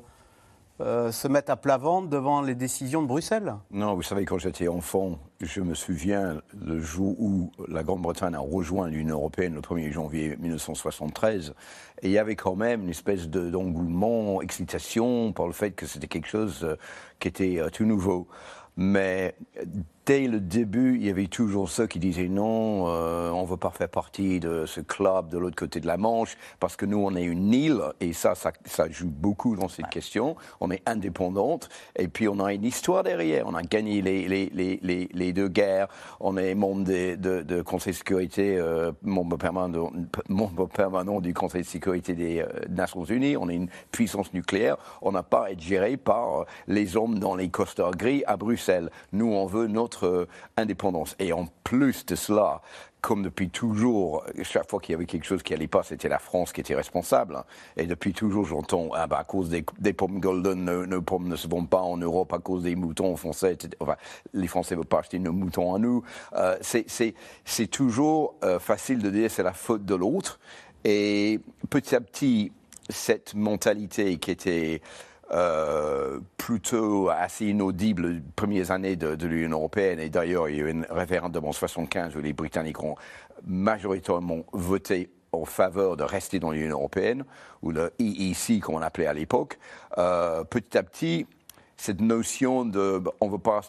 Euh, 0.80 1.12
se 1.12 1.28
mettre 1.28 1.52
à 1.52 1.56
plat 1.56 1.78
ventre 1.78 2.08
devant 2.08 2.42
les 2.42 2.54
décisions 2.54 3.02
de 3.02 3.08
Bruxelles 3.08 3.56
Non, 3.72 3.96
vous 3.96 4.04
savez, 4.04 4.26
quand 4.26 4.38
j'étais 4.38 4.68
enfant, 4.68 5.18
je 5.42 5.62
me 5.62 5.74
souviens 5.74 6.40
le 6.64 6.80
jour 6.80 7.20
où 7.20 7.52
la 7.68 7.82
Grande-Bretagne 7.82 8.36
a 8.36 8.40
rejoint 8.40 8.88
l'Union 8.88 9.16
européenne 9.16 9.56
le 9.56 9.62
1er 9.62 9.92
janvier 9.92 10.38
1973, 10.38 11.56
et 12.04 12.08
il 12.08 12.12
y 12.12 12.20
avait 12.20 12.36
quand 12.36 12.56
même 12.56 12.84
une 12.84 12.90
espèce 12.90 13.28
d'engouement, 13.28 14.40
excitation 14.44 15.34
pour 15.34 15.48
le 15.48 15.54
fait 15.54 15.72
que 15.72 15.88
c'était 15.88 16.08
quelque 16.08 16.28
chose 16.28 16.64
euh, 16.64 16.76
qui 17.20 17.28
était 17.28 17.58
euh, 17.58 17.70
tout 17.72 17.86
nouveau. 17.86 18.28
Mais 18.76 19.34
dès 20.08 20.28
le 20.28 20.40
début, 20.40 20.96
il 20.96 21.06
y 21.06 21.10
avait 21.10 21.28
toujours 21.28 21.70
ceux 21.70 21.86
qui 21.86 22.00
disaient 22.00 22.30
non, 22.30 22.86
euh, 22.88 23.30
on 23.30 23.42
ne 23.42 23.48
veut 23.48 23.58
pas 23.58 23.72
faire 23.72 23.90
partie 23.90 24.40
de 24.40 24.66
ce 24.66 24.80
club 24.80 25.30
de 25.30 25.38
l'autre 25.38 25.58
côté 25.58 25.82
de 25.82 25.88
la 25.88 25.98
Manche, 25.98 26.38
parce 26.62 26.78
que 26.78 26.86
nous, 26.86 26.98
on 26.98 27.14
est 27.14 27.26
une 27.26 27.54
île, 27.54 27.82
et 28.00 28.14
ça, 28.14 28.34
ça, 28.34 28.90
joue 28.90 29.10
beaucoup 29.10 29.58
dans 29.58 29.68
cette 29.68 29.90
question. 29.90 30.38
On 30.62 30.72
est 30.72 30.82
indépendante, 30.86 31.68
et 31.98 32.08
puis 32.08 32.30
on 32.30 32.40
a 32.40 32.54
une 32.54 32.64
histoire 32.64 33.04
derrière. 33.04 33.46
On 33.48 33.54
a 33.54 33.64
gagné 33.64 34.02
les, 34.02 34.30
les, 34.30 34.50
les, 34.82 35.10
les 35.12 35.34
deux 35.34 35.50
guerres, 35.50 35.90
on 36.22 36.38
est 36.38 36.56
membre 36.56 36.86
de, 36.86 37.16
de, 37.42 37.62
Conseil 37.62 37.92
de 37.92 37.98
sécurité, 37.98 38.58
euh, 38.58 38.94
membre, 39.02 39.36
permanent, 39.36 39.92
membre 40.30 40.68
permanent 40.68 41.20
du 41.20 41.34
Conseil 41.34 41.64
de 41.64 41.68
sécurité 41.68 42.14
des 42.14 42.40
euh, 42.40 42.48
Nations 42.70 43.04
Unies, 43.04 43.36
on 43.36 43.50
est 43.50 43.56
une 43.56 43.70
puissance 43.92 44.34
nucléaire, 44.34 44.78
on 45.02 45.12
n'a 45.12 45.24
pas 45.24 45.48
à 45.48 45.52
être 45.52 45.60
géré 45.60 45.98
par 45.98 46.46
les 46.68 46.96
hommes 46.96 47.20
dans 47.20 47.36
les 47.36 47.50
costards 47.50 47.98
gris 47.98 48.24
à 48.26 48.38
Bruxelles. 48.38 48.90
Nous, 49.12 49.28
on 49.28 49.46
veut 49.46 49.68
notre 49.68 49.97
euh, 50.04 50.28
indépendance. 50.58 51.16
Et 51.20 51.34
en 51.34 51.48
plus 51.64 52.06
de 52.06 52.16
cela, 52.16 52.62
comme 53.02 53.24
depuis 53.24 53.50
toujours, 53.50 54.26
chaque 54.44 54.70
fois 54.70 54.80
qu'il 54.80 54.94
y 54.94 54.96
avait 54.96 55.06
quelque 55.06 55.26
chose 55.26 55.44
qui 55.44 55.54
n'allait 55.54 55.68
pas, 55.68 55.84
c'était 55.84 56.10
la 56.10 56.20
France 56.20 56.52
qui 56.52 56.62
était 56.62 56.76
responsable. 56.76 57.44
Et 57.78 57.86
depuis 57.86 58.14
toujours, 58.14 58.46
j'entends, 58.46 58.90
ah 58.94 59.08
bah, 59.08 59.20
à 59.20 59.24
cause 59.24 59.50
des, 59.50 59.94
pommes 59.94 60.20
golden, 60.20 60.66
nos, 60.66 61.02
pommes 61.02 61.28
ne 61.28 61.36
se 61.36 61.48
vendent 61.48 61.70
pas 61.70 61.82
en 61.82 61.98
Europe 61.98 62.34
à 62.34 62.40
cause 62.40 62.64
des 62.64 62.76
moutons 62.76 63.16
français. 63.16 63.58
Enfin, 63.80 63.96
les 64.34 64.48
Français 64.48 64.76
ne 64.76 64.80
veulent 64.80 64.88
pas 64.88 65.00
acheter 65.00 65.20
nos 65.20 65.32
moutons 65.32 65.74
à 65.76 65.80
nous. 65.80 66.04
Euh, 66.34 66.58
c'est 66.62 67.68
toujours 67.68 68.36
euh, 68.44 68.60
facile 68.60 69.00
de 69.00 69.10
dire 69.10 69.32
c'est 69.32 69.44
la 69.44 69.54
faute 69.54 69.86
de 69.86 69.96
l'autre. 69.96 70.40
Et 70.84 71.40
petit 71.70 71.96
à 71.96 72.02
petit, 72.02 72.52
cette 72.90 73.36
mentalité 73.36 74.18
qui 74.18 74.32
était 74.32 74.82
euh, 75.32 76.20
plutôt 76.38 77.10
assez 77.10 77.48
inaudible 77.48 78.08
les 78.08 78.22
premières 78.36 78.72
années 78.72 78.96
de, 78.96 79.28
l'Union 79.28 79.58
européenne. 79.58 80.00
Et 80.00 80.10
d'ailleurs, 80.10 80.48
il 80.48 80.56
y 80.56 80.62
a 80.62 80.64
eu 80.64 80.72
un 80.72 80.94
référendum 80.94 81.44
en 81.44 81.52
1975 81.52 82.16
où 82.16 82.22
les 82.22 82.34
Britanniques 82.34 82.82
ont 82.82 82.96
majoritairement 83.46 84.46
voté 84.54 85.10
en 85.34 85.44
faveur 85.44 85.98
de 85.98 86.04
rester 86.04 86.40
dans 86.40 86.52
l'Union 86.52 86.78
européenne, 86.78 87.26
ou 87.62 87.72
le 87.72 87.92
EEC, 88.00 88.62
comme 88.62 88.76
on 88.76 88.80
l'appelait 88.80 89.08
à 89.08 89.14
l'époque. 89.14 89.60
Euh, 89.98 90.44
petit 90.46 90.78
à 90.78 90.84
petit, 90.84 91.28
cette 91.76 92.02
notion 92.02 92.66
de 92.66 93.04
on 93.20 93.28
ne 93.28 93.32
veut 93.32 93.38
pas 93.38 93.62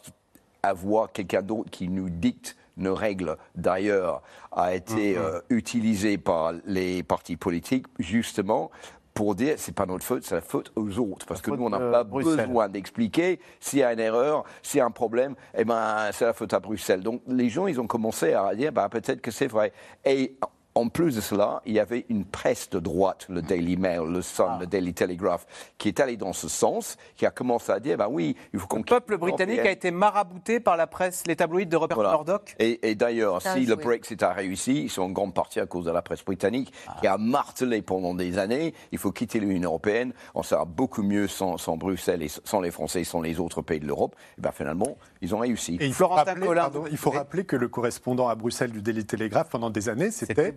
avoir 0.63 1.13
quelqu'un 1.13 1.43
d'autre 1.43 1.71
qui 1.71 1.89
nous 1.89 2.09
dicte 2.09 2.57
nos 2.77 2.95
règles 2.95 3.37
d'ailleurs 3.57 4.23
a 4.53 4.75
été 4.75 5.15
mm-hmm. 5.15 5.19
euh, 5.19 5.41
utilisée 5.51 6.17
par 6.17 6.53
les 6.65 7.03
partis 7.03 7.37
politiques 7.37 7.87
justement 7.99 8.71
pour 9.19 9.35
dire 9.35 9.55
c'est 9.57 9.75
pas 9.75 9.85
notre 9.85 10.05
faute, 10.05 10.23
c'est 10.23 10.37
la 10.37 10.41
faute 10.41 10.71
aux 10.77 10.97
autres. 11.01 11.27
Parce 11.27 11.41
que 11.41 11.51
nous, 11.51 11.65
on 11.65 11.71
n'a 11.71 11.81
pas 11.81 12.05
besoin 12.05 12.69
d'expliquer 12.69 13.41
s'il 13.59 13.81
y 13.81 13.83
a 13.83 13.93
une 13.93 13.99
erreur, 13.99 14.45
s'il 14.63 14.79
y 14.79 14.81
a 14.81 14.85
un 14.85 14.93
problème, 14.93 15.35
eh 15.57 15.65
ben, 15.65 16.11
c'est 16.13 16.25
la 16.25 16.33
faute 16.33 16.55
à 16.55 16.61
Bruxelles. 16.61 17.01
Donc 17.01 17.23
les 17.27 17.49
gens, 17.49 17.67
ils 17.67 17.81
ont 17.81 17.89
commencé 17.89 18.33
à 18.33 18.55
dire 18.55 18.71
bah, 18.71 18.89
peut-être 18.89 19.21
que 19.21 19.33
c'est 19.33 19.49
vrai. 19.49 19.73
Et 20.05 20.37
en 20.79 20.89
plus 20.89 21.17
de 21.17 21.21
cela, 21.21 21.61
il 21.67 21.73
y 21.73 21.81
avait 21.81 22.07
une 22.09 22.25
presse 22.25 22.71
de 22.71 22.79
droite, 22.79 23.27
le 23.29 23.43
Daily 23.43 23.77
Mail, 23.77 24.03
le 24.09 24.23
Sun, 24.23 24.47
ah. 24.49 24.59
le 24.61 24.67
Daily 24.67 24.95
Telegraph, 24.95 25.45
qui 25.77 25.89
est 25.89 25.99
allé 25.99 26.17
dans 26.17 26.33
ce 26.33 26.49
sens, 26.49 26.97
qui 27.17 27.27
a 27.27 27.31
commencé 27.31 27.73
à 27.73 27.81
dire, 27.81 27.97
ben 27.97 28.07
oui, 28.09 28.37
il 28.53 28.61
faut 28.61 28.69
qu'on... 28.69 28.79
Le 28.79 28.85
peuple 28.85 29.19
britannique 29.19 29.59
a 29.59 29.71
été 29.73 29.91
marabouté 29.91 30.61
par 30.61 30.77
la 30.77 30.87
presse, 30.87 31.25
les 31.27 31.35
tabloïds 31.35 31.67
de 31.67 31.77
Robert 31.77 31.99
Murdoch. 31.99 32.55
Et, 32.61 32.95
d'ailleurs, 32.95 33.43
si 33.43 33.67
le 33.67 33.75
Brexit 33.75 34.23
a 34.23 34.33
réussi, 34.33 34.85
ils 34.85 34.91
sont 34.91 35.03
en 35.03 35.11
grande 35.11 35.35
partie 35.35 35.59
à 35.59 35.67
cause 35.67 35.85
de 35.85 35.91
la 35.91 36.01
presse 36.01 36.25
britannique, 36.25 36.73
ah. 36.87 36.97
qui 37.01 37.09
a 37.09 37.19
martelé 37.19 37.83
pendant 37.83 38.15
des 38.15 38.39
années, 38.39 38.73
il 38.93 38.99
faut 38.99 39.11
quitter 39.11 39.41
l'Union 39.41 39.71
européenne, 39.71 40.13
on 40.35 40.45
sera 40.45 40.65
beaucoup 40.65 41.03
mieux 41.03 41.27
sans, 41.27 41.57
Bruxelles 41.77 42.23
et 42.23 42.29
sans 42.29 42.61
les 42.61 42.71
Français, 42.71 43.03
sans 43.03 43.21
les 43.21 43.41
autres 43.41 43.63
pays 43.63 43.81
de 43.81 43.87
l'Europe. 43.87 44.15
Et 44.39 44.43
ben 44.43 44.53
finalement, 44.53 44.97
ils 45.23 45.35
ont 45.35 45.39
réussi. 45.39 45.77
Et 45.81 45.87
il 45.87 45.93
faut, 45.93 46.07
rappeler, 46.07 46.47
il 46.93 46.97
faut 46.97 47.11
rappeler 47.11 47.45
que 47.45 47.57
le 47.57 47.69
correspondant 47.69 48.29
à 48.29 48.37
Bruxelles 48.37 48.71
du 48.71 48.81
Daily 48.81 49.05
Telegraph, 49.05 49.49
pendant 49.51 49.71
des 49.71 49.89
années, 49.89 50.13
c'était 50.13 50.53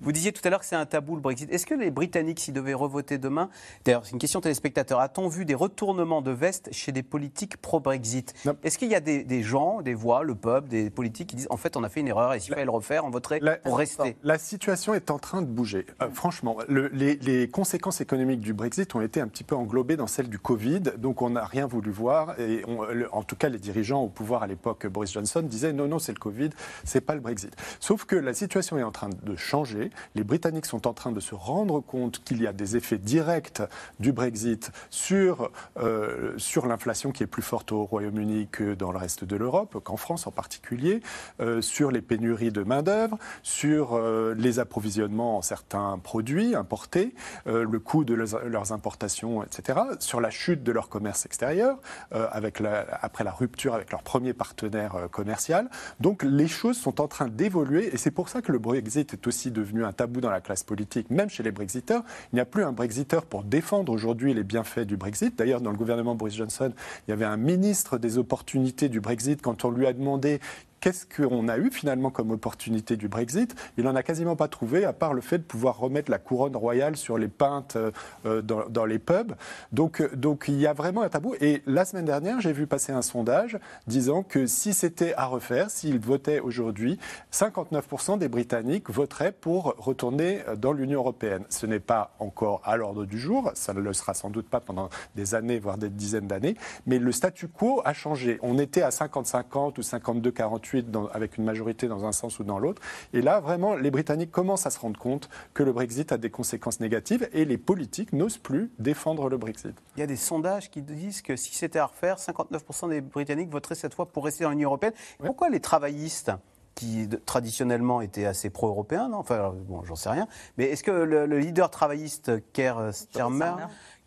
vous 0.00 0.12
disiez 0.12 0.32
tout 0.32 0.42
à 0.44 0.50
l'heure 0.50 0.60
que 0.60 0.66
c'est 0.66 0.76
un 0.76 0.86
tabou 0.86 1.14
le 1.14 1.20
Brexit. 1.20 1.50
Est-ce 1.52 1.66
que 1.66 1.74
les 1.74 1.90
Britanniques, 1.90 2.40
s'ils 2.40 2.54
devaient 2.54 2.74
revoter 2.74 3.18
demain, 3.18 3.48
d'ailleurs 3.84 4.04
c'est 4.04 4.12
une 4.12 4.18
question 4.18 4.40
téléspectateur, 4.40 5.00
a-t-on 5.00 5.28
vu 5.28 5.44
des 5.44 5.54
retournements 5.54 6.22
de 6.22 6.30
veste 6.30 6.68
chez 6.72 6.92
des 6.92 7.02
politiques 7.02 7.56
pro-Brexit 7.56 8.34
Est-ce 8.62 8.78
qu'il 8.78 8.90
y 8.90 8.94
a 8.94 9.00
des, 9.00 9.42
gens, 9.42 9.82
des 9.82 9.94
voix, 9.94 10.22
le 10.22 10.34
peuple, 10.34 10.68
des 10.68 10.90
politiques 10.90 11.30
qui 11.30 11.36
disent 11.36 11.48
en 11.50 11.56
fait 11.56 11.76
on 11.76 11.84
a 11.84 11.88
fait 11.88 12.00
une 12.00 12.08
erreur 12.08 12.34
et 12.34 12.40
s'il 12.40 12.52
fallait 12.52 12.64
le 12.64 12.70
refaire, 12.70 13.04
on 13.04 13.10
voterait 13.10 13.40
pour 13.64 13.78
rester 13.78 14.16
La 14.22 14.38
situation 14.38 14.94
est 14.94 15.10
en 15.10 15.18
train 15.18 15.42
de 15.42 15.46
bouger. 15.46 15.86
Euh, 16.02 16.08
franchement, 16.12 16.58
les, 16.68 17.48
conséquences 17.48 18.00
économiques 18.00 18.40
du 18.40 18.52
Brexit 18.52 18.94
ont 18.94 19.00
été 19.00 19.20
un 19.20 19.28
petit 19.28 19.44
peu 19.44 19.54
englobées 19.54 19.96
dans 19.96 20.06
celles 20.06 20.28
du 20.28 20.38
Covid, 20.38 20.80
donc 20.98 21.22
on 21.22 21.30
n'a 21.30 21.44
rien 21.44 21.66
voulu 21.66 21.90
voir. 21.90 22.38
Et 22.40 22.64
en 23.12 23.22
tout 23.22 23.36
cas, 23.36 23.48
les 23.48 23.58
dirigeants 23.58 24.02
au 24.02 24.08
pouvoir 24.08 24.42
à 24.42 24.46
l'époque, 24.46 24.86
Boris 24.86 25.12
Johnson, 25.12 25.42
disaient 25.42 25.72
non, 25.72 25.88
non, 25.88 25.98
c'est 25.98 26.12
le 26.12 26.18
Covid, 26.18 26.50
c'est 26.84 27.00
pas 27.00 27.14
le 27.14 27.20
Brexit. 27.20 27.54
Sauf 27.80 28.04
que 28.04 28.16
la 28.16 28.34
situation 28.34 28.67
est 28.76 28.82
en 28.82 28.90
train 28.90 29.08
de 29.08 29.36
changer. 29.36 29.90
Les 30.14 30.24
Britanniques 30.24 30.66
sont 30.66 30.86
en 30.86 30.92
train 30.92 31.12
de 31.12 31.20
se 31.20 31.34
rendre 31.34 31.80
compte 31.80 32.22
qu'il 32.24 32.42
y 32.42 32.46
a 32.46 32.52
des 32.52 32.76
effets 32.76 32.98
directs 32.98 33.62
du 34.00 34.12
Brexit 34.12 34.70
sur, 34.90 35.50
euh, 35.78 36.34
sur 36.36 36.66
l'inflation 36.66 37.12
qui 37.12 37.22
est 37.22 37.26
plus 37.26 37.42
forte 37.42 37.72
au 37.72 37.84
Royaume-Uni 37.84 38.48
que 38.50 38.74
dans 38.74 38.92
le 38.92 38.98
reste 38.98 39.24
de 39.24 39.36
l'Europe, 39.36 39.78
qu'en 39.82 39.96
France 39.96 40.26
en 40.26 40.30
particulier, 40.30 41.00
euh, 41.40 41.62
sur 41.62 41.90
les 41.90 42.02
pénuries 42.02 42.52
de 42.52 42.62
main-d'œuvre, 42.62 43.18
sur 43.42 43.94
euh, 43.94 44.34
les 44.36 44.58
approvisionnements 44.58 45.38
en 45.38 45.42
certains 45.42 45.98
produits 45.98 46.54
importés, 46.54 47.14
le 47.46 47.78
coût 47.78 48.04
de 48.04 48.14
leurs, 48.14 48.72
importations, 48.72 49.42
etc., 49.42 49.78
sur 50.00 50.20
la 50.20 50.30
chute 50.30 50.62
de 50.62 50.72
leur 50.72 50.88
commerce 50.88 51.24
extérieur, 51.26 51.78
avec 52.10 52.60
après 53.02 53.24
la 53.24 53.30
rupture 53.30 53.74
avec 53.74 53.90
leur 53.90 54.02
premier 54.02 54.32
partenaire 54.32 55.08
commercial. 55.10 55.70
Donc 56.00 56.22
les 56.22 56.48
choses 56.48 56.76
sont 56.76 57.00
en 57.00 57.08
train 57.08 57.28
d'évoluer 57.28 57.92
et 57.92 57.96
c'est 57.96 58.10
pour 58.10 58.28
ça 58.28 58.42
que 58.42 58.52
le 58.52 58.57
Brexit 58.58 59.12
est 59.12 59.26
aussi 59.26 59.50
devenu 59.50 59.84
un 59.84 59.92
tabou 59.92 60.20
dans 60.20 60.30
la 60.30 60.40
classe 60.40 60.62
politique, 60.62 61.10
même 61.10 61.30
chez 61.30 61.42
les 61.42 61.52
Brexiteurs. 61.52 62.02
Il 62.32 62.36
n'y 62.36 62.40
a 62.40 62.44
plus 62.44 62.64
un 62.64 62.72
Brexiteur 62.72 63.24
pour 63.24 63.42
défendre 63.42 63.92
aujourd'hui 63.92 64.34
les 64.34 64.44
bienfaits 64.44 64.80
du 64.80 64.96
Brexit. 64.96 65.36
D'ailleurs, 65.36 65.60
dans 65.60 65.70
le 65.70 65.76
gouvernement 65.76 66.14
Boris 66.14 66.34
Johnson, 66.34 66.72
il 67.06 67.10
y 67.10 67.12
avait 67.12 67.24
un 67.24 67.36
ministre 67.36 67.98
des 67.98 68.18
opportunités 68.18 68.88
du 68.88 69.00
Brexit 69.00 69.40
quand 69.42 69.64
on 69.64 69.70
lui 69.70 69.86
a 69.86 69.92
demandé 69.92 70.40
qu'est-ce 70.80 71.06
qu'on 71.06 71.48
a 71.48 71.58
eu 71.58 71.70
finalement 71.70 72.10
comme 72.10 72.30
opportunité 72.30 72.96
du 72.96 73.08
Brexit? 73.08 73.54
Il 73.76 73.84
n'en 73.84 73.94
a 73.94 74.02
quasiment 74.02 74.36
pas 74.36 74.48
trouvé, 74.48 74.84
à 74.84 74.92
part 74.92 75.14
le 75.14 75.20
fait 75.20 75.38
de 75.38 75.42
pouvoir 75.42 75.78
remettre 75.78 76.10
la 76.10 76.18
couronne 76.18 76.56
royale 76.56 76.96
sur 76.96 77.18
les 77.18 77.28
pintes 77.28 77.76
euh, 77.76 78.42
dans, 78.42 78.84
les 78.84 78.98
pubs. 78.98 79.34
Donc, 79.72 80.02
donc 80.14 80.46
il 80.48 80.60
y 80.60 80.66
a 80.66 80.72
vraiment 80.72 81.02
un 81.02 81.08
tabou. 81.08 81.34
Et 81.40 81.62
la 81.66 81.84
semaine 81.84 82.04
dernière, 82.04 82.40
j'ai 82.40 82.52
vu 82.52 82.66
passer 82.66 82.92
un 82.92 83.02
sondage 83.02 83.58
disant 83.86 84.22
que 84.22 84.46
si 84.46 84.72
c'était 84.72 85.14
à 85.14 85.26
refaire, 85.26 85.70
s'ils 85.70 85.98
votaient 85.98 86.40
aujourd'hui, 86.40 86.98
59% 87.32 88.18
des 88.18 88.28
Britanniques 88.28 88.90
voteraient 88.90 89.32
pour 89.32 89.74
retourner 89.78 90.42
dans 90.56 90.72
l'Union 90.72 91.00
européenne. 91.00 91.44
Ce 91.48 91.66
n'est 91.66 91.80
pas 91.80 92.14
encore 92.18 92.60
à 92.64 92.76
l'ordre 92.76 93.04
du 93.04 93.18
jour, 93.18 93.50
ça 93.54 93.74
ne 93.74 93.80
le 93.80 93.92
sera 93.92 94.14
sans 94.14 94.30
doute 94.30 94.48
pas 94.48 94.60
pendant 94.60 94.88
des 95.16 95.34
années, 95.34 95.58
voire 95.58 95.78
des 95.78 95.88
dizaines 95.88 96.26
d'années, 96.26 96.56
mais 96.86 96.98
le 96.98 97.12
statu 97.12 97.48
quo 97.48 97.82
a 97.84 97.92
changé. 97.92 98.38
On 98.42 98.58
était 98.58 98.82
à 98.82 98.90
50-50 98.90 99.78
ou 99.78 99.82
52-48 99.82 100.67
avec 101.12 101.36
une 101.36 101.44
majorité 101.44 101.88
dans 101.88 102.04
un 102.04 102.12
sens 102.12 102.38
ou 102.38 102.44
dans 102.44 102.58
l'autre. 102.58 102.82
Et 103.12 103.22
là, 103.22 103.40
vraiment, 103.40 103.74
les 103.74 103.90
Britanniques 103.90 104.30
commencent 104.30 104.66
à 104.66 104.70
se 104.70 104.78
rendre 104.78 104.98
compte 104.98 105.28
que 105.54 105.62
le 105.62 105.72
Brexit 105.72 106.12
a 106.12 106.18
des 106.18 106.30
conséquences 106.30 106.80
négatives 106.80 107.28
et 107.32 107.44
les 107.44 107.58
politiques 107.58 108.12
n'osent 108.12 108.38
plus 108.38 108.70
défendre 108.78 109.28
le 109.28 109.36
Brexit. 109.36 109.74
Il 109.96 110.00
y 110.00 110.02
a 110.02 110.06
des 110.06 110.16
sondages 110.16 110.70
qui 110.70 110.82
disent 110.82 111.22
que 111.22 111.36
si 111.36 111.54
c'était 111.54 111.78
à 111.78 111.86
refaire, 111.86 112.16
59% 112.16 112.90
des 112.90 113.00
Britanniques 113.00 113.50
voteraient 113.50 113.74
cette 113.74 113.94
fois 113.94 114.06
pour 114.06 114.24
rester 114.24 114.44
dans 114.44 114.50
l'Union 114.50 114.68
européenne. 114.68 114.92
Pourquoi 115.18 115.48
les 115.48 115.60
travaillistes 115.60 116.32
qui 116.74 117.08
traditionnellement 117.26 118.00
étaient 118.00 118.24
assez 118.24 118.50
pro-européens, 118.50 119.08
non? 119.08 119.18
Enfin, 119.18 119.52
bon, 119.66 119.82
j'en 119.82 119.96
sais 119.96 120.10
rien. 120.10 120.28
Mais 120.58 120.66
est-ce 120.66 120.84
que 120.84 120.92
le, 120.92 121.26
leader 121.26 121.70
travailliste 121.70 122.30
Keir 122.52 122.90
Starmer 122.92 123.54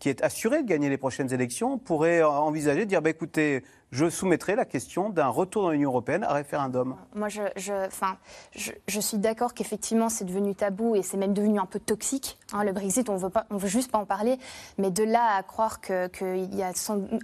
qui 0.01 0.09
est 0.09 0.23
assuré 0.23 0.63
de 0.63 0.67
gagner 0.67 0.89
les 0.89 0.97
prochaines 0.97 1.31
élections, 1.31 1.77
pourrait 1.77 2.23
envisager 2.23 2.81
de 2.81 2.89
dire 2.89 3.03
bah, 3.03 3.11
écoutez, 3.11 3.63
je 3.91 4.09
soumettrai 4.09 4.55
la 4.55 4.65
question 4.65 5.11
d'un 5.11 5.27
retour 5.27 5.61
dans 5.63 5.69
l'Union 5.69 5.91
européenne 5.91 6.23
à 6.23 6.33
référendum. 6.33 6.95
Moi, 7.13 7.27
je, 7.27 8.99
suis 8.99 9.17
d'accord 9.19 9.53
qu'effectivement, 9.53 10.09
c'est 10.09 10.25
devenu 10.25 10.55
tabou 10.55 10.95
et 10.95 11.03
c'est 11.03 11.17
même 11.17 11.33
devenu 11.33 11.59
un 11.59 11.67
peu 11.67 11.79
toxique. 11.79 12.39
Hein, 12.51 12.63
le 12.63 12.71
Brexit, 12.71 13.09
on 13.09 13.17
ne 13.17 13.59
veut 13.59 13.67
juste 13.67 13.91
pas 13.91 13.99
en 13.99 14.05
parler. 14.05 14.39
Mais 14.79 14.89
de 14.89 15.03
là 15.03 15.35
à 15.35 15.43
croire 15.43 15.81
qu'il 15.81 16.55
y 16.55 16.63
a 16.63 16.71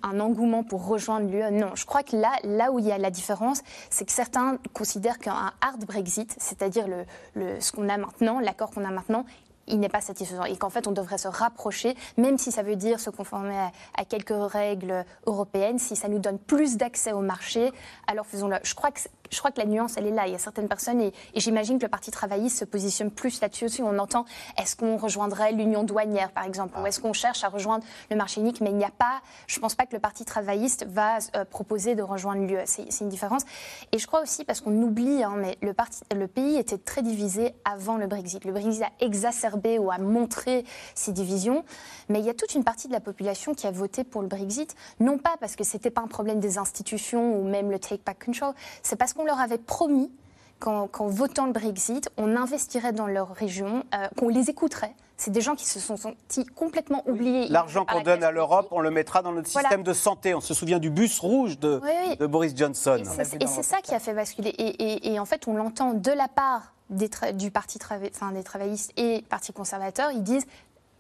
un 0.04 0.20
engouement 0.20 0.64
pour 0.64 0.86
rejoindre 0.86 1.32
l'UE, 1.32 1.52
non. 1.52 1.72
Je 1.74 1.86
crois 1.86 2.04
que 2.04 2.16
là, 2.16 2.32
là 2.44 2.72
où 2.72 2.78
il 2.78 2.86
y 2.86 2.92
a 2.92 3.00
la 3.00 3.10
différence, 3.10 3.64
c'est 3.90 4.06
que 4.06 4.12
certains 4.12 4.60
considèrent 4.74 5.18
qu'un 5.18 5.52
hard 5.62 5.84
Brexit, 5.88 6.36
c'est-à-dire 6.38 6.86
ce 7.36 7.72
qu'on 7.72 7.90
a 7.90 7.98
maintenant, 7.98 8.40
l'accord 8.40 8.70
qu'on 8.70 8.86
a 8.86 8.92
maintenant, 8.92 9.26
il 9.68 9.80
n'est 9.80 9.90
pas 9.90 10.02
satisfaisant 10.02 10.44
et 10.46 10.58
qu'en 10.58 10.70
fait 10.70 10.88
on 10.88 10.92
devrait 10.92 11.18
se 11.18 11.28
rapprocher, 11.28 11.96
même 12.18 12.38
si 12.38 12.52
ça 12.52 12.64
veut 12.64 12.76
dire 12.76 13.00
se 13.00 13.10
conformer 13.10 13.58
à, 13.96 14.06
quelques 14.06 14.34
règles 14.34 15.06
européennes, 15.26 15.80
si 15.80 15.96
ça 15.96 16.08
nous 16.08 16.20
donne 16.20 16.40
plus 16.40 16.78
d'accès 16.78 17.12
au 17.12 17.22
marché, 17.22 17.72
alors 18.08 18.26
faisons-le. 18.26 18.58
Je 19.32 19.40
crois 19.40 19.52
que 19.52 19.60
la 19.60 19.66
nuance, 19.66 19.96
elle 19.98 20.08
est 20.08 20.12
là. 20.12 20.28
Il 20.28 20.34
y 20.34 20.36
a 20.36 20.40
certaines 20.40 20.68
personnes, 20.68 21.02
et, 21.02 21.14
j'imagine 21.36 21.78
que 21.78 21.86
le 21.86 21.90
Parti 21.90 22.12
travailliste 22.12 22.60
se 22.60 22.66
positionne 22.66 23.12
plus 23.12 23.42
là-dessus 23.42 23.66
aussi. 23.66 23.84
On 23.84 23.98
entend, 24.00 24.26
est-ce 24.58 24.76
qu'on 24.76 24.98
rejoindrait 24.98 25.52
l'union 25.52 25.84
douanière, 25.84 26.32
par 26.32 26.46
exemple, 26.46 26.78
ou 26.80 26.86
est-ce 26.86 27.00
qu'on 27.00 27.14
cherche 27.14 27.44
à 27.44 27.50
rejoindre 27.50 27.86
le 28.10 28.16
marché 28.16 28.42
unique? 28.42 28.62
Mais 28.62 28.72
il 28.72 28.78
n'y 28.78 28.86
a 28.86 28.92
pas, 28.92 29.22
je 29.48 29.58
ne 29.58 29.62
pense 29.62 29.76
pas 29.76 29.86
que 29.86 29.96
le 29.96 30.00
Parti 30.00 30.26
travailliste 30.26 30.86
va 30.88 31.18
euh, 31.36 31.46
proposer 31.46 31.96
de 31.96 32.04
rejoindre 32.04 32.46
l'UE. 32.46 32.58
C'est 32.66 33.02
une 33.02 33.10
différence. 33.10 33.44
Et 33.92 34.00
je 34.00 34.08
crois 34.08 34.22
aussi, 34.22 34.44
parce 34.44 34.62
qu'on 34.62 34.82
oublie, 34.82 35.24
hein, 35.24 35.36
mais 35.38 35.58
le, 35.62 35.74
parti, 35.74 36.02
le 36.16 36.28
pays 36.28 36.58
était 36.58 36.78
très 36.78 37.02
divisé 37.02 37.54
avant 37.66 37.98
le 37.98 38.08
Brexit. 38.08 38.46
Le 38.46 38.52
Brexit 38.52 38.84
a 38.84 38.92
exacerbé 39.00 39.80
ou 39.80 39.92
à 39.92 39.98
montrer 39.98 40.66
ces 40.96 41.12
divisions. 41.12 41.64
Mais 42.10 42.20
il 42.20 42.26
y 42.26 42.30
a 42.30 42.34
toute 42.34 42.56
une 42.56 42.64
partie 42.64 42.88
de 42.88 42.94
la 42.94 43.00
population 43.00 43.54
qui 43.54 43.68
a 43.68 43.72
voté 43.72 44.04
pour 44.04 44.22
le 44.22 44.28
Brexit, 44.28 44.76
non 45.00 45.18
pas 45.18 45.36
parce 45.40 45.56
que 45.56 45.64
ce 45.64 45.76
n'était 45.76 45.92
pas 45.92 46.02
un 46.02 46.08
problème 46.08 46.40
des 46.40 46.58
institutions 46.58 47.38
ou 47.38 47.44
même 47.48 47.72
le 47.72 47.80
take 47.80 48.02
back 48.06 48.24
control, 48.26 48.54
c'est 48.84 48.96
parce 48.96 49.14
qu'on 49.18 49.26
leur 49.26 49.40
avait 49.40 49.58
promis 49.58 50.12
qu'en 50.60 50.88
votant 51.08 51.46
le 51.46 51.52
Brexit, 51.52 52.10
on 52.18 52.36
investirait 52.36 52.92
dans 52.92 53.06
leur 53.06 53.30
région, 53.36 53.84
euh, 53.94 54.08
qu'on 54.18 54.30
les 54.30 54.50
écouterait. 54.50 54.96
C'est 55.16 55.30
des 55.30 55.42
gens 55.42 55.56
qui 55.56 55.66
se 55.66 55.80
sont 55.80 55.98
sentis 55.98 56.46
complètement 56.46 57.04
oubliés. 57.08 57.48
L'argent 57.50 57.86
qu'on 57.86 58.02
donne 58.02 58.24
à 58.24 58.32
l'Europe, 58.32 58.68
on 58.72 58.80
le 58.80 58.90
mettra 58.90 59.22
dans 59.22 59.32
notre 59.32 59.48
système 59.48 59.84
de 59.84 59.94
santé. 59.94 60.34
On 60.34 60.42
se 60.42 60.54
souvient 60.54 60.80
du 60.80 60.90
bus 60.90 61.20
rouge 61.20 61.60
de, 61.60 61.82
de 62.20 62.26
Boris 62.26 62.54
Johnson. 62.56 63.04
Et 63.40 63.48
c'est 63.48 63.64
ça 63.64 63.82
qui 63.82 63.94
a 63.94 64.00
fait 64.00 64.14
basculer. 64.14 64.54
et 64.58 65.20
en 65.20 65.26
fait, 65.26 65.48
on 65.48 65.56
l'entend 65.56 65.94
de 65.94 66.12
la 66.12 66.28
part 66.28 66.74
du 66.90 67.52
Parti 67.52 67.80
enfin, 67.82 68.32
des 68.32 68.44
travaillistes 68.44 68.94
et 68.98 69.24
Parti 69.30 69.52
conservateur, 69.52 70.12
ils 70.12 70.24
disent 70.24 70.46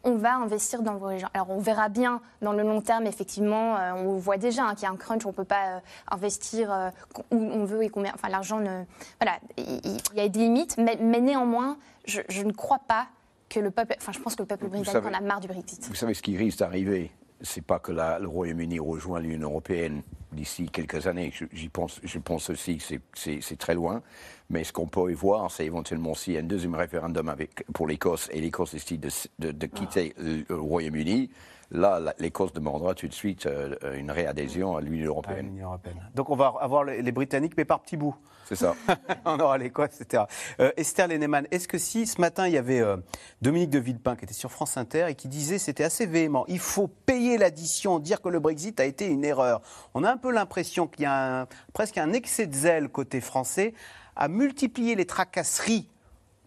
on 0.07 0.15
va 0.15 0.35
investir 0.35 0.81
dans 0.81 0.95
vos 0.95 1.07
régions. 1.07 1.27
Alors 1.33 1.49
on 1.49 1.59
verra 1.59 1.89
bien 1.89 2.21
dans 2.41 2.53
le 2.53 2.63
long 2.63 2.81
terme, 2.81 3.05
effectivement, 3.05 3.75
euh, 3.75 3.91
on 3.93 4.17
voit 4.17 4.37
déjà 4.37 4.63
hein, 4.63 4.73
qu'il 4.73 4.83
y 4.83 4.85
a 4.87 4.91
un 4.91 4.95
crunch, 4.95 5.25
on 5.25 5.29
ne 5.29 5.33
peut 5.33 5.43
pas 5.43 5.67
euh, 5.67 5.79
investir 6.09 6.71
euh, 6.71 6.89
où 7.31 7.35
on 7.37 7.65
veut 7.65 7.83
et 7.83 7.89
combien. 7.89 8.13
Enfin, 8.15 8.29
l'argent 8.29 8.59
ne. 8.59 8.83
Voilà, 9.19 9.37
il 9.57 9.97
y, 10.15 10.21
a 10.21 10.29
des 10.29 10.39
limites, 10.39 10.77
mais, 10.77 10.95
néanmoins, 10.95 11.77
je, 12.05 12.21
ne 12.41 12.53
crois 12.53 12.79
pas 12.87 13.07
que 13.49 13.59
le 13.59 13.69
peuple. 13.69 13.95
Enfin, 13.99 14.13
je 14.13 14.19
pense 14.19 14.35
que 14.35 14.43
le 14.43 14.47
peuple 14.47 14.67
britannique 14.67 15.05
en 15.05 15.13
a 15.13 15.21
marre 15.21 15.41
du 15.41 15.47
Brexit. 15.47 15.85
Vous 15.89 15.95
savez 15.95 16.13
ce 16.13 16.21
qui 16.21 16.37
risque 16.37 16.59
d'arriver 16.59 17.11
c'est 17.41 17.61
pas 17.61 17.77
que 17.77 17.91
le 17.91 18.27
Royaume-Uni 18.27 18.79
rejoint 18.79 19.19
l'Union 19.19 19.49
européenne 19.49 20.01
d'ici 20.37 20.69
quelques 20.69 21.07
années. 21.07 21.33
Je 21.51 22.19
pense 22.19 22.49
aussi 22.49 22.77
que 22.77 22.99
c'est 23.41 23.57
très 23.57 23.75
loin. 23.75 24.01
Mais 24.49 24.63
ce 24.63 24.71
qu'on 24.71 24.87
peut 24.87 25.11
y 25.11 25.13
voir, 25.13 25.51
c'est 25.51 25.65
éventuellement 25.65 26.13
s'il 26.13 26.33
y 26.33 26.37
a 26.37 26.39
un 26.39 26.43
deuxième 26.43 26.75
référendum 26.75 27.35
pour 27.73 27.87
l'Écosse 27.87 28.29
et 28.31 28.39
l'Écosse 28.39 28.71
décide 28.71 29.09
de, 29.39 29.51
de, 29.51 29.65
quitter 29.65 30.13
le 30.17 30.45
Royaume-Uni, 30.49 31.29
Là, 31.71 32.13
l'Écosse 32.19 32.53
demandera 32.53 32.93
tout 32.93 33.07
de 33.07 33.13
suite 33.13 33.45
euh, 33.45 33.75
une 33.97 34.09
réadhésion 34.09 34.77
à 34.77 34.81
l'Union 34.81 35.11
européenne. 35.11 35.51
Donc 36.15 36.29
on 36.29 36.35
va 36.35 36.53
avoir 36.61 36.83
les 36.85 37.11
Britanniques, 37.11 37.53
mais 37.57 37.65
par 37.65 37.81
petits 37.81 37.97
bouts. 37.97 38.15
C'est 38.47 38.55
ça. 38.55 38.75
on 39.25 39.37
aura 39.39 39.57
l'Écosse, 39.57 39.99
etc. 39.99 40.23
Euh, 40.61 40.71
Esther 40.77 41.09
Lenneman, 41.09 41.45
est-ce 41.51 41.67
que 41.67 41.77
si 41.77 42.07
ce 42.07 42.21
matin 42.21 42.47
il 42.47 42.53
y 42.53 42.57
avait 42.57 42.79
euh, 42.79 42.95
Dominique 43.41 43.71
de 43.71 43.79
Villepin 43.79 44.15
qui 44.15 44.23
était 44.23 44.33
sur 44.33 44.51
France 44.51 44.77
Inter 44.77 45.07
et 45.09 45.15
qui 45.15 45.27
disait, 45.27 45.57
c'était 45.57 45.83
assez 45.83 46.05
véhément, 46.05 46.45
il 46.47 46.59
faut 46.59 46.87
payer 46.87 47.37
l'addition, 47.37 47.99
dire 47.99 48.21
que 48.21 48.29
le 48.29 48.39
Brexit 48.39 48.79
a 48.79 48.85
été 48.85 49.05
une 49.05 49.25
erreur. 49.25 49.61
On 49.93 50.05
a 50.05 50.11
un 50.11 50.15
peu 50.15 50.31
l'impression 50.31 50.87
qu'il 50.87 51.03
y 51.03 51.07
a 51.07 51.47
presque 51.73 51.97
un 51.97 52.13
excès 52.13 52.47
de 52.47 52.55
zèle 52.55 52.87
côté 52.87 53.19
français 53.19 53.73
à 54.15 54.29
multiplier 54.29 54.95
les 54.95 55.05
tracasseries 55.05 55.89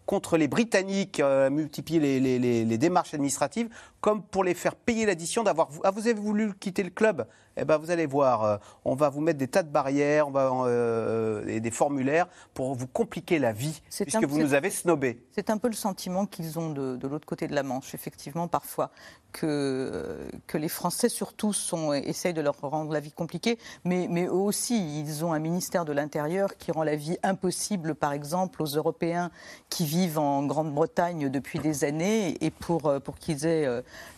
contre 0.07 0.37
les 0.37 0.47
Britanniques, 0.47 1.19
à 1.19 1.49
multiplier 1.49 2.19
les, 2.19 2.77
démarches 2.77 3.13
administratives 3.13 3.69
comme 4.01 4.23
pour 4.23 4.43
les 4.43 4.55
faire 4.55 4.75
payer 4.75 5.05
l'addition 5.05 5.43
d'avoir. 5.43 5.69
Ah, 5.83 5.91
vous 5.91 6.07
avez 6.07 6.19
voulu 6.19 6.53
quitter 6.55 6.83
le 6.83 6.89
club? 6.89 7.25
Eh 7.57 7.65
ben, 7.65 7.77
vous 7.77 7.91
allez 7.91 8.05
voir, 8.05 8.43
euh, 8.43 8.57
on 8.85 8.95
va 8.95 9.09
vous 9.09 9.19
mettre 9.19 9.37
des 9.37 9.47
tas 9.47 9.63
de 9.63 9.69
barrières 9.69 10.27
on 10.27 10.31
va, 10.31 10.51
euh, 10.67 11.45
et 11.47 11.59
des 11.59 11.71
formulaires 11.71 12.27
pour 12.53 12.73
vous 12.75 12.87
compliquer 12.87 13.39
la 13.39 13.51
vie, 13.51 13.81
puisque 13.89 14.23
vous 14.23 14.39
nous 14.39 14.53
avez 14.53 14.69
snobé. 14.69 15.21
C'est 15.33 15.49
un 15.49 15.57
peu 15.57 15.67
le 15.67 15.73
sentiment 15.73 16.25
qu'ils 16.25 16.57
ont 16.59 16.69
de, 16.69 17.07
l'autre 17.07 17.25
côté 17.25 17.47
de 17.47 17.55
la 17.55 17.63
Manche, 17.63 17.93
effectivement, 17.93 18.47
parfois, 18.47 18.91
que, 19.33 20.17
que 20.47 20.57
les 20.57 20.69
Français, 20.69 21.09
surtout, 21.09 21.51
sont, 21.51 21.93
essayent 21.93 22.33
de 22.33 22.41
leur 22.41 22.59
rendre 22.59 22.93
la 22.93 23.01
vie 23.01 23.11
compliquée, 23.11 23.59
mais, 23.83 24.07
mais 24.09 24.25
eux 24.25 24.31
aussi, 24.31 24.99
ils 24.99 25.25
ont 25.25 25.33
un 25.33 25.39
ministère 25.39 25.83
de 25.83 25.91
l'Intérieur 25.91 26.57
qui 26.57 26.71
rend 26.71 26.83
la 26.83 26.95
vie 26.95 27.17
impossible, 27.21 27.95
par 27.95 28.13
exemple, 28.13 28.61
aux 28.61 28.65
Européens 28.77 29.29
qui 29.69 29.85
vivent 29.85 30.19
en 30.19 30.43
Grande-Bretagne 30.45 31.29
depuis 31.29 31.59
des 31.59 31.83
années, 31.83 32.37
et 32.43 32.49
pour, 32.49 32.87
euh, 32.87 32.99
pour 32.99 33.17
qu'ils 33.17 33.45
aient 33.45 33.67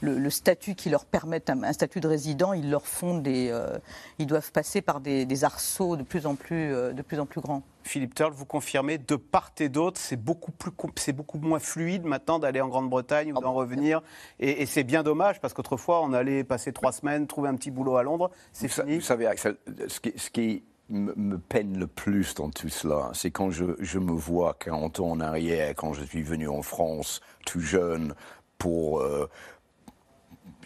le, 0.02 0.30
statut 0.30 0.76
qui 0.76 0.90
leur 0.90 1.06
permet 1.06 1.42
un, 1.50 1.74
statut 1.74 2.00
de 2.00 2.08
résident, 2.08 2.54
ils 2.54 2.70
leur 2.70 2.86
font 2.86 3.18
des, 3.18 3.50
euh, 3.50 3.78
ils 4.20 4.28
doivent 4.28 4.52
passer 4.52 4.82
par 4.82 5.00
des, 5.00 5.44
arceaux 5.44 5.96
de 5.96 6.04
plus 6.04 6.26
en 6.26 6.36
plus, 6.36 6.74
euh, 6.74 6.94
de 6.94 7.02
plus 7.02 7.20
en 7.20 7.26
plus 7.26 7.42
grands. 7.42 7.64
Philippe 7.84 8.16
Turl, 8.16 8.32
vous 8.34 8.46
confirmez, 8.46 8.98
de 8.98 9.16
part 9.16 9.52
et 9.60 9.70
d'autre, 9.70 10.00
c'est 10.00 10.16
beaucoup, 10.16 10.52
plus, 10.52 10.72
c'est 10.96 11.14
beaucoup 11.14 11.38
moins 11.38 11.60
fluide 11.60 12.06
maintenant 12.06 12.40
d'aller 12.40 12.62
en 12.62 12.70
Grande-Bretagne 12.70 13.34
ou 13.34 13.42
d'en 13.42 13.54
revenir. 13.54 14.02
Et, 14.40 14.66
c'est 14.66 14.84
bien 14.84 15.04
dommage 15.04 15.42
parce 15.42 15.54
qu'autrefois, 15.54 16.02
on 16.02 16.14
allait 16.14 16.44
passer 16.44 16.72
trois 16.72 16.92
semaines, 16.92 17.28
trouver 17.28 17.50
un 17.50 17.56
petit 17.56 17.72
boulot 17.72 17.98
à 17.98 18.04
Londres. 18.04 18.32
C'est 18.54 18.68
fini. 18.68 18.96
Vous 18.96 19.02
savez, 19.02 19.28
Axel, 19.28 19.58
ce 19.88 20.00
qui, 20.00 20.14
ce 20.16 20.30
qui 20.30 20.64
me 20.90 21.38
peine 21.38 21.78
le 21.78 21.88
plus 21.88 22.36
dans 22.36 22.50
tout 22.50 22.70
cela, 22.70 23.10
c'est 23.14 23.32
quand 23.32 23.52
je, 23.52 23.66
je, 23.80 24.00
me 24.00 24.12
vois 24.12 24.56
40 24.60 25.00
ans 25.00 25.12
en 25.12 25.20
arrière, 25.20 25.74
quand 25.76 25.94
je 25.94 26.04
suis 26.04 26.24
venu 26.24 26.48
en 26.48 26.62
France 26.62 27.22
tout 27.46 27.62
jeune 27.62 28.14
pour, 28.58 29.00
euh, 29.02 29.30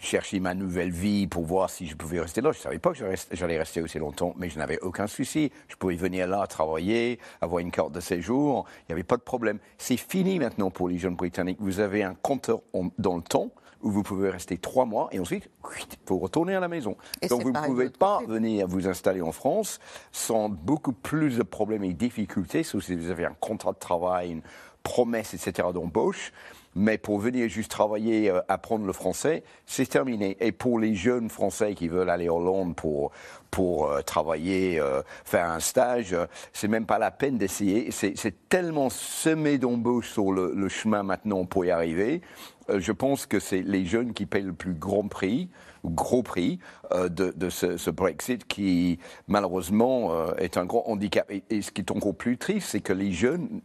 chercher 0.00 0.40
ma 0.40 0.54
nouvelle 0.54 0.90
vie 0.90 1.26
pour 1.26 1.44
voir 1.44 1.70
si 1.70 1.86
je 1.86 1.96
pouvais 1.96 2.20
rester 2.20 2.40
là. 2.40 2.52
Je 2.52 2.58
ne 2.58 2.62
savais 2.62 2.78
pas 2.78 2.92
que 2.92 2.98
j'allais 3.32 3.58
rester 3.58 3.82
aussi 3.82 3.98
longtemps, 3.98 4.34
mais 4.36 4.48
je 4.48 4.58
n'avais 4.58 4.78
aucun 4.80 5.06
souci. 5.06 5.50
Je 5.68 5.76
pouvais 5.76 5.96
venir 5.96 6.26
là, 6.26 6.46
travailler, 6.46 7.18
avoir 7.40 7.60
une 7.60 7.70
carte 7.70 7.92
de 7.92 8.00
séjour. 8.00 8.66
Il 8.82 8.92
n'y 8.92 8.92
avait 8.94 9.04
pas 9.04 9.16
de 9.16 9.22
problème. 9.22 9.58
C'est 9.78 9.96
fini 9.96 10.38
maintenant 10.38 10.70
pour 10.70 10.88
les 10.88 10.98
jeunes 10.98 11.16
Britanniques. 11.16 11.58
Vous 11.60 11.80
avez 11.80 12.02
un 12.02 12.14
compteur 12.14 12.60
dans 12.98 13.16
le 13.16 13.22
temps 13.22 13.50
où 13.82 13.90
vous 13.90 14.02
pouvez 14.02 14.30
rester 14.30 14.58
trois 14.58 14.86
mois 14.86 15.08
et 15.12 15.20
ensuite, 15.20 15.48
il 15.78 15.98
faut 16.06 16.18
retourner 16.18 16.54
à 16.54 16.60
la 16.60 16.68
maison. 16.68 16.96
Donc 17.28 17.42
vous 17.42 17.52
ne 17.52 17.66
pouvez 17.66 17.90
pas 17.90 18.20
venir 18.26 18.66
vous 18.66 18.88
installer 18.88 19.22
en 19.22 19.32
France 19.32 19.78
sans 20.10 20.48
beaucoup 20.48 20.92
plus 20.92 21.36
de 21.36 21.42
problèmes 21.42 21.84
et 21.84 21.94
difficultés, 21.94 22.62
sauf 22.62 22.84
si 22.84 22.96
vous 22.96 23.10
avez 23.10 23.24
un 23.24 23.36
contrat 23.38 23.72
de 23.72 23.78
travail, 23.78 24.32
une 24.32 24.42
promesse, 24.82 25.34
etc. 25.34 25.68
d'embauche. 25.72 26.32
Mais 26.74 26.96
pour 26.96 27.18
venir 27.18 27.48
juste 27.48 27.72
travailler, 27.72 28.30
euh, 28.30 28.40
apprendre 28.46 28.86
le 28.86 28.92
français, 28.92 29.42
c'est 29.66 29.88
terminé. 29.88 30.36
Et 30.38 30.52
pour 30.52 30.78
les 30.78 30.94
jeunes 30.94 31.28
Français 31.28 31.74
qui 31.74 31.88
veulent 31.88 32.08
aller 32.08 32.28
en 32.28 32.36
Hollande 32.36 32.76
pour, 32.76 33.10
pour 33.50 33.90
euh, 33.90 34.00
travailler, 34.02 34.78
euh, 34.78 35.02
faire 35.24 35.50
un 35.50 35.58
stage, 35.58 36.16
c'est 36.52 36.68
même 36.68 36.86
pas 36.86 36.98
la 36.98 37.10
peine 37.10 37.36
d'essayer. 37.36 37.90
C'est 37.90 38.48
tellement 38.48 38.90
semé 38.90 39.58
d'embauches 39.58 40.10
sur 40.10 40.30
le, 40.30 40.68
chemin 40.68 41.02
maintenant 41.02 41.44
pour 41.46 41.64
y 41.64 41.72
arriver. 41.72 42.20
Je 42.68 42.92
pense 42.92 43.26
que 43.26 43.40
c'est 43.40 43.62
les 43.62 43.84
jeunes 43.84 44.12
qui 44.12 44.26
payent 44.26 44.42
le 44.42 44.52
plus 44.52 44.74
grand 44.74 45.08
prix, 45.08 45.48
gros 45.84 46.22
prix 46.22 46.60
de, 46.92 47.48
ce, 47.48 47.90
Brexit 47.90 48.46
qui 48.46 48.98
malheureusement 49.26 50.36
est 50.36 50.58
un 50.58 50.66
grand 50.66 50.84
handicap. 50.86 51.28
Et 51.30 51.62
ce 51.62 51.70
qui 51.70 51.80
est 51.80 51.90
encore 51.90 52.14
plus 52.14 52.36
triste, 52.36 52.68
c'est 52.68 52.80
que 52.80 52.92
les 52.92 53.12
jeunes 53.12 53.62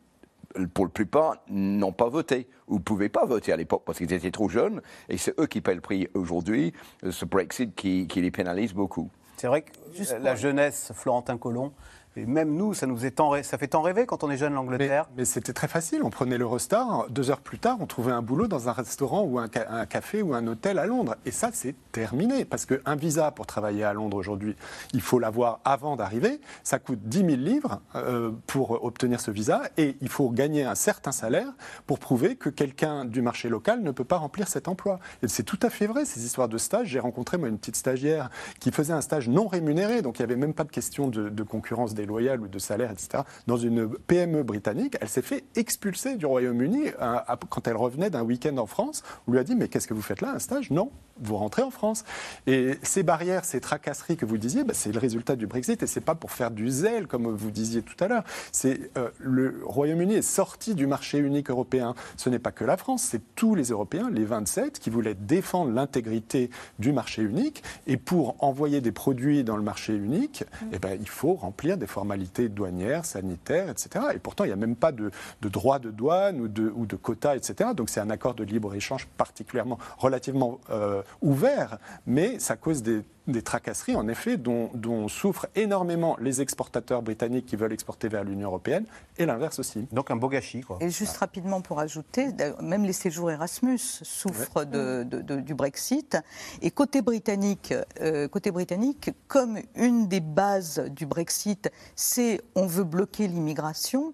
pour 0.73 0.85
la 0.85 0.91
plupart, 0.91 1.37
n'ont 1.49 1.91
pas 1.91 2.09
voté 2.09 2.47
ou 2.67 2.75
ne 2.75 2.79
pouvaient 2.83 3.09
pas 3.09 3.25
voter 3.25 3.51
à 3.53 3.57
l'époque 3.57 3.83
parce 3.85 3.97
qu'ils 3.97 4.13
étaient 4.13 4.31
trop 4.31 4.49
jeunes. 4.49 4.81
Et 5.09 5.17
c'est 5.17 5.37
eux 5.39 5.47
qui 5.47 5.61
paient 5.61 5.75
le 5.75 5.81
prix 5.81 6.07
aujourd'hui, 6.13 6.73
euh, 7.03 7.11
ce 7.11 7.25
Brexit 7.25 7.73
qui, 7.75 8.07
qui 8.07 8.21
les 8.21 8.31
pénalise 8.31 8.73
beaucoup. 8.73 9.09
C'est 9.37 9.47
vrai 9.47 9.63
que 9.63 9.71
Juste 9.93 10.15
la 10.21 10.31
pour- 10.31 10.41
jeunesse, 10.41 10.91
Florentin 10.93 11.37
Colomb, 11.37 11.73
et 12.15 12.25
même 12.25 12.53
nous, 12.55 12.73
ça 12.73 12.85
nous 12.85 13.05
est 13.05 13.13
ça 13.43 13.57
fait 13.57 13.67
tant 13.67 13.81
rêver 13.81 14.05
quand 14.05 14.23
on 14.23 14.29
est 14.31 14.37
jeune 14.37 14.53
l'Angleterre. 14.53 15.07
mais 15.15 15.23
c'était 15.25 15.53
très 15.53 15.67
facile. 15.67 16.01
On 16.03 16.09
prenait 16.09 16.37
l'Eurostar. 16.37 17.07
Deux 17.09 17.29
heures 17.31 17.39
plus 17.41 17.59
tard, 17.59 17.77
on 17.79 17.85
trouvait 17.85 18.11
un 18.11 18.21
boulot 18.21 18.47
dans 18.47 18.69
un 18.69 18.71
restaurant 18.71 19.21
ou 19.23 19.39
un, 19.39 19.47
ca- 19.53 19.67
un 19.71 19.85
café 19.85 20.21
ou 20.21 20.33
un 20.33 20.45
hôtel 20.47 20.79
à 20.79 20.85
Londres. 20.85 21.15
Et 21.25 21.31
ça, 21.31 21.49
c'est 21.53 21.75
terminé. 21.91 22.43
Parce 22.45 22.65
qu'un 22.65 22.95
visa 22.95 23.31
pour 23.31 23.45
travailler 23.45 23.83
à 23.83 23.93
Londres 23.93 24.17
aujourd'hui, 24.17 24.55
il 24.93 25.01
faut 25.01 25.19
l'avoir 25.19 25.59
avant 25.63 25.95
d'arriver. 25.95 26.41
Ça 26.63 26.79
coûte 26.79 26.99
10 27.03 27.17
000 27.19 27.29
livres 27.37 27.81
euh, 27.95 28.31
pour 28.47 28.83
obtenir 28.83 29.21
ce 29.21 29.31
visa. 29.31 29.61
Et 29.77 29.95
il 30.01 30.09
faut 30.09 30.29
gagner 30.29 30.63
un 30.65 30.75
certain 30.75 31.11
salaire 31.11 31.47
pour 31.87 31.99
prouver 31.99 32.35
que 32.35 32.49
quelqu'un 32.49 33.05
du 33.05 33.21
marché 33.21 33.47
local 33.49 33.81
ne 33.81 33.91
peut 33.91 34.03
pas 34.05 34.17
remplir 34.17 34.47
cet 34.47 34.67
emploi. 34.67 34.99
Et 35.21 35.27
c'est 35.27 35.43
tout 35.43 35.59
à 35.61 35.69
fait 35.69 35.87
vrai, 35.87 36.05
ces 36.05 36.25
histoires 36.25 36.49
de 36.49 36.57
stage. 36.57 36.87
J'ai 36.87 36.99
rencontré, 36.99 37.37
moi, 37.37 37.47
une 37.47 37.57
petite 37.57 37.75
stagiaire 37.75 38.29
qui 38.59 38.71
faisait 38.71 38.93
un 38.93 39.01
stage 39.01 39.29
non 39.29 39.47
rémunéré. 39.47 40.01
Donc, 40.01 40.19
il 40.19 40.21
n'y 40.21 40.25
avait 40.31 40.35
même 40.39 40.53
pas 40.53 40.63
de 40.63 40.71
question 40.71 41.07
de, 41.07 41.29
de 41.29 41.43
concurrence 41.43 41.93
déloyale 42.03 42.41
ou 42.41 42.47
de 42.47 42.59
salaire, 42.59 42.91
etc. 42.91 43.23
Dans 43.47 43.57
une 43.57 43.87
PME 43.87 44.43
britannique, 44.43 44.97
elle 44.99 45.07
s'est 45.07 45.21
fait 45.21 45.45
expulser 45.55 46.15
du 46.15 46.25
Royaume-Uni 46.25 46.87
euh, 47.01 47.15
quand 47.49 47.67
elle 47.67 47.77
revenait 47.77 48.09
d'un 48.09 48.23
week-end 48.23 48.57
en 48.57 48.65
France. 48.65 49.03
On 49.27 49.31
lui 49.31 49.39
a 49.39 49.43
dit, 49.43 49.55
mais 49.55 49.69
qu'est-ce 49.69 49.87
que 49.87 49.93
vous 49.93 50.01
faites 50.01 50.21
là 50.21 50.33
Un 50.35 50.39
stage? 50.39 50.69
Non, 50.69 50.91
vous 51.21 51.37
rentrez 51.37 51.61
en 51.61 51.71
France. 51.71 52.03
Et 52.45 52.77
ces 52.83 53.03
barrières, 53.03 53.45
ces 53.45 53.61
tracasseries 53.61 54.17
que 54.17 54.25
vous 54.25 54.37
disiez, 54.37 54.63
bah, 54.63 54.73
c'est 54.75 54.91
le 54.91 54.99
résultat 54.99 55.35
du 55.35 55.47
Brexit. 55.47 55.81
Et 55.81 55.87
c'est 55.87 56.01
pas 56.01 56.15
pour 56.15 56.31
faire 56.31 56.51
du 56.51 56.69
zèle, 56.69 57.07
comme 57.07 57.29
vous 57.29 57.51
disiez 57.51 57.81
tout 57.81 58.01
à 58.03 58.07
l'heure. 58.07 58.23
C'est 58.51 58.91
euh, 58.97 59.09
le 59.19 59.61
Royaume-Uni 59.65 60.15
est 60.15 60.21
sorti 60.21 60.75
du 60.75 60.87
marché 60.87 61.19
unique 61.19 61.49
européen. 61.49 61.95
Ce 62.17 62.29
n'est 62.29 62.39
pas 62.39 62.51
que 62.51 62.65
la 62.65 62.77
France, 62.77 63.03
c'est 63.03 63.21
tous 63.35 63.55
les 63.55 63.69
Européens, 63.69 64.09
les 64.11 64.25
27, 64.25 64.79
qui 64.79 64.89
voulaient 64.89 65.15
défendre 65.15 65.71
l'intégrité 65.71 66.49
du 66.79 66.91
marché 66.91 67.21
unique. 67.21 67.63
Et 67.87 67.97
pour 67.97 68.35
envoyer 68.43 68.81
des 68.81 68.91
produits 68.91 69.43
dans 69.43 69.57
le 69.57 69.63
marché 69.63 69.95
unique, 69.95 70.43
eh 70.71 70.79
ben, 70.79 70.97
il 70.99 71.09
faut 71.09 71.33
remplir 71.33 71.77
des 71.77 71.87
formalités 71.93 72.49
douanières, 72.49 73.05
sanitaires, 73.05 73.69
etc. 73.69 74.05
Et 74.15 74.19
pourtant, 74.19 74.43
il 74.43 74.47
n'y 74.47 74.53
a 74.53 74.57
même 74.57 74.75
pas 74.75 74.91
de, 74.91 75.11
de 75.41 75.49
droit 75.49 75.79
de 75.79 75.91
douane 75.91 76.41
ou 76.41 76.47
de, 76.47 76.95
quotas, 76.95 77.35
etc. 77.35 77.69
Donc 77.75 77.89
c'est 77.89 77.99
un 77.99 78.09
accord 78.09 78.33
de 78.33 78.43
libre-échange 78.43 79.07
particulièrement, 79.17 79.77
relativement 79.97 80.59
euh, 80.69 81.01
ouvert, 81.21 81.77
mais 82.05 82.39
ça 82.39 82.55
cause 82.55 82.83
des, 82.83 83.03
des 83.27 83.41
tracasseries, 83.41 83.95
en 83.95 84.07
effet, 84.07 84.37
dont, 84.37 84.69
dont 84.73 85.07
souffrent 85.07 85.47
énormément 85.55 86.17
les 86.19 86.41
exportateurs 86.41 87.01
britanniques 87.01 87.45
qui 87.45 87.55
veulent 87.55 87.71
exporter 87.73 88.09
vers 88.09 88.23
l'Union 88.23 88.49
européenne, 88.49 88.85
et 89.17 89.25
l'inverse 89.25 89.59
aussi. 89.59 89.87
Donc 89.91 90.11
un 90.11 90.15
beau 90.15 90.27
gâchis, 90.27 90.61
quoi. 90.61 90.77
Et 90.81 90.89
juste 90.89 91.17
rapidement 91.17 91.61
pour 91.61 91.79
ajouter, 91.79 92.29
même 92.61 92.83
les 92.83 92.93
séjours 92.93 93.31
Erasmus 93.31 93.77
souffrent 93.79 94.65
de- 94.65 95.03
de- 95.03 95.21
de- 95.21 95.39
du 95.39 95.53
Brexit. 95.53 96.17
Et 96.61 96.71
côté 96.71 97.01
britannique, 97.01 97.73
euh, 98.01 98.27
côté 98.27 98.51
britannique, 98.51 99.11
comme 99.27 99.57
une 99.75 100.07
des 100.07 100.19
bases 100.19 100.79
du 100.91 101.05
Brexit, 101.05 101.71
c'est 101.95 102.41
on 102.55 102.65
veut 102.67 102.83
bloquer 102.83 103.27
l'immigration. 103.27 104.13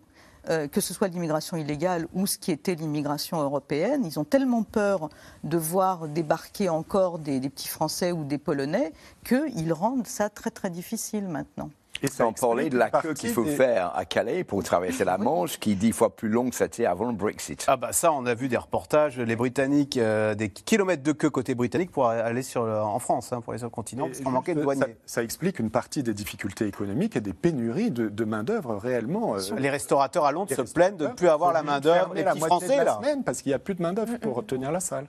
Euh, 0.49 0.67
que 0.67 0.81
ce 0.81 0.93
soit 0.93 1.07
l'immigration 1.07 1.57
illégale 1.57 2.07
ou 2.13 2.25
ce 2.25 2.37
qui 2.37 2.51
était 2.51 2.75
l'immigration 2.75 3.39
européenne, 3.41 4.05
ils 4.05 4.19
ont 4.19 4.23
tellement 4.23 4.63
peur 4.63 5.09
de 5.43 5.57
voir 5.57 6.07
débarquer 6.07 6.69
encore 6.69 7.19
des, 7.19 7.39
petits 7.41 7.67
Français 7.67 8.11
ou 8.11 8.23
des 8.23 8.37
Polonais 8.37 8.93
qu'ils 9.23 9.73
rendent 9.73 10.07
ça 10.07 10.29
très 10.29 10.51
très 10.51 10.69
difficile 10.69 11.27
maintenant. 11.27 11.69
Et 12.01 12.07
Sans 12.07 12.31
parler 12.33 12.69
de 12.69 12.77
la 12.77 12.89
queue 12.89 13.13
qu'il 13.13 13.31
faut 13.31 13.43
des- 13.43 13.55
faire 13.55 13.91
à 13.95 14.05
Calais 14.05 14.43
pour 14.43 14.63
traverser 14.63 15.03
la 15.03 15.17
Manche, 15.17 15.59
qui 15.59 15.73
est 15.73 15.75
dix 15.75 15.91
fois 15.91 16.15
plus 16.15 16.29
longue 16.29 16.51
que 16.51 16.55
c'était 16.55 16.85
avant 16.85 17.07
le 17.07 17.13
Brexit. 17.13 17.65
Ah 17.67 17.75
bah 17.77 17.91
ça, 17.91 18.11
on 18.13 18.25
a 18.25 18.33
vu 18.33 18.47
des 18.47 18.57
reportages, 18.57 19.17
les 19.19 19.35
Britanniques, 19.35 19.97
euh, 19.97 20.33
des 20.35 20.49
kilomètres 20.49 21.03
de 21.03 21.11
queue 21.11 21.29
côté 21.29 21.55
britannique 21.55 21.91
pour 21.91 22.07
aller 22.07 22.41
sur 22.41 22.65
le- 22.65 22.79
en 22.81 22.99
France, 22.99 23.33
hein, 23.33 23.41
pour 23.41 23.51
aller 23.51 23.59
sur 23.59 23.67
le 23.67 23.71
continent, 23.71 24.07
parce 24.07 24.21
qu'on 24.21 24.31
manquait 24.31 24.55
de 24.55 24.61
douaniers. 24.61 24.81
Ça, 24.81 24.87
ça 25.19 25.23
explique 25.23 25.59
une 25.59 25.69
partie 25.71 26.03
des 26.03 26.13
difficultés 26.13 26.67
économiques 26.67 27.15
et 27.15 27.21
des 27.21 27.33
pénuries 27.33 27.91
de, 27.91 28.07
de 28.09 28.23
main-d'œuvre 28.23 28.75
réellement. 28.77 29.35
euh, 29.35 29.39
Les 29.57 29.69
restaurateurs 29.69 30.25
à 30.25 30.31
Londres 30.31 30.53
se 30.55 30.61
plaignent 30.73 30.95
de 30.97 31.07
ne 31.07 31.13
plus 31.13 31.27
avoir 31.29 31.51
la 31.53 31.61
de 31.61 31.67
main-d'œuvre, 31.67 31.97
fermer 31.99 32.15
les 32.15 32.23
la 32.23 32.31
petits 32.31 32.41
de 32.41 32.45
Français, 32.45 32.77
la 32.77 32.83
là. 32.85 32.95
semaine 33.01 33.23
parce 33.23 33.41
qu'il 33.41 33.49
n'y 33.49 33.55
a 33.55 33.59
plus 33.59 33.75
de 33.75 33.81
main-d'œuvre 33.81 34.17
pour 34.19 34.45
tenir 34.45 34.71
la 34.71 34.79
salle. 34.79 35.05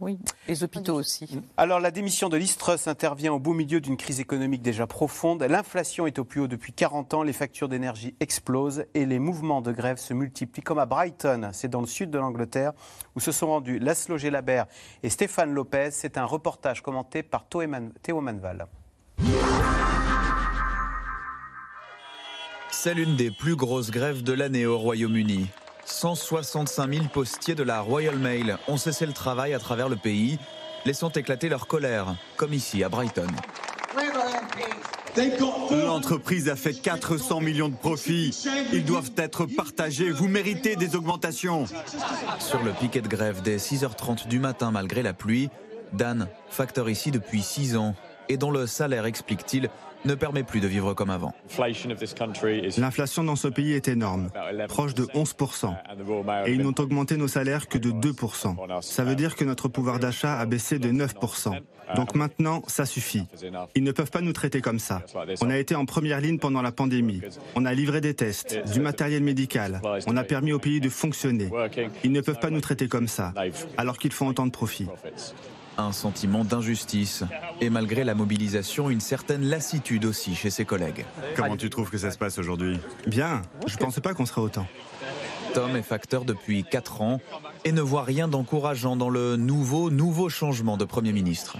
Oui, 0.00 0.18
les 0.46 0.62
hôpitaux 0.62 0.94
aussi. 0.94 1.40
Alors, 1.56 1.80
la 1.80 1.90
démission 1.90 2.28
de 2.28 2.36
Listrus 2.36 2.86
intervient 2.86 3.32
au 3.32 3.40
beau 3.40 3.52
milieu 3.52 3.80
d'une 3.80 3.96
crise 3.96 4.20
économique 4.20 4.62
déjà 4.62 4.86
profonde. 4.86 5.42
L'inflation 5.42 6.06
est 6.06 6.20
au 6.20 6.24
plus 6.24 6.40
haut 6.40 6.46
depuis 6.46 6.72
40 6.72 7.14
ans, 7.14 7.22
les 7.24 7.32
factures 7.32 7.68
d'énergie 7.68 8.14
explosent 8.20 8.84
et 8.94 9.06
les 9.06 9.18
mouvements 9.18 9.60
de 9.60 9.72
grève 9.72 9.98
se 9.98 10.14
multiplient, 10.14 10.62
comme 10.62 10.78
à 10.78 10.86
Brighton, 10.86 11.50
c'est 11.52 11.68
dans 11.68 11.80
le 11.80 11.88
sud 11.88 12.10
de 12.10 12.18
l'Angleterre, 12.18 12.72
où 13.16 13.20
se 13.20 13.32
sont 13.32 13.48
rendus 13.48 13.80
Laszlo 13.80 14.18
Gelabert 14.18 14.66
et 15.02 15.10
Stéphane 15.10 15.52
Lopez. 15.52 15.90
C'est 15.90 16.16
un 16.16 16.24
reportage 16.24 16.80
commenté 16.80 17.24
par 17.24 17.46
Théo 17.48 18.20
Manval. 18.20 18.66
C'est 22.70 22.94
l'une 22.94 23.16
des 23.16 23.32
plus 23.32 23.56
grosses 23.56 23.90
grèves 23.90 24.22
de 24.22 24.32
l'année 24.32 24.64
au 24.64 24.78
Royaume-Uni. 24.78 25.48
165 25.90 26.92
000 26.92 27.04
postiers 27.12 27.54
de 27.54 27.62
la 27.62 27.80
Royal 27.80 28.16
Mail 28.16 28.58
ont 28.68 28.76
cessé 28.76 29.06
le 29.06 29.12
travail 29.12 29.54
à 29.54 29.58
travers 29.58 29.88
le 29.88 29.96
pays, 29.96 30.38
laissant 30.84 31.10
éclater 31.10 31.48
leur 31.48 31.66
colère, 31.66 32.14
comme 32.36 32.52
ici 32.52 32.84
à 32.84 32.88
Brighton. 32.88 33.26
L'entreprise 35.70 36.48
a 36.48 36.56
fait 36.56 36.74
400 36.74 37.40
millions 37.40 37.68
de 37.68 37.74
profits. 37.74 38.46
Ils 38.72 38.84
doivent 38.84 39.10
être 39.16 39.46
partagés. 39.46 40.10
Vous 40.10 40.28
méritez 40.28 40.76
des 40.76 40.94
augmentations. 40.94 41.64
Sur 42.38 42.62
le 42.62 42.72
piquet 42.72 43.00
de 43.00 43.08
grève 43.08 43.42
dès 43.42 43.56
6h30 43.56 44.28
du 44.28 44.38
matin 44.38 44.70
malgré 44.70 45.02
la 45.02 45.14
pluie, 45.14 45.50
Dan, 45.92 46.28
facteur 46.50 46.88
ici 46.90 47.10
depuis 47.10 47.42
6 47.42 47.76
ans, 47.76 47.94
et 48.28 48.36
dont 48.36 48.50
le 48.50 48.66
salaire, 48.66 49.06
explique-t-il, 49.06 49.70
ne 50.04 50.14
permet 50.14 50.42
plus 50.42 50.60
de 50.60 50.68
vivre 50.68 50.94
comme 50.94 51.10
avant. 51.10 51.32
L'inflation 52.78 53.24
dans 53.24 53.36
ce 53.36 53.48
pays 53.48 53.72
est 53.72 53.88
énorme, 53.88 54.30
proche 54.68 54.94
de 54.94 55.04
11%. 55.04 55.74
Et 56.46 56.52
ils 56.52 56.62
n'ont 56.62 56.74
augmenté 56.78 57.16
nos 57.16 57.28
salaires 57.28 57.68
que 57.68 57.78
de 57.78 57.90
2%. 57.90 58.82
Ça 58.82 59.04
veut 59.04 59.14
dire 59.14 59.36
que 59.36 59.44
notre 59.44 59.68
pouvoir 59.68 59.98
d'achat 59.98 60.38
a 60.38 60.46
baissé 60.46 60.78
de 60.78 60.90
9%. 60.90 61.60
Donc 61.96 62.14
maintenant, 62.14 62.62
ça 62.66 62.84
suffit. 62.84 63.26
Ils 63.74 63.82
ne 63.82 63.92
peuvent 63.92 64.10
pas 64.10 64.20
nous 64.20 64.32
traiter 64.32 64.60
comme 64.60 64.78
ça. 64.78 65.02
On 65.40 65.50
a 65.50 65.56
été 65.56 65.74
en 65.74 65.86
première 65.86 66.20
ligne 66.20 66.38
pendant 66.38 66.62
la 66.62 66.72
pandémie. 66.72 67.22
On 67.54 67.64
a 67.64 67.72
livré 67.72 68.00
des 68.00 68.14
tests, 68.14 68.58
du 68.70 68.80
matériel 68.80 69.22
médical. 69.22 69.80
On 70.06 70.16
a 70.16 70.24
permis 70.24 70.52
au 70.52 70.58
pays 70.58 70.80
de 70.80 70.88
fonctionner. 70.88 71.50
Ils 72.04 72.12
ne 72.12 72.20
peuvent 72.20 72.40
pas 72.40 72.50
nous 72.50 72.60
traiter 72.60 72.88
comme 72.88 73.08
ça, 73.08 73.32
alors 73.76 73.98
qu'ils 73.98 74.12
font 74.12 74.28
autant 74.28 74.46
de 74.46 74.52
profits. 74.52 74.88
Un 75.80 75.92
sentiment 75.92 76.44
d'injustice. 76.44 77.22
Et 77.60 77.70
malgré 77.70 78.02
la 78.02 78.16
mobilisation, 78.16 78.90
une 78.90 79.00
certaine 79.00 79.44
lassitude 79.44 80.04
aussi 80.04 80.34
chez 80.34 80.50
ses 80.50 80.64
collègues. 80.64 81.06
Comment 81.36 81.56
tu 81.56 81.70
trouves 81.70 81.88
que 81.88 81.98
ça 81.98 82.10
se 82.10 82.18
passe 82.18 82.36
aujourd'hui? 82.38 82.80
Bien, 83.06 83.42
je 83.66 83.74
ne 83.74 83.78
pensais 83.78 84.00
pas 84.00 84.12
qu'on 84.12 84.26
serait 84.26 84.40
autant. 84.40 84.66
Tom 85.54 85.76
est 85.76 85.82
facteur 85.82 86.24
depuis 86.24 86.64
4 86.64 87.00
ans 87.00 87.20
et 87.64 87.70
ne 87.70 87.80
voit 87.80 88.02
rien 88.02 88.26
d'encourageant 88.26 88.96
dans 88.96 89.08
le 89.08 89.36
nouveau, 89.36 89.88
nouveau 89.90 90.28
changement 90.28 90.76
de 90.76 90.84
Premier 90.84 91.12
ministre. 91.12 91.58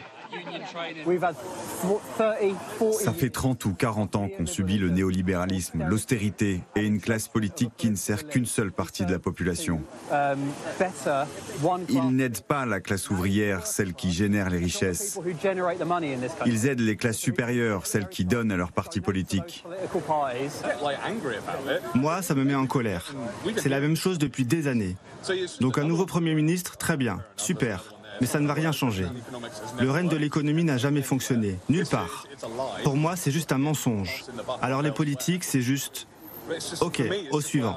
Ça 3.01 3.13
fait 3.13 3.31
30 3.31 3.65
ou 3.65 3.75
40 3.75 4.17
ans 4.17 4.29
qu'on 4.29 4.47
subit 4.47 4.79
le 4.79 4.91
néolibéralisme, 4.91 5.85
l'austérité 5.89 6.61
et 6.77 6.85
une 6.85 7.01
classe 7.01 7.29
politique 7.29 7.73
qui 7.77 7.91
ne 7.91 7.97
sert 7.97 8.27
qu'une 8.27 8.47
seule 8.47 8.73
partie 8.73 9.05
de 9.05 9.13
la 9.13 9.19
population. 9.19 9.81
Ils 11.89 12.17
n'aident 12.17 12.43
pas 12.43 12.67
la 12.67 12.81
classe 12.81 13.11
ouvrière, 13.11 13.67
celle 13.67 13.95
qui 13.95 14.13
génère 14.13 14.51
les 14.51 14.59
richesses. 14.59 15.19
Ils 16.47 16.67
aident 16.67 16.81
les 16.81 16.97
classes 16.97 17.19
supérieures, 17.19 17.87
celles 17.87 18.09
qui 18.09 18.25
donnent 18.25 18.53
à 18.53 18.57
leur 18.57 18.73
parti 18.73 19.01
politique. 19.01 19.65
Moi, 21.95 22.23
ça 22.23 22.35
me 22.35 22.45
met 22.45 22.55
en 22.55 22.67
colère. 22.67 23.15
C'est 23.57 23.69
la 23.69 23.81
même 23.81 23.97
chose 23.97 24.19
depuis 24.19 24.45
des 24.45 24.67
années. 24.69 24.97
Donc 25.61 25.79
un 25.79 25.85
nouveau 25.85 26.07
Premier 26.07 26.35
ministre, 26.35 26.77
très 26.77 26.97
bien, 26.97 27.21
super. 27.37 27.98
Mais 28.21 28.27
ça 28.27 28.41
ne 28.41 28.47
va 28.47 28.55
rien 28.55 28.73
changer. 28.73 29.07
Le 29.79 29.91
règne 29.91 30.09
de 30.09 30.17
l'économie 30.17 30.65
n'a 30.65 30.77
jamais 30.77 31.03
fonctionné, 31.03 31.59
nulle 31.69 31.87
part. 31.87 32.27
Pour 32.83 32.97
moi, 32.97 33.17
c'est 33.17 33.31
juste 33.31 33.53
un 33.53 33.59
mensonge. 33.59 34.25
Alors 34.63 34.83
les 34.83 34.91
politiques, 34.93 35.45
c'est 35.45 35.63
juste... 35.63 36.07
Ok, 36.81 37.03
au 37.31 37.41
suivant. 37.43 37.77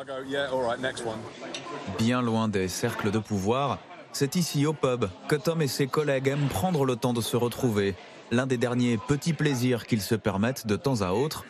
Bien 1.98 2.22
loin 2.22 2.48
des 2.48 2.70
cercles 2.70 3.12
de 3.12 3.20
pouvoir, 3.20 3.80
C'est 4.14 4.36
ici 4.36 4.66
au 4.66 4.74
pub 4.74 5.06
que 5.28 5.36
Tom 5.36 5.62
et 5.62 5.68
ses 5.68 5.88
collègues 5.88 6.28
aiment 6.28 6.50
prendre 6.50 6.86
le 6.86 6.96
temps 6.98 7.14
de 7.14 7.22
se 7.22 7.38
retrouver, 7.38 7.96
l'un 8.30 8.46
des 8.46 8.58
derniers 8.58 8.98
petits 8.98 9.34
plaisirs 9.34 9.86
qu'ils 9.88 10.02
se 10.02 10.16
permettent 10.16 10.68
de 10.68 10.76
temps 10.76 11.02
à 11.02 11.12
autre, 11.12 11.46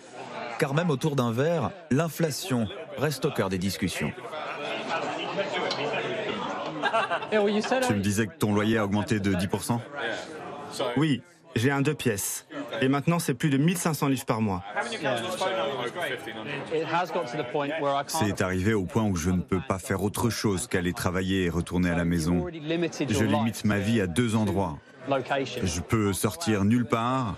car 0.60 0.76
même 0.76 0.92
autour 0.92 1.16
d'un 1.16 1.32
verre, 1.32 1.72
l'inflation 1.90 2.68
reste 2.98 3.26
au 3.26 3.32
cœur 3.32 3.50
des 3.50 3.58
discussions. 3.58 4.12
Tu 7.88 7.94
me 7.94 8.00
disais 8.00 8.28
que 8.28 8.38
ton 8.38 8.54
loyer 8.54 8.78
a 8.78 8.86
augmenté 8.86 9.20
de 9.20 9.34
10% 9.34 9.80
Oui, 10.98 11.22
j'ai 11.56 11.72
un 11.72 11.82
deux 11.82 11.94
pièces. 11.94 12.48
Et 12.82 12.88
maintenant, 12.88 13.20
c'est 13.20 13.34
plus 13.34 13.50
de 13.50 13.58
1500 13.58 14.08
livres 14.08 14.26
par 14.26 14.42
mois. 14.42 14.64
C'est 18.08 18.42
arrivé 18.42 18.74
au 18.74 18.86
point 18.86 19.04
où 19.04 19.16
je 19.16 19.30
ne 19.30 19.42
peux 19.42 19.62
pas 19.68 19.80
faire 19.80 20.04
autre 20.04 20.30
chose 20.30 20.68
qu'aller 20.68 20.94
travailler 20.94 21.46
et 21.46 21.50
retourner 21.50 21.90
à 21.90 21.96
la 21.96 22.06
maison. 22.06 22.48
Je 23.10 23.24
limite 23.24 23.66
ma 23.66 23.80
vie 23.80 24.02
à 24.02 24.08
deux 24.08 24.36
endroits. 24.36 24.78
Je 25.08 25.82
peux 25.82 26.14
sortir 26.14 26.64
nulle 26.64 26.86
part, 26.86 27.36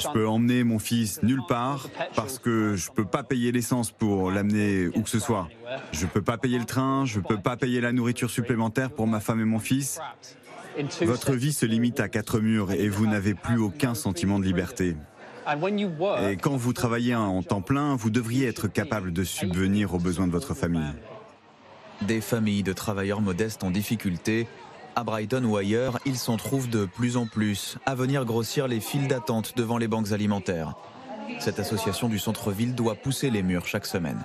je 0.00 0.08
peux 0.12 0.26
emmener 0.26 0.64
mon 0.64 0.78
fils 0.78 1.22
nulle 1.22 1.42
part 1.46 1.88
parce 2.16 2.38
que 2.38 2.74
je 2.74 2.90
peux 2.90 3.04
pas 3.04 3.22
payer 3.22 3.52
l'essence 3.52 3.90
pour 3.90 4.30
l'amener 4.30 4.88
où 4.88 5.02
que 5.02 5.10
ce 5.10 5.18
soit. 5.18 5.48
Je 5.92 6.06
peux 6.06 6.22
pas 6.22 6.38
payer 6.38 6.58
le 6.58 6.64
train, 6.64 7.04
je 7.04 7.20
peux 7.20 7.38
pas 7.38 7.56
payer 7.56 7.80
la 7.80 7.92
nourriture 7.92 8.30
supplémentaire 8.30 8.90
pour 8.90 9.06
ma 9.06 9.20
femme 9.20 9.40
et 9.40 9.44
mon 9.44 9.58
fils. 9.58 10.00
Votre 11.02 11.32
vie 11.32 11.52
se 11.52 11.66
limite 11.66 12.00
à 12.00 12.08
quatre 12.08 12.40
murs 12.40 12.72
et 12.72 12.88
vous 12.88 13.06
n'avez 13.06 13.34
plus 13.34 13.58
aucun 13.58 13.94
sentiment 13.94 14.38
de 14.38 14.44
liberté. 14.44 14.96
Et 16.30 16.36
quand 16.36 16.56
vous 16.56 16.72
travaillez 16.72 17.14
en 17.14 17.42
temps 17.42 17.62
plein, 17.62 17.96
vous 17.96 18.10
devriez 18.10 18.46
être 18.46 18.68
capable 18.68 19.12
de 19.12 19.24
subvenir 19.24 19.92
aux 19.94 19.98
besoins 19.98 20.26
de 20.26 20.32
votre 20.32 20.54
famille. 20.54 20.94
Des 22.02 22.20
familles 22.20 22.62
de 22.62 22.72
travailleurs 22.72 23.20
modestes 23.20 23.64
en 23.64 23.70
difficulté 23.70 24.46
à 24.96 25.04
Brighton 25.04 25.44
ou 25.44 25.56
ailleurs, 25.56 25.98
il 26.04 26.16
s'en 26.16 26.36
trouve 26.36 26.68
de 26.68 26.84
plus 26.84 27.16
en 27.16 27.26
plus 27.26 27.76
à 27.86 27.94
venir 27.94 28.24
grossir 28.24 28.68
les 28.68 28.80
files 28.80 29.08
d'attente 29.08 29.56
devant 29.56 29.78
les 29.78 29.88
banques 29.88 30.12
alimentaires. 30.12 30.74
Cette 31.38 31.58
association 31.58 32.08
du 32.08 32.18
centre-ville 32.18 32.74
doit 32.74 32.94
pousser 32.94 33.30
les 33.30 33.42
murs 33.42 33.66
chaque 33.66 33.86
semaine. 33.86 34.22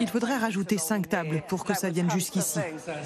Il 0.00 0.08
faudrait 0.08 0.36
rajouter 0.36 0.78
cinq 0.78 1.08
tables 1.08 1.42
pour 1.48 1.64
que 1.64 1.74
ça 1.74 1.90
vienne 1.90 2.10
jusqu'ici. 2.10 2.60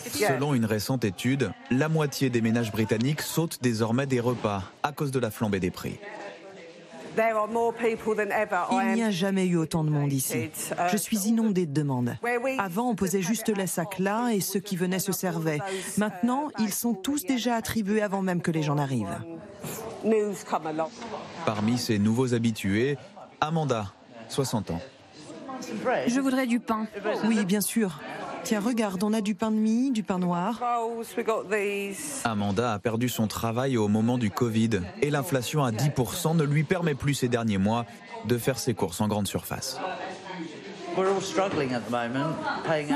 Selon 0.06 0.54
une 0.54 0.64
récente 0.64 1.04
étude, 1.04 1.50
la 1.70 1.88
moitié 1.88 2.30
des 2.30 2.40
ménages 2.40 2.70
britanniques 2.70 3.22
sautent 3.22 3.58
désormais 3.62 4.06
des 4.06 4.20
repas 4.20 4.62
à 4.82 4.92
cause 4.92 5.10
de 5.10 5.18
la 5.18 5.30
flambée 5.30 5.60
des 5.60 5.70
prix. 5.70 5.98
Il 8.72 8.92
n'y 8.94 9.02
a 9.02 9.10
jamais 9.10 9.46
eu 9.46 9.56
autant 9.56 9.84
de 9.84 9.90
monde 9.90 10.12
ici. 10.12 10.50
Je 10.90 10.96
suis 10.96 11.28
inondée 11.28 11.66
de 11.66 11.72
demandes. 11.72 12.16
Avant, 12.58 12.90
on 12.90 12.94
posait 12.94 13.22
juste 13.22 13.48
la 13.48 13.66
sac 13.66 13.98
là 13.98 14.30
et 14.30 14.40
ceux 14.40 14.60
qui 14.60 14.76
venaient 14.76 14.98
se 14.98 15.12
servaient. 15.12 15.60
Maintenant, 15.98 16.48
ils 16.58 16.72
sont 16.72 16.94
tous 16.94 17.24
déjà 17.24 17.56
attribués 17.56 18.02
avant 18.02 18.22
même 18.22 18.42
que 18.42 18.50
les 18.50 18.62
gens 18.62 18.74
n'arrivent. 18.74 19.18
Parmi 21.44 21.78
ces 21.78 21.98
nouveaux 21.98 22.34
habitués, 22.34 22.96
Amanda, 23.40 23.92
60 24.28 24.70
ans. 24.70 24.80
Je 26.06 26.20
voudrais 26.20 26.46
du 26.46 26.60
pain. 26.60 26.86
Oui, 27.24 27.44
bien 27.44 27.60
sûr. 27.60 28.00
Tiens, 28.44 28.60
regarde, 28.60 29.02
on 29.02 29.12
a 29.12 29.20
du 29.20 29.34
pain 29.34 29.50
de 29.50 29.56
mie, 29.56 29.90
du 29.90 30.02
pain 30.02 30.18
noir. 30.18 30.60
Amanda 32.24 32.72
a 32.72 32.78
perdu 32.78 33.08
son 33.08 33.26
travail 33.26 33.76
au 33.76 33.88
moment 33.88 34.18
du 34.18 34.30
Covid 34.30 34.80
et 35.02 35.10
l'inflation 35.10 35.64
à 35.64 35.70
10% 35.70 36.36
ne 36.36 36.44
lui 36.44 36.64
permet 36.64 36.94
plus 36.94 37.14
ces 37.14 37.28
derniers 37.28 37.58
mois 37.58 37.86
de 38.26 38.38
faire 38.38 38.58
ses 38.58 38.74
courses 38.74 39.00
en 39.00 39.08
grande 39.08 39.26
surface. 39.26 39.78
On 40.96 41.04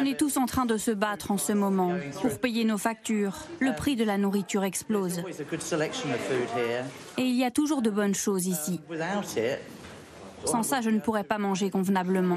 est 0.05 0.19
tous 0.19 0.37
en 0.37 0.47
train 0.47 0.67
de 0.67 0.77
se 0.77 0.91
battre 0.91 1.31
en 1.31 1.39
ce 1.39 1.53
moment 1.53 1.93
pour 2.21 2.39
payer 2.39 2.65
nos 2.65 2.79
factures. 2.79 3.37
Le 3.61 3.75
prix 3.75 3.97
de 3.97 4.05
la 4.05 4.19
nourriture 4.19 4.65
explose. 4.65 5.23
Et 7.17 7.23
il 7.23 7.37
y 7.37 7.45
a 7.45 7.51
toujours 7.51 7.83
de 7.83 7.91
bonnes 7.91 8.15
choses 8.15 8.47
ici. 8.47 8.81
Sans 10.45 10.63
ça, 10.63 10.81
je 10.81 10.91
ne 10.91 11.01
pourrais 11.01 11.25
pas 11.25 11.39
manger 11.39 11.71
convenablement. 11.71 12.37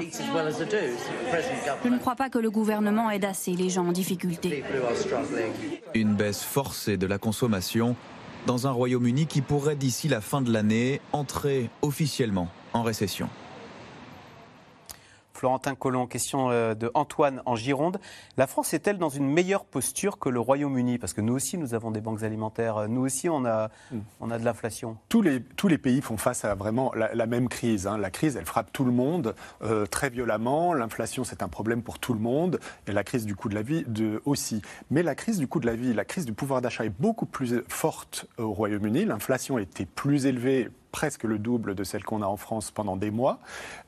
Je 1.84 1.88
ne 1.88 1.98
crois 1.98 2.16
pas 2.16 2.30
que 2.30 2.38
le 2.38 2.50
gouvernement 2.50 3.10
aide 3.10 3.24
assez 3.24 3.52
les 3.52 3.70
gens 3.70 3.86
en 3.86 3.92
difficulté. 3.92 4.64
Une 5.94 6.14
baisse 6.14 6.42
forcée 6.42 6.96
de 6.96 7.06
la 7.06 7.18
consommation 7.18 7.96
dans 8.46 8.66
un 8.66 8.70
Royaume-Uni 8.70 9.26
qui 9.26 9.42
pourrait 9.42 9.76
d'ici 9.76 10.08
la 10.08 10.20
fin 10.20 10.40
de 10.40 10.52
l'année 10.52 11.00
entrer 11.12 11.68
officiellement 11.82 12.48
en 12.72 12.82
récession. 12.82 13.28
Florentin 15.38 15.76
Collomb, 15.76 16.08
question 16.08 16.50
euh, 16.50 16.74
de 16.74 16.90
Antoine 16.94 17.42
en 17.46 17.54
Gironde. 17.54 18.00
La 18.36 18.48
France 18.48 18.74
est-elle 18.74 18.98
dans 18.98 19.08
une 19.08 19.30
meilleure 19.30 19.64
posture 19.64 20.18
que 20.18 20.28
le 20.28 20.40
Royaume-Uni? 20.40 20.98
Parce 20.98 21.12
que 21.12 21.20
nous 21.20 21.34
aussi, 21.34 21.58
nous 21.58 21.74
avons 21.74 21.92
des 21.92 22.00
banques 22.00 22.24
alimentaires. 22.24 22.88
Nous 22.88 23.02
aussi, 23.02 23.28
on 23.28 23.44
a, 23.44 23.70
hmm. 23.92 23.98
on 24.18 24.32
a 24.32 24.38
de 24.40 24.44
l'inflation. 24.44 24.96
Tous 25.08 25.22
les, 25.22 25.40
tous 25.40 25.68
les 25.68 25.78
pays 25.78 26.00
font 26.00 26.16
face 26.16 26.44
à 26.44 26.56
vraiment 26.56 26.92
la, 26.94 27.26
même 27.26 27.48
crise. 27.48 27.86
Hein. 27.86 27.98
La 27.98 28.10
crise, 28.10 28.36
elle 28.36 28.46
frappe 28.46 28.72
tout 28.72 28.84
le 28.84 28.90
monde 28.90 29.36
euh, 29.62 29.86
très 29.86 30.10
violemment. 30.10 30.74
L'inflation, 30.74 31.22
c'est 31.22 31.40
un 31.40 31.48
problème 31.48 31.82
pour 31.82 32.00
tout 32.00 32.14
le 32.14 32.20
monde. 32.20 32.58
Et 32.88 32.92
la 32.92 33.04
crise 33.04 33.24
du 33.24 33.36
coût 33.36 33.48
de 33.48 33.54
la 33.54 33.62
vie 33.62 33.84
de, 33.86 34.20
aussi. 34.24 34.60
Mais 34.90 35.04
la 35.04 35.14
crise 35.14 35.38
du 35.38 35.46
coût 35.46 35.60
de 35.60 35.66
la 35.66 35.76
vie, 35.76 35.94
la 35.94 36.04
crise 36.04 36.26
du 36.26 36.32
pouvoir 36.32 36.62
d'achat 36.62 36.84
est 36.84 37.00
beaucoup 37.00 37.26
plus 37.26 37.62
forte 37.68 38.26
au 38.38 38.52
Royaume-Uni. 38.52 39.04
L'inflation 39.04 39.56
était 39.58 39.86
plus 39.86 40.26
élevée 40.26 40.68
presque 40.98 41.22
le 41.22 41.38
double 41.38 41.76
de 41.76 41.84
celle 41.84 42.02
qu'on 42.02 42.22
a 42.22 42.26
en 42.26 42.36
France 42.36 42.72
pendant 42.72 42.96
des 42.96 43.12
mois. 43.12 43.38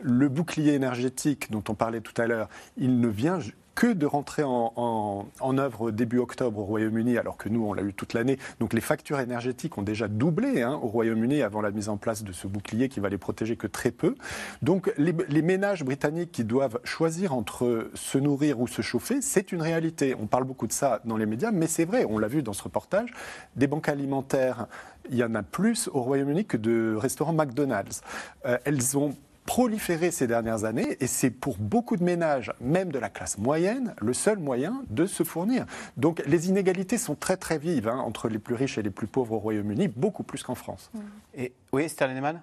Le 0.01 0.29
bouclier 0.29 0.75
énergétique 0.75 1.51
dont 1.51 1.65
on 1.69 1.75
parlait 1.75 2.01
tout 2.01 2.15
à 2.23 2.29
l'heure, 2.29 2.49
il 2.77 3.01
ne 3.01 3.09
vient 3.09 3.41
que 3.75 3.89
de 3.89 4.07
rentrer 4.07 4.45
en, 4.45 5.59
œuvre 5.59 5.91
début 5.91 6.19
octobre 6.19 6.61
au 6.61 6.65
Royaume-Uni, 6.65 7.19
alors 7.19 7.37
que 7.37 7.49
nous, 7.49 7.65
on 7.65 7.73
l'a 7.73 7.83
eu 7.83 7.95
toute 7.95 8.15
l'année. 8.15 8.39
Donc 8.61 8.75
les 8.75 8.81
factures 8.81 9.19
énergétiques 9.19 9.77
ont 9.77 9.83
déjà 9.83 10.07
doublé 10.07 10.63
hein, 10.63 10.79
au 10.83 10.87
Royaume-Uni 10.87 11.43
avant 11.43 11.63
la 11.63 11.73
mise 11.73 11.89
en 11.89 11.97
place 11.97 12.23
de 12.23 12.31
ce 12.31 12.47
bouclier 12.47 12.89
qui 12.89 13.01
va 13.01 13.09
les 13.09 13.19
protéger 13.19 13.57
que 13.57 13.67
très 13.67 13.91
peu. 13.91 14.15
Donc 14.63 14.93
les, 14.97 15.15
les 15.29 15.43
ménages 15.43 15.83
britanniques 15.83 16.31
qui 16.31 16.45
doivent 16.45 16.79
choisir 16.85 17.35
entre 17.35 17.91
se 17.95 18.19
nourrir 18.19 18.61
ou 18.61 18.69
se 18.69 18.83
chauffer, 18.83 19.21
c'est 19.21 19.51
une 19.51 19.63
réalité. 19.63 20.15
On 20.21 20.27
parle 20.27 20.45
beaucoup 20.45 20.69
de 20.69 20.73
ça 20.73 21.01
dans 21.05 21.17
les 21.17 21.27
médias, 21.27 21.51
mais 21.51 21.67
c'est 21.67 21.87
vrai, 21.87 22.05
on 22.09 22.19
l'a 22.19 22.29
vu 22.29 22.43
dans 22.43 22.53
ce 22.53 22.63
reportage, 22.63 23.13
des 23.57 23.67
banques 23.67 23.89
alimentaires 23.89 24.69
il 25.11 25.17
y 25.17 25.25
en 25.25 25.35
a 25.35 25.43
plus 25.43 25.89
au 25.93 26.01
Royaume-Uni 26.01 26.45
que 26.45 26.57
de 26.57 26.97
restaurants 26.97 27.33
McDonald's. 27.33 28.03
Euh, 28.47 28.59
elles 28.65 28.97
ont 28.97 29.15
proliféré 29.47 30.11
ces 30.13 30.27
dernières 30.27 30.65
années 30.65 30.97
et 31.01 31.07
c'est 31.07 31.31
pour 31.31 31.57
beaucoup 31.59 31.97
de 31.97 32.05
ménages, 32.05 32.53
même 32.61 32.93
de 32.93 32.99
la 32.99 33.09
classe 33.09 33.37
moyenne, 33.37 33.95
le 34.01 34.13
seul 34.13 34.39
moyen 34.39 34.83
de 34.91 35.07
se 35.07 35.25
fournir. 35.25 35.67
Donc 35.97 36.23
les 36.27 36.49
inégalités 36.49 36.99
sont 36.99 37.17
très 37.17 37.37
très 37.37 37.59
vives 37.59 37.89
hein, 37.89 37.99
entre 37.99 38.29
les 38.29 38.39
plus 38.39 38.55
riches 38.55 38.79
et 38.79 38.83
les 38.83 38.91
plus 38.91 39.09
pauvres 39.09 39.35
au 39.35 39.39
Royaume-Uni, 39.39 39.89
beaucoup 39.89 40.23
plus 40.23 40.43
qu'en 40.43 40.55
France. 40.55 40.91
Et, 41.35 41.53
oui, 41.73 41.83
Esther 41.83 42.09
Lenneman 42.09 42.41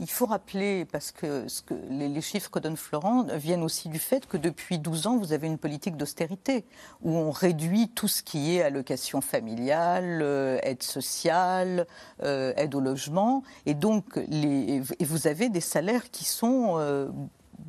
il 0.00 0.08
faut 0.08 0.24
rappeler, 0.24 0.86
parce 0.86 1.12
que, 1.12 1.46
les, 1.90 2.20
chiffres 2.22 2.50
que 2.50 2.58
donne 2.58 2.76
Florent 2.76 3.26
viennent 3.34 3.62
aussi 3.62 3.90
du 3.90 3.98
fait 3.98 4.26
que 4.26 4.38
depuis 4.38 4.78
12 4.78 5.06
ans, 5.06 5.18
vous 5.18 5.32
avez 5.34 5.46
une 5.46 5.58
politique 5.58 5.96
d'austérité, 5.96 6.64
où 7.02 7.16
on 7.16 7.30
réduit 7.30 7.90
tout 7.90 8.08
ce 8.08 8.22
qui 8.22 8.56
est 8.56 8.62
allocation 8.62 9.20
familiale, 9.20 10.20
euh, 10.22 10.58
aide 10.62 10.82
sociale, 10.82 11.86
euh, 12.22 12.54
aide 12.56 12.74
au 12.74 12.80
logement, 12.80 13.42
et 13.66 13.74
donc 13.74 14.16
et 14.16 15.04
vous 15.04 15.26
avez 15.26 15.50
des 15.50 15.60
salaires 15.60 16.10
qui 16.10 16.24
sont 16.24 16.76
euh, 16.78 17.10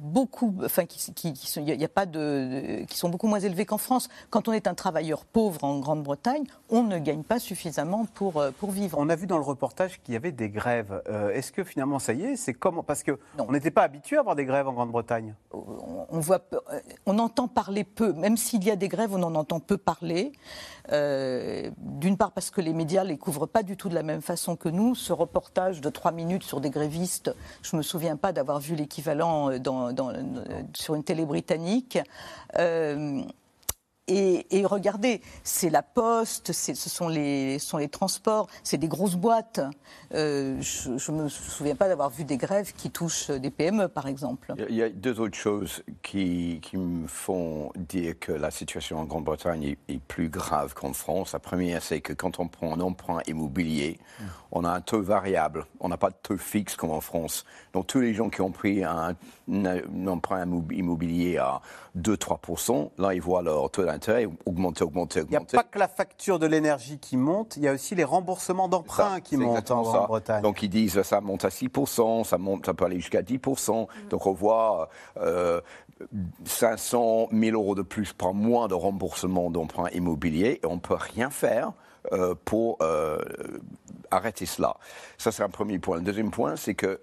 beaucoup, 0.02 0.56
enfin, 0.66 0.86
qui, 0.86 1.14
qui, 1.14 1.48
sont, 1.48 1.64
y 1.64 1.84
a 1.84 1.88
pas 1.88 2.08
de, 2.08 2.84
qui 2.86 2.98
sont 2.98 3.10
beaucoup 3.10 3.28
moins 3.28 3.40
élevés 3.40 3.66
qu'en 3.66 3.78
France. 3.78 4.10
Quand 4.32 4.48
on 4.48 4.52
est 4.52 4.68
un 4.68 4.74
travailleur 4.74 5.26
pauvre 5.26 5.64
en 5.64 5.80
Grande-Bretagne, 5.80 6.44
on 6.70 6.84
ne 6.84 6.98
gagne 6.98 7.24
pas 7.24 7.40
suffisamment 7.40 8.06
pour, 8.06 8.38
euh, 8.38 8.52
pour 8.52 8.72
vivre. 8.72 8.98
On 9.00 9.10
a 9.10 9.16
vu 9.16 9.28
dans 9.28 9.38
le 9.38 9.44
reportage 9.44 10.02
qu'il 10.02 10.16
y 10.16 10.18
avait 10.18 10.32
des 10.32 10.50
grèves. 10.50 11.02
Euh, 11.08 11.30
est-ce 11.30 11.52
que 11.52 11.64
finalement, 11.64 12.00
ça 12.00 12.14
y 12.14 12.24
est, 12.24 12.36
c'est 12.36 12.54
comment 12.54 12.82
Parce 12.82 13.04
que 13.04 13.20
on 13.38 13.52
n'était 13.52 13.72
pas 13.72 13.84
habitué 13.84 14.18
à 14.18 14.22
avoir 14.22 14.36
des 14.36 14.46
grèves 14.46 14.68
en 14.68 14.74
Grande-Bretagne. 14.74 15.36
On, 15.52 16.20
voit, 16.20 16.42
euh, 16.54 16.80
on 17.06 17.20
entend 17.20 17.48
parler 17.48 17.84
peu, 17.84 18.12
même 18.14 18.38
s'il 18.38 18.64
y 18.64 18.72
a 18.72 18.76
des 18.76 18.88
grèves, 18.88 19.14
on 19.14 19.22
en 19.22 19.36
entend 19.36 19.60
peu 19.60 19.78
parler. 19.78 20.32
D'une 20.92 22.18
part 22.18 22.32
parce 22.32 22.52
que 22.52 22.62
les 22.62 22.74
médias 22.74 23.04
les 23.04 23.18
couvrent 23.18 23.48
pas 23.48 23.64
du 23.64 23.78
tout 23.78 23.90
de 23.90 23.96
la 23.96 24.04
même 24.04 24.22
façon 24.22 24.56
que 24.56 24.70
nous. 24.70 24.96
Ce 24.96 25.14
reportage 25.14 25.82
de 25.82 25.90
trois 25.90 26.12
minutes 26.12 26.44
sur 26.44 26.62
des 26.62 26.70
grévistes, 26.70 27.34
je 27.62 27.76
me 27.76 27.82
souviens 27.82 28.18
pas 28.18 28.32
d'avoir 28.34 28.60
vu 28.60 28.76
l'équivalent 28.76 29.58
dans 29.60 29.92
sur 30.74 30.96
une 30.96 31.04
télé 31.04 31.26
britannique. 31.26 32.00
Euh, 32.58 33.24
et, 34.08 34.66
regardez, 34.66 35.22
c'est 35.44 35.70
la 35.70 35.84
poste, 35.84 36.52
ce 36.52 36.74
sont 36.74 37.08
les, 37.08 37.60
sont 37.60 37.78
les 37.78 37.88
transports, 37.88 38.48
c'est 38.64 38.78
des 38.78 38.88
grosses 38.88 39.16
boîtes. 39.16 39.62
Euh, 40.14 40.60
je 40.60 41.12
ne 41.12 41.24
me 41.24 41.30
souviens 41.30 41.76
pas 41.76 41.88
d'avoir 41.88 42.10
vu 42.10 42.26
des 42.26 42.38
grèves 42.38 42.74
qui 42.74 42.90
touchent 42.90 43.30
des 43.30 43.52
PME, 43.52 43.88
par 43.88 44.08
exemple. 44.08 44.54
Il 44.70 44.76
y 44.76 44.84
a 44.84 44.90
deux 44.90 45.20
autres 45.20 45.38
choses 45.38 45.84
qui, 46.02 46.60
qui 46.62 46.78
me 46.78 47.08
font 47.08 47.72
dire 47.78 48.16
que 48.20 48.32
la 48.32 48.52
situation 48.52 49.00
en 49.00 49.06
Grande-Bretagne 49.06 49.76
est, 49.88 50.02
plus 50.08 50.30
grave 50.30 50.74
qu'en 50.74 50.94
France. 50.94 51.34
La 51.34 51.40
première, 51.40 51.82
c'est 51.82 52.02
que 52.02 52.12
quand 52.12 52.40
on 52.40 52.48
prend 52.48 52.74
un 52.74 52.82
emprunt 52.82 53.20
immobilier, 53.28 54.00
on 54.52 54.66
a 54.66 54.72
un 54.72 54.82
taux 54.82 55.02
variable. 55.02 55.66
On 55.80 55.90
n'a 55.90 55.98
pas 55.98 56.10
de 56.10 56.16
taux 56.22 56.38
fixe 56.38 56.76
comme 56.76 56.90
en 56.90 57.02
France. 57.02 57.46
Donc 57.72 57.88
tous 57.88 58.00
les 58.00 58.14
gens 58.14 58.30
qui 58.30 58.42
ont 58.42 58.52
pris 58.52 58.84
un, 58.84 59.16
un 59.50 60.08
emprunt 60.08 60.46
immobilier 60.72 61.38
à 61.38 61.62
2-3%, 61.98 62.90
là, 62.98 63.14
ils 63.14 63.22
voient 63.22 63.42
leur 63.42 63.70
taux 63.70 63.84
d'intérêt 63.92 64.28
augmenter, 64.46 64.84
augmenter, 64.84 65.22
augmenter. 65.22 65.26
Il 65.28 65.30
n'y 65.30 65.60
a 65.60 65.64
pas 65.64 65.64
que 65.64 65.80
la 65.80 65.88
facture 65.88 66.40
de 66.40 66.46
l'énergie 66.46 67.00
qui 67.00 67.18
monte, 67.18 67.58
il 67.58 67.64
y 67.64 67.68
a 67.68 67.74
aussi 67.74 67.96
les 67.96 68.04
remboursements 68.04 68.68
d'emprunts 68.68 69.20
qui 69.20 69.38
montent 69.38 69.72
en 69.72 69.82
Grande-Bretagne. 69.82 70.42
Donc 70.42 70.64
ils 70.64 70.70
disent 70.70 71.02
ça 71.02 71.22
monte 71.22 71.46
à 71.46 71.50
6%, 71.50 72.24
ça, 72.24 72.38
monte, 72.38 72.66
ça 72.66 72.74
peut 72.74 72.86
aller 72.86 73.00
jusqu'à 73.00 73.22
10%. 73.22 73.88
Donc 74.10 74.26
on 74.26 74.34
voit 74.34 74.90
euh, 75.18 75.62
500 76.46 77.30
000 77.32 77.56
euros 77.56 77.76
de 77.76 77.82
plus 77.82 78.14
par 78.14 78.34
mois 78.34 78.68
de 78.68 78.74
remboursement 78.74 79.50
d'emprunts 79.50 79.90
immobiliers 79.90 80.60
et 80.64 80.66
on 80.66 80.76
ne 80.76 80.80
peut 80.80 80.96
rien 80.96 81.30
faire 81.30 81.74
pour 82.46 82.78
euh, 82.82 83.20
arrêter 84.10 84.46
cela. 84.46 84.78
Ça, 85.18 85.32
c'est 85.32 85.44
un 85.44 85.50
premier 85.50 85.80
point. 85.80 85.98
Le 85.98 86.04
deuxième 86.04 86.32
point, 86.32 86.56
c'est 86.56 86.74
que 86.74 87.00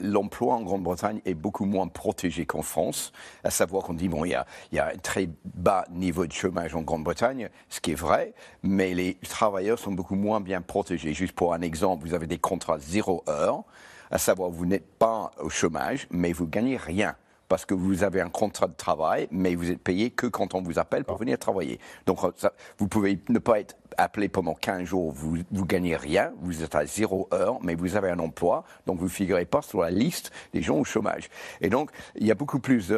l'emploi 0.00 0.54
en 0.54 0.62
Grande-Bretagne 0.62 1.20
est 1.24 1.34
beaucoup 1.34 1.64
moins 1.64 1.88
protégé 1.88 2.46
qu'en 2.46 2.62
France, 2.62 3.12
à 3.44 3.50
savoir 3.50 3.84
qu'on 3.84 3.94
dit, 3.94 4.08
bon, 4.08 4.24
il 4.24 4.30
y, 4.30 4.34
a, 4.34 4.46
il 4.72 4.76
y 4.76 4.78
a 4.78 4.88
un 4.88 4.98
très 4.98 5.28
bas 5.44 5.84
niveau 5.90 6.26
de 6.26 6.32
chômage 6.32 6.74
en 6.74 6.82
Grande-Bretagne, 6.82 7.50
ce 7.68 7.80
qui 7.80 7.92
est 7.92 7.96
vrai, 7.96 8.34
mais 8.62 8.94
les 8.94 9.14
travailleurs 9.28 9.78
sont 9.78 9.92
beaucoup 9.92 10.14
moins 10.16 10.40
bien 10.40 10.62
protégés. 10.62 11.12
Juste 11.12 11.34
pour 11.34 11.54
un 11.54 11.60
exemple, 11.60 12.06
vous 12.06 12.14
avez 12.14 12.26
des 12.26 12.38
contrats 12.38 12.78
zéro 12.78 13.22
heure, 13.28 13.64
à 14.10 14.18
savoir, 14.18 14.50
vous 14.50 14.66
n'êtes 14.66 14.86
pas 14.98 15.30
au 15.38 15.50
chômage, 15.50 16.08
mais 16.10 16.32
vous 16.32 16.46
gagnez 16.46 16.76
rien 16.76 17.14
parce 17.50 17.66
que 17.66 17.74
vous 17.74 18.04
avez 18.04 18.20
un 18.20 18.28
contrat 18.28 18.68
de 18.68 18.76
travail, 18.76 19.26
mais 19.32 19.56
vous 19.56 19.72
êtes 19.72 19.82
payé 19.82 20.10
que 20.10 20.28
quand 20.28 20.54
on 20.54 20.62
vous 20.62 20.78
appelle 20.78 21.04
pour 21.04 21.16
venir 21.18 21.36
travailler. 21.36 21.80
Donc, 22.06 22.20
ça, 22.36 22.52
vous 22.78 22.86
pouvez 22.86 23.18
ne 23.28 23.40
pas 23.40 23.58
être 23.58 23.76
appelé 23.98 24.28
pendant 24.28 24.54
15 24.54 24.84
jours, 24.84 25.10
vous 25.10 25.38
ne 25.50 25.62
gagnez 25.62 25.96
rien, 25.96 26.32
vous 26.42 26.62
êtes 26.62 26.76
à 26.76 26.86
zéro 26.86 27.28
heure, 27.34 27.58
mais 27.60 27.74
vous 27.74 27.96
avez 27.96 28.08
un 28.08 28.20
emploi, 28.20 28.64
donc 28.86 28.98
vous 28.98 29.06
ne 29.06 29.10
figurez 29.10 29.46
pas 29.46 29.62
sur 29.62 29.80
la 29.80 29.90
liste 29.90 30.30
des 30.52 30.62
gens 30.62 30.76
au 30.76 30.84
chômage. 30.84 31.28
Et 31.60 31.70
donc, 31.70 31.90
il 32.14 32.24
y 32.24 32.30
a 32.30 32.36
beaucoup 32.36 32.60
plus 32.60 32.94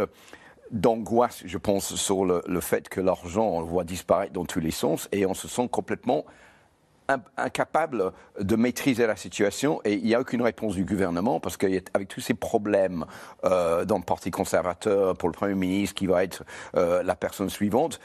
d'angoisse, 0.71 1.43
je 1.47 1.57
pense, 1.57 1.95
sur 1.95 2.27
le, 2.27 2.43
le 2.47 2.61
fait 2.61 2.91
que 2.91 3.01
l'argent, 3.01 3.47
on 3.47 3.61
le 3.61 3.67
voit 3.67 3.85
disparaître 3.85 4.35
dans 4.35 4.45
tous 4.45 4.61
les 4.61 4.71
sens, 4.71 5.09
et 5.13 5.25
on 5.25 5.33
se 5.33 5.49
sent 5.49 5.69
complètement 5.73 6.27
incapable 7.37 8.13
de 8.41 8.57
maîtriser 8.57 9.07
la 9.07 9.17
situation 9.17 9.81
et 9.85 9.95
il 9.95 10.05
n'y 10.05 10.15
a 10.15 10.21
aucune 10.21 10.43
réponse 10.43 10.75
du 10.75 10.85
gouvernement 10.85 11.41
parce 11.41 11.57
qu'avec 11.57 12.09
tous 12.09 12.21
ces 12.21 12.35
problèmes 12.35 13.05
euh, 13.45 13.85
dans 13.85 13.99
le 13.99 14.05
Parti 14.05 14.31
conservateur, 14.31 15.17
pour 15.17 15.29
le 15.29 15.35
Premier 15.35 15.55
ministre 15.55 15.95
qui 15.95 16.07
va 16.07 16.25
être 16.25 16.45
euh, 16.77 17.03
la 17.03 17.15
personne 17.15 17.51
suivante, 17.51 18.01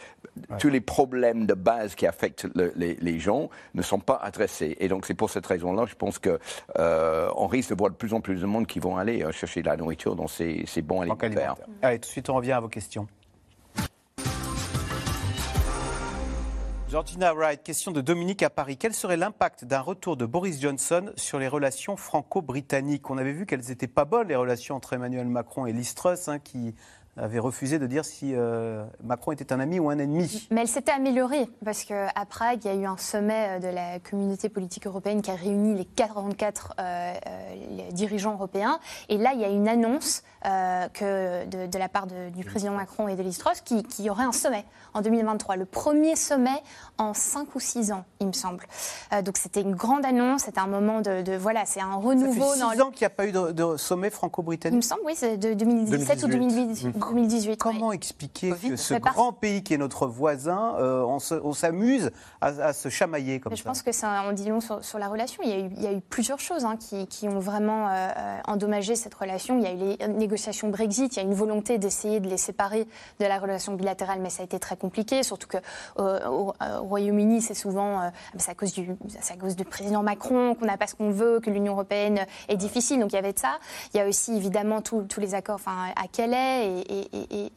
tous 0.59 0.69
les 0.69 0.81
problèmes 0.81 1.45
de 1.45 1.53
base 1.53 1.95
qui 1.95 2.05
affectent 2.05 2.47
les, 2.55 3.19
gens 3.19 3.49
ne 3.73 3.81
sont 3.81 3.99
pas 3.99 4.19
adressés. 4.21 4.77
Et 4.79 4.87
donc 4.87 5.05
c'est 5.05 5.15
pour 5.15 5.29
cette 5.29 5.45
raison-là, 5.45 5.85
je 5.87 5.95
pense 5.95 6.19
qu'on 6.19 6.37
euh, 6.77 7.29
risque 7.33 7.71
de 7.71 7.75
voir 7.75 7.89
de 7.89 7.95
plus 7.95 8.13
en 8.13 8.21
plus 8.21 8.41
de 8.41 8.45
monde 8.45 8.67
qui 8.67 8.79
vont 8.79 8.97
aller 8.97 9.25
chercher 9.31 9.61
de 9.61 9.67
la 9.67 9.77
nourriture 9.77 10.15
dans 10.15 10.27
ces, 10.27 10.63
ces 10.67 10.81
bons 10.81 11.01
alimentaires. 11.01 11.55
Allez, 11.81 11.99
tout 11.99 12.07
de 12.07 12.11
suite 12.11 12.29
on 12.29 12.35
revient 12.35 12.51
à 12.53 12.59
vos 12.59 12.69
questions. 12.69 13.07
Georgina 16.89 17.33
Wright, 17.33 17.61
question 17.63 17.91
de 17.91 17.99
Dominique 17.99 18.43
à 18.43 18.49
Paris. 18.49 18.77
Quel 18.77 18.93
serait 18.93 19.17
l'impact 19.17 19.65
d'un 19.65 19.81
retour 19.81 20.15
de 20.15 20.25
Boris 20.25 20.61
Johnson 20.61 21.11
sur 21.17 21.37
les 21.37 21.49
relations 21.49 21.97
franco-britanniques? 21.97 23.09
On 23.09 23.17
avait 23.17 23.33
vu 23.33 23.45
qu'elles 23.45 23.67
n'étaient 23.67 23.87
pas 23.87 24.05
bonnes, 24.05 24.29
les 24.29 24.37
relations 24.37 24.75
entre 24.75 24.93
Emmanuel 24.93 25.27
Macron 25.27 25.65
et 25.65 25.73
Liz 25.73 25.95
Truss, 25.95 26.29
hein, 26.29 26.39
qui 26.39 26.75
avait 27.17 27.39
refusé 27.39 27.79
de 27.79 27.87
dire 27.87 28.05
si 28.05 28.33
euh, 28.35 28.83
Macron 29.03 29.31
était 29.31 29.51
un 29.51 29.59
ami 29.59 29.79
ou 29.79 29.89
un 29.89 29.97
ennemi. 29.97 30.47
Mais 30.51 30.61
elle 30.61 30.67
s'était 30.67 30.91
améliorée, 30.91 31.49
parce 31.63 31.83
qu'à 31.83 32.11
Prague, 32.29 32.59
il 32.63 32.67
y 32.67 32.73
a 32.73 32.75
eu 32.75 32.85
un 32.85 32.97
sommet 32.97 33.57
euh, 33.57 33.59
de 33.59 33.67
la 33.67 33.99
communauté 33.99 34.49
politique 34.49 34.87
européenne 34.87 35.21
qui 35.21 35.31
a 35.31 35.35
réuni 35.35 35.75
les 35.75 35.85
44 35.85 36.75
euh, 36.79 37.13
dirigeants 37.91 38.33
européens. 38.33 38.79
Et 39.09 39.17
là, 39.17 39.31
il 39.33 39.41
y 39.41 39.45
a 39.45 39.49
une 39.49 39.67
annonce 39.67 40.23
que 40.93 41.45
de, 41.45 41.77
la 41.77 41.89
part 41.89 42.07
du 42.07 42.45
président 42.45 42.71
Macron 42.71 43.09
et 43.09 43.17
de 43.17 43.21
Liz 43.21 43.37
Truss 43.37 43.59
qu'il 43.59 43.85
qui 43.85 44.03
y 44.03 44.09
aurait 44.09 44.23
un 44.23 44.31
sommet 44.31 44.63
en 44.93 45.01
2023. 45.01 45.57
Le 45.57 45.65
premier 45.65 46.15
sommet 46.15 46.63
en 46.97 47.13
5 47.13 47.53
ou 47.53 47.59
6 47.59 47.91
ans, 47.91 48.05
il 48.21 48.27
me 48.27 48.31
semble. 48.31 48.65
donc 49.25 49.35
c'était 49.35 49.59
une 49.59 49.75
grande 49.75 50.05
annonce, 50.05 50.43
c'était 50.43 50.59
un 50.59 50.67
moment 50.67 51.01
de, 51.01 51.35
voilà, 51.35 51.65
c'est 51.65 51.81
un 51.81 51.95
renouveau. 51.95 52.53
Ça 52.53 52.69
fait 52.69 52.75
6 52.75 52.81
ans 52.81 52.91
qu'il 52.91 53.01
n'y 53.01 53.07
a 53.07 53.09
pas 53.09 53.27
eu 53.27 53.33
de, 53.33 53.75
sommet 53.75 54.09
franco-britannique 54.09 54.75
Il 54.75 54.77
me 54.77 54.81
semble, 54.81 55.01
oui, 55.05 55.13
c'est 55.17 55.35
de 55.35 55.53
2017 55.53 56.23
ou 56.23 56.27
2018. 56.27 56.97
2018. 57.09 57.59
Comment 57.59 57.91
expliquer 57.91 58.51
que 58.51 58.75
ce 58.75 58.93
grand 58.95 59.33
pays 59.33 59.63
qui 59.63 59.73
est 59.73 59.77
notre 59.77 60.07
voisin, 60.07 60.75
euh, 60.79 61.03
on 61.03 61.53
s'amuse 61.53 62.11
à, 62.41 62.73
se 62.73 62.89
chamailler 62.89 63.39
comme 63.39 63.51
ça 63.51 63.55
Je 63.55 63.63
pense 63.63 63.81
que 63.81 63.91
ça 63.91 64.23
en 64.27 64.31
dit 64.33 64.49
long 64.49 64.59
sur, 64.61 64.99
la 64.99 65.07
relation. 65.07 65.41
Il 65.43 65.49
y, 65.49 65.53
a 65.53 65.59
eu, 65.59 65.69
il 65.75 65.83
y 65.83 65.87
a 65.87 65.93
eu 65.93 66.01
plusieurs 66.01 66.39
choses 66.39 66.65
hein, 66.65 66.77
qui, 66.77 67.07
qui, 67.07 67.27
ont 67.27 67.39
vraiment 67.39 67.87
euh, 67.89 68.39
endommagé 68.47 68.95
cette 68.95 69.13
relation. 69.13 69.57
Il 69.57 69.63
y 69.63 69.67
a 69.67 69.73
eu 69.73 69.97
les 69.99 70.07
négociations 70.07 70.69
Brexit, 70.69 71.15
il 71.15 71.17
y 71.17 71.19
a 71.19 71.25
une 71.25 71.33
volonté 71.33 71.77
d'essayer 71.77 72.19
de 72.19 72.27
les 72.27 72.37
séparer 72.37 72.87
de 73.19 73.25
la 73.25 73.39
relation 73.39 73.73
bilatérale, 73.73 74.19
mais 74.21 74.29
ça 74.29 74.41
a 74.41 74.45
été 74.45 74.59
très 74.59 74.77
compliqué, 74.77 75.23
surtout 75.23 75.47
que 75.47 75.57
euh, 75.99 76.27
au, 76.27 76.53
Royaume-Uni, 76.59 77.41
c'est 77.41 77.53
souvent 77.53 78.11
c'est 78.37 78.51
à 78.51 78.55
cause 78.55 78.73
du 78.73 78.89
à 79.29 79.37
cause 79.37 79.55
du 79.55 79.65
président 79.65 80.03
Macron 80.03 80.55
qu'on 80.55 80.65
n'a 80.65 80.77
pas 80.77 80.87
ce 80.87 80.95
qu'on 80.95 81.11
veut, 81.11 81.39
que 81.39 81.49
l'Union 81.49 81.73
européenne 81.73 82.25
est 82.47 82.57
difficile. 82.57 82.99
Donc 82.99 83.11
il 83.11 83.15
y 83.15 83.19
avait 83.19 83.33
de 83.33 83.39
ça. 83.39 83.59
Il 83.93 83.97
y 83.97 83.99
a 83.99 84.07
aussi 84.07 84.35
évidemment 84.35 84.81
tous 84.81 85.19
les 85.19 85.35
accords, 85.35 85.55
enfin 85.55 85.91
à 85.95 86.07
Calais 86.07 86.83
et, 86.87 86.96
et, 86.96 86.96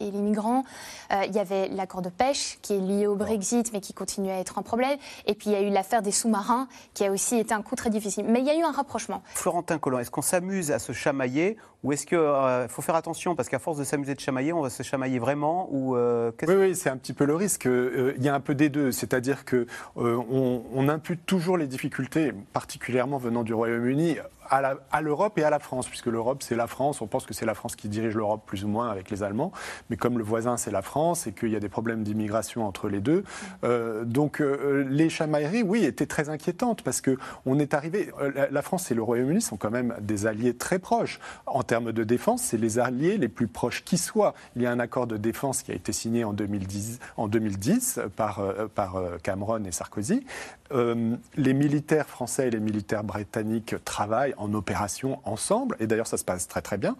les 0.00 0.10
migrants. 0.12 0.64
Euh, 1.12 1.24
il 1.26 1.34
y 1.34 1.38
avait 1.38 1.68
l'accord 1.68 2.02
de 2.02 2.08
pêche 2.08 2.58
qui 2.62 2.74
est 2.74 2.80
lié 2.80 3.06
au 3.06 3.14
Brexit, 3.14 3.72
mais 3.72 3.80
qui 3.80 3.92
continue 3.92 4.30
à 4.30 4.38
être 4.38 4.58
un 4.58 4.62
problème. 4.62 4.98
Et 5.26 5.34
puis 5.34 5.50
il 5.50 5.52
y 5.52 5.56
a 5.56 5.62
eu 5.62 5.70
l'affaire 5.70 6.02
des 6.02 6.12
sous-marins, 6.12 6.68
qui 6.94 7.04
a 7.04 7.12
aussi 7.12 7.36
été 7.36 7.54
un 7.54 7.62
coup 7.62 7.76
très 7.76 7.90
difficile. 7.90 8.24
Mais 8.28 8.40
il 8.40 8.46
y 8.46 8.50
a 8.50 8.56
eu 8.56 8.62
un 8.62 8.72
rapprochement. 8.72 9.22
Florentin 9.34 9.78
Collin, 9.78 10.00
est-ce 10.00 10.10
qu'on 10.10 10.22
s'amuse 10.22 10.70
à 10.70 10.78
se 10.78 10.92
chamailler 10.92 11.56
ou 11.82 11.92
est-ce 11.92 12.04
qu'il 12.04 12.18
euh, 12.18 12.68
faut 12.68 12.82
faire 12.82 12.94
attention 12.94 13.34
parce 13.34 13.48
qu'à 13.48 13.58
force 13.58 13.78
de 13.78 13.84
s'amuser 13.84 14.14
de 14.14 14.20
chamailler, 14.20 14.52
on 14.52 14.60
va 14.60 14.68
se 14.68 14.82
chamailler 14.82 15.18
vraiment 15.18 15.66
ou 15.70 15.96
euh, 15.96 16.30
Oui, 16.46 16.54
oui 16.54 16.76
c'est 16.76 16.90
un 16.90 16.98
petit 16.98 17.14
peu 17.14 17.24
le 17.24 17.34
risque. 17.34 17.66
Il 17.66 18.22
y 18.22 18.28
a 18.28 18.34
un 18.34 18.40
peu 18.40 18.54
des 18.54 18.68
deux, 18.68 18.92
c'est-à-dire 18.92 19.44
que 19.44 19.66
on 19.96 20.88
impute 20.88 21.24
toujours 21.24 21.56
les 21.56 21.66
difficultés, 21.66 22.32
particulièrement 22.52 23.16
venant 23.16 23.44
du 23.44 23.54
Royaume-Uni, 23.54 24.18
à 24.50 25.00
l'Europe 25.00 25.38
et 25.38 25.44
à 25.44 25.50
la 25.50 25.58
France, 25.58 25.88
puisque 25.88 26.06
l'Europe, 26.06 26.42
c'est 26.42 26.56
la 26.56 26.66
France. 26.66 27.00
On 27.00 27.06
pense 27.06 27.24
que 27.24 27.34
c'est 27.34 27.46
la 27.46 27.54
France 27.54 27.76
qui 27.76 27.88
dirige 27.88 28.14
l'Europe 28.14 28.42
plus 28.46 28.64
ou 28.64 28.68
moins 28.68 28.90
avec 28.90 29.10
les 29.10 29.22
Allemands. 29.22 29.52
Mais 29.88 29.96
comme 29.96 30.18
le 30.18 30.24
voisin, 30.24 30.56
c'est 30.56 30.70
la 30.70 30.82
France 30.82 31.26
et 31.26 31.32
qu'il 31.32 31.50
y 31.50 31.56
a 31.56 31.60
des 31.60 31.68
problèmes 31.68 32.02
d'immigration 32.02 32.66
entre 32.66 32.88
les 32.88 33.00
deux. 33.00 33.24
Euh, 33.64 34.04
donc, 34.04 34.40
euh, 34.40 34.84
les 34.88 35.08
chamailleries, 35.08 35.62
oui, 35.62 35.84
étaient 35.84 36.06
très 36.06 36.28
inquiétantes 36.28 36.82
parce 36.82 37.00
qu'on 37.00 37.58
est 37.58 37.74
arrivé. 37.74 38.10
Euh, 38.20 38.48
la 38.50 38.62
France 38.62 38.90
et 38.90 38.94
le 38.94 39.02
Royaume-Uni 39.02 39.40
sont 39.40 39.56
quand 39.56 39.70
même 39.70 39.94
des 40.00 40.26
alliés 40.26 40.54
très 40.54 40.78
proches. 40.78 41.20
En 41.46 41.62
termes 41.62 41.92
de 41.92 42.04
défense, 42.04 42.42
c'est 42.42 42.58
les 42.58 42.78
alliés 42.78 43.18
les 43.18 43.28
plus 43.28 43.46
proches 43.46 43.84
qui 43.84 43.98
soient. 43.98 44.34
Il 44.56 44.62
y 44.62 44.66
a 44.66 44.72
un 44.72 44.80
accord 44.80 45.06
de 45.06 45.16
défense 45.16 45.62
qui 45.62 45.72
a 45.72 45.74
été 45.74 45.92
signé 45.92 46.24
en 46.24 46.32
2010, 46.32 46.98
en 47.16 47.28
2010 47.28 48.00
par, 48.16 48.42
par 48.74 49.00
Cameron 49.22 49.64
et 49.64 49.72
Sarkozy. 49.72 50.24
Les 50.72 51.54
militaires 51.54 52.08
français 52.08 52.48
et 52.48 52.50
les 52.50 52.60
militaires 52.60 53.04
britanniques 53.04 53.74
travaillent 53.84 54.34
en 54.36 54.52
opération 54.54 55.20
ensemble, 55.24 55.76
et 55.80 55.86
d'ailleurs 55.86 56.06
ça 56.06 56.16
se 56.16 56.24
passe 56.24 56.48
très 56.48 56.62
très 56.62 56.78
bien 56.78 56.96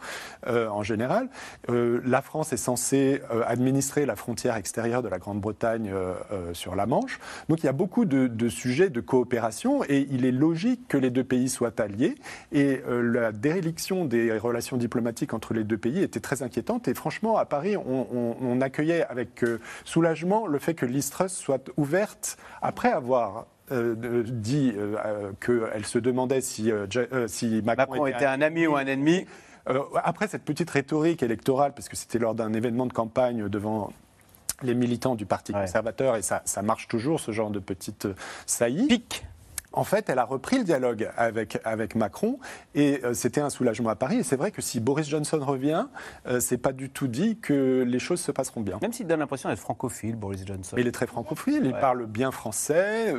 euh, 0.46 0.68
en 0.68 0.82
général. 0.82 1.28
Euh, 1.68 2.00
la 2.04 2.22
France 2.22 2.52
est 2.52 2.56
censée 2.56 3.22
euh, 3.30 3.42
administrer 3.46 4.06
la 4.06 4.16
frontière 4.16 4.56
extérieure 4.56 5.02
de 5.02 5.08
la 5.08 5.18
Grande-Bretagne 5.18 5.92
sur 6.52 6.74
la 6.74 6.86
Manche, 6.86 7.18
donc 7.48 7.62
il 7.62 7.66
y 7.66 7.68
a 7.68 7.72
beaucoup 7.72 8.04
de, 8.04 8.48
sujets 8.48 8.90
de 8.90 9.00
coopération, 9.00 9.84
et 9.84 10.06
il 10.10 10.24
est 10.24 10.32
logique 10.32 10.88
que 10.88 10.96
les 10.96 11.10
deux 11.10 11.24
pays 11.24 11.48
soient 11.48 11.80
alliés, 11.80 12.14
et 12.52 12.82
la 12.86 13.32
déréliction 13.32 14.04
des 14.04 14.36
relations 14.36 14.76
diplomatiques 14.76 15.34
entre 15.34 15.54
les 15.54 15.64
deux 15.64 15.78
pays 15.78 16.02
était 16.02 16.20
très 16.20 16.42
inquiétante, 16.42 16.88
et 16.88 16.94
franchement 16.94 17.36
à 17.36 17.44
Paris 17.44 17.76
on, 17.76 18.36
on 18.40 18.60
accueillait 18.60 19.04
avec 19.06 19.44
soulagement 19.84 20.46
le 20.46 20.58
fait 20.58 20.74
que 20.74 20.86
l'Istrus 20.86 21.32
soit 21.32 21.70
ouverte 21.76 22.36
après 22.62 22.90
avoir 22.90 23.46
euh, 23.72 24.24
dit 24.26 24.72
euh, 24.76 24.96
euh, 25.04 25.32
qu'elle 25.40 25.86
se 25.86 25.98
demandait 25.98 26.40
si, 26.40 26.70
si 27.26 27.62
Macron, 27.62 28.06
était, 28.06 28.26
un 28.26 28.42
ami 28.42 28.66
ou 28.66 28.76
un 28.76 28.86
ennemi. 28.86 29.26
après 30.02 30.28
cette 30.28 30.44
petite 30.44 30.70
rhétorique 30.70 31.22
électorale, 31.22 31.72
parce 31.74 31.88
que 31.88 31.96
c'était 31.96 32.18
lors 32.18 32.34
d'un 32.34 32.52
événement 32.52 32.86
de 32.86 32.92
campagne 32.92 33.48
devant 33.48 33.92
les 34.62 34.74
militants 34.74 35.14
du 35.14 35.24
Parti 35.24 35.52
conservateur, 35.52 36.16
et 36.16 36.22
ça, 36.22 36.42
ça, 36.44 36.62
marche 36.62 36.88
toujours, 36.88 37.20
ce 37.20 37.32
genre 37.32 37.50
de 37.50 37.60
petite 37.60 38.08
saillie. 38.46 38.88
Pique 38.88 39.24
en 39.72 39.84
fait, 39.84 40.08
elle 40.08 40.18
a 40.18 40.24
repris 40.24 40.58
le 40.58 40.64
dialogue 40.64 41.10
avec, 41.16 41.58
avec 41.64 41.94
Macron 41.94 42.38
et 42.74 43.00
euh, 43.04 43.14
c'était 43.14 43.40
un 43.40 43.50
soulagement 43.50 43.90
à 43.90 43.96
Paris. 43.96 44.18
Et 44.18 44.22
c'est 44.22 44.36
vrai 44.36 44.50
que 44.50 44.62
si 44.62 44.80
Boris 44.80 45.08
Johnson 45.08 45.38
revient, 45.40 45.86
euh, 46.26 46.40
c'est 46.40 46.58
pas 46.58 46.72
du 46.72 46.90
tout 46.90 47.06
dit 47.06 47.38
que 47.38 47.84
les 47.86 47.98
choses 47.98 48.20
se 48.20 48.32
passeront 48.32 48.60
bien. 48.60 48.78
Même 48.82 48.92
s'il 48.92 49.06
donne 49.06 49.20
l'impression 49.20 49.48
d'être 49.48 49.60
francophile, 49.60 50.16
Boris 50.16 50.44
Johnson. 50.44 50.74
Mais 50.76 50.82
il 50.82 50.88
est 50.88 50.92
très 50.92 51.06
francophile, 51.06 51.62
il 51.64 51.72
parle 51.72 52.06
bien 52.06 52.30
français. 52.30 53.14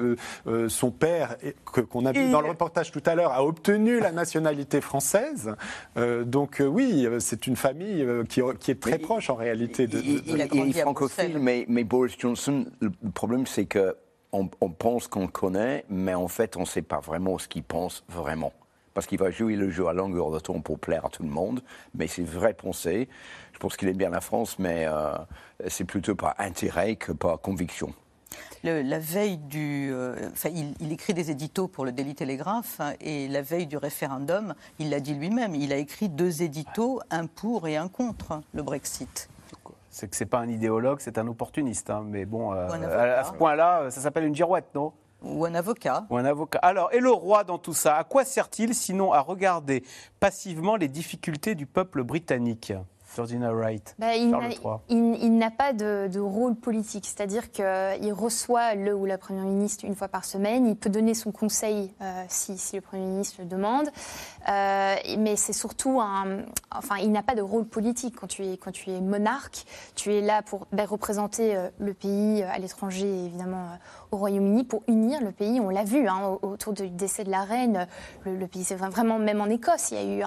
Euh, 0.48 0.70
son 0.70 0.92
père, 0.92 1.38
qu'on 1.66 2.06
a 2.06 2.12
vu 2.12 2.30
dans 2.30 2.42
le 2.42 2.50
reportage 2.50 2.92
tout 2.92 3.04
à 3.06 3.16
l'heure, 3.16 3.32
a 3.32 3.44
obtenu 3.46 4.00
la 4.00 4.12
nationalité 4.12 4.82
française. 4.82 5.56
donc 5.96 6.62
oui, 6.66 7.08
c'est 7.20 7.48
une 7.48 7.56
famille 7.56 8.06
qui, 8.30 8.42
qui, 8.60 8.72
est 8.72 8.80
très 8.80 8.98
proche 8.98 9.30
en 9.30 9.36
réalité 9.36 9.88
de. 9.88 10.00
Il, 10.00 10.42
est 10.42 10.82
francophile, 10.82 11.38
mais, 11.40 11.66
mais 11.68 11.84
Boris 11.84 12.16
Johnson, 12.18 12.66
le 12.80 12.92
problème 13.12 13.46
c'est 13.46 13.66
que 13.66 13.96
on, 14.32 14.48
pense 14.48 15.08
qu'on 15.08 15.28
connaît, 15.28 15.86
mais 15.90 16.14
en 16.14 16.28
fait, 16.28 16.58
on 16.58 16.62
ne 16.62 16.66
sait 16.66 16.82
pas 16.82 17.00
vraiment 17.00 17.38
ce 17.38 17.48
qu'il 17.48 17.64
pense 17.64 18.04
vraiment. 18.08 18.54
parce 18.94 19.08
qu'il 19.08 19.20
va 19.20 19.32
jouer 19.32 19.56
le 19.56 19.70
jeu 19.70 19.88
à 19.88 19.94
longueur 19.94 20.32
de 20.32 20.40
temps 20.40 20.60
pour 20.60 20.78
plaire 20.78 21.06
à 21.06 21.10
tout 21.10 21.24
le 21.24 21.30
monde, 21.30 21.62
mais 21.96 22.08
c'est 22.08 22.24
vraie 22.24 22.54
pensée. 22.54 23.08
Je 23.54 23.60
pense 23.60 23.78
qu'il 23.78 23.88
aime 23.88 23.96
bien 23.96 24.10
la 24.10 24.20
France, 24.20 24.60
mais 24.60 24.86
euh, 24.86 25.14
c'est 25.68 25.86
plutôt 25.86 26.16
par 26.16 26.36
intérêt 26.40 26.98
que 26.98 27.14
par 27.14 27.40
conviction. 27.40 27.94
la 28.64 29.00
veille 29.00 29.38
du. 29.38 29.92
Euh, 29.94 30.30
il, 30.80 30.92
écrit 30.92 31.14
des 31.14 31.32
éditos 31.32 31.70
pour 31.70 31.86
le 31.86 31.94
Daily 31.94 32.16
Telegraph 32.16 32.82
hein, 32.82 32.94
et 33.00 33.30
la 33.30 33.42
veille 33.42 33.68
du 33.68 33.78
référendum, 33.78 34.56
il 34.80 34.90
l'a 34.90 35.00
dit 35.00 35.14
lui-même, 35.14 35.56
il 35.56 35.72
a 35.72 35.78
écrit 35.78 36.10
deux 36.10 36.42
éditos, 36.42 37.00
un 37.12 37.28
pour 37.28 37.68
et 37.70 37.78
un 37.78 37.88
contre 37.88 38.42
le 38.54 38.62
Brexit. 38.62 39.30
C'est 39.92 40.10
que 40.10 40.16
c'est 40.16 40.26
pas 40.26 40.40
un 40.40 40.48
idéologue, 40.48 41.00
c'est 41.02 41.18
un 41.18 41.28
opportuniste. 41.28 41.90
Hein, 41.90 42.04
mais 42.08 42.26
bon, 42.26 42.54
euh, 42.54 42.68
à, 42.68 43.24
ce 43.26 43.34
point-là, 43.34 43.92
ça 43.92 44.02
s'appelle 44.02 44.24
une 44.24 44.36
girouette, 44.36 44.74
non? 44.74 44.94
Ou 45.22 45.46
un 45.46 45.54
avocat. 45.54 46.08
Ou 46.10 46.18
un 46.18 46.26
avocat. 46.26 46.60
Alors, 46.60 46.92
et 46.94 47.00
le 47.00 47.12
roi 47.12 47.44
dans 47.44 47.58
tout 47.58 47.74
ça, 47.74 47.98
à 47.98 48.04
quoi 48.04 48.26
sert-il 48.26 48.74
sinon 48.74 49.12
à 49.12 49.20
regarder 49.20 49.84
passivement 50.20 50.78
les 50.78 50.88
difficultés 50.88 51.54
du 51.54 51.68
peuple 51.68 52.04
britannique? 52.04 52.74
Wright, 53.18 53.96
bah, 54.00 54.16
il 54.16 55.38
n'a 55.38 55.52
pas 55.52 55.74
de, 55.74 56.20
rôle 56.20 56.56
politique, 56.56 57.06
c'est-à-dire 57.06 57.52
qu'il 57.52 58.14
reçoit 58.14 58.76
le 58.76 58.96
ou 58.96 59.06
la 59.06 59.18
Première 59.18 59.46
ministre 59.46 59.86
une 59.86 59.96
fois 59.96 60.08
par 60.08 60.26
semaine, 60.26 60.68
il 60.68 60.76
peut 60.76 60.90
donner 60.90 61.14
son 61.14 61.32
conseil 61.32 61.94
euh, 62.02 62.24
si, 62.30 62.58
le 62.74 62.82
Premier 62.82 63.06
ministre 63.06 63.38
le 63.40 63.46
demande, 63.46 63.90
euh, 64.50 64.96
mais 65.18 65.36
c'est 65.36 65.54
surtout 65.54 66.00
un... 66.00 66.44
Enfin, 66.74 66.98
il 66.98 67.12
n'a 67.12 67.24
pas 67.24 67.36
de 67.36 67.42
rôle 67.42 67.66
politique 67.66 68.16
quand 68.20 68.28
tu 68.28 68.46
es, 68.46 68.58
quand 68.58 68.72
tu 68.72 68.90
es 68.90 69.02
monarque, 69.02 69.66
tu 69.96 70.14
es 70.14 70.22
là 70.22 70.42
pour 70.42 70.68
ben, 70.72 70.86
représenter 70.86 71.56
euh, 71.56 71.70
le 71.80 71.94
pays 71.94 72.44
à 72.44 72.58
l'étranger, 72.60 73.08
évidemment 73.26 73.78
au 74.12 74.18
Royaume-Uni 74.18 74.64
pour 74.66 74.84
unir 74.88 75.22
le 75.22 75.32
pays. 75.32 75.60
On 75.60 75.70
l'a 75.70 75.84
vu 75.84 76.08
hein, 76.08 76.38
autour 76.42 76.74
du 76.74 76.90
décès 76.90 77.24
de 77.24 77.32
la 77.32 77.44
reine. 77.44 77.88
Le, 78.26 78.46
pays, 78.48 78.64
c'est 78.64 78.76
vraiment 78.76 79.20
même 79.20 79.42
en 79.42 79.46
Écosse, 79.46 79.92
il 79.92 79.98
y 79.98 80.00
a 80.00 80.18
eu 80.18 80.24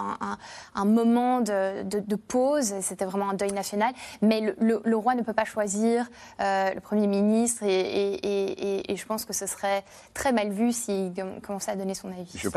un, 0.74 0.84
moment 0.84 1.40
de, 1.40 2.16
pause. 2.16 2.73
C'était 2.80 3.04
vraiment 3.04 3.30
un 3.30 3.34
deuil 3.34 3.52
national. 3.52 3.92
Mais 4.22 4.54
le, 4.58 4.96
roi 4.96 5.14
ne 5.14 5.22
peut 5.22 5.32
pas 5.32 5.44
choisir 5.44 6.06
euh, 6.40 6.72
le 6.72 6.80
premier 6.80 7.06
ministre 7.06 7.62
et, 7.64 8.82
je 8.94 9.04
pense 9.06 9.24
que 9.24 9.32
ce 9.32 9.46
serait 9.46 9.84
très 10.14 10.32
mal 10.32 10.50
vu 10.50 10.72
s'il 10.72 11.12
commençait 11.42 11.72
à 11.72 11.76
donner 11.76 11.94
son 11.94 12.08
avis. 12.08 12.32
Je 12.36 12.48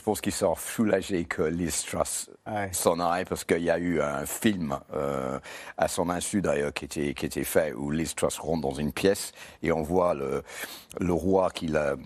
pense, 0.00 0.20
qu'il 0.20 0.32
sort 0.32 0.58
soulagé 0.58 1.24
que 1.24 1.42
Liz 1.42 1.84
Truss 1.84 2.30
s'en 2.72 2.98
aille 3.00 3.24
parce 3.24 3.44
qu'il 3.44 3.62
y 3.62 3.70
a 3.70 3.78
eu 3.78 4.00
un 4.00 4.24
film 4.26 4.78
euh, 4.94 5.38
à 5.76 5.88
son 5.88 6.08
insu 6.08 6.40
d'ailleurs 6.40 6.72
qui 6.72 6.86
était, 6.86 7.14
qui 7.14 7.26
était 7.26 7.44
fait 7.44 7.72
où 7.72 7.90
Liz 7.90 8.14
Truss 8.14 8.38
rentre 8.38 8.62
dans 8.62 8.74
une 8.74 8.92
pièce 8.92 9.32
et 9.62 9.72
on 9.72 9.82
voit 9.82 10.14
le, 10.14 10.42
le 10.98 11.12
roi 11.12 11.50
qui, 11.50 11.66
le 11.66 11.96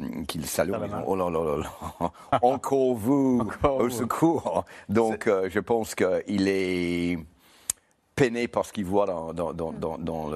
salue. 0.44 0.72
Oh 1.06 1.16
là 1.16 1.30
là 1.30 1.56
là 1.56 2.10
encore 2.42 2.94
vous, 2.94 3.48
au 3.62 3.90
secours. 3.90 4.64
Donc 4.88 5.26
euh, 5.26 5.48
je 5.50 5.60
pense 5.60 5.94
qu'il 5.94 6.48
est 6.48 7.18
peiné 8.20 8.48
par 8.48 8.66
ce 8.66 8.72
qu'il 8.72 8.84
voit 8.84 9.06
dans, 9.06 9.32
dans, 9.32 10.30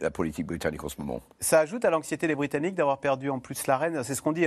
la 0.00 0.10
politique 0.10 0.46
britannique 0.46 0.82
en 0.82 0.88
ce 0.88 0.96
moment. 0.98 1.20
Ça 1.40 1.60
ajoute 1.60 1.84
à 1.84 1.90
l'anxiété 1.90 2.26
des 2.26 2.34
Britanniques 2.34 2.74
d'avoir 2.74 2.98
perdu 2.98 3.28
en 3.28 3.38
plus 3.38 3.66
la 3.66 3.76
reine. 3.76 4.02
C'est 4.02 4.14
ce 4.14 4.22
qu'on 4.22 4.32
dit, 4.32 4.46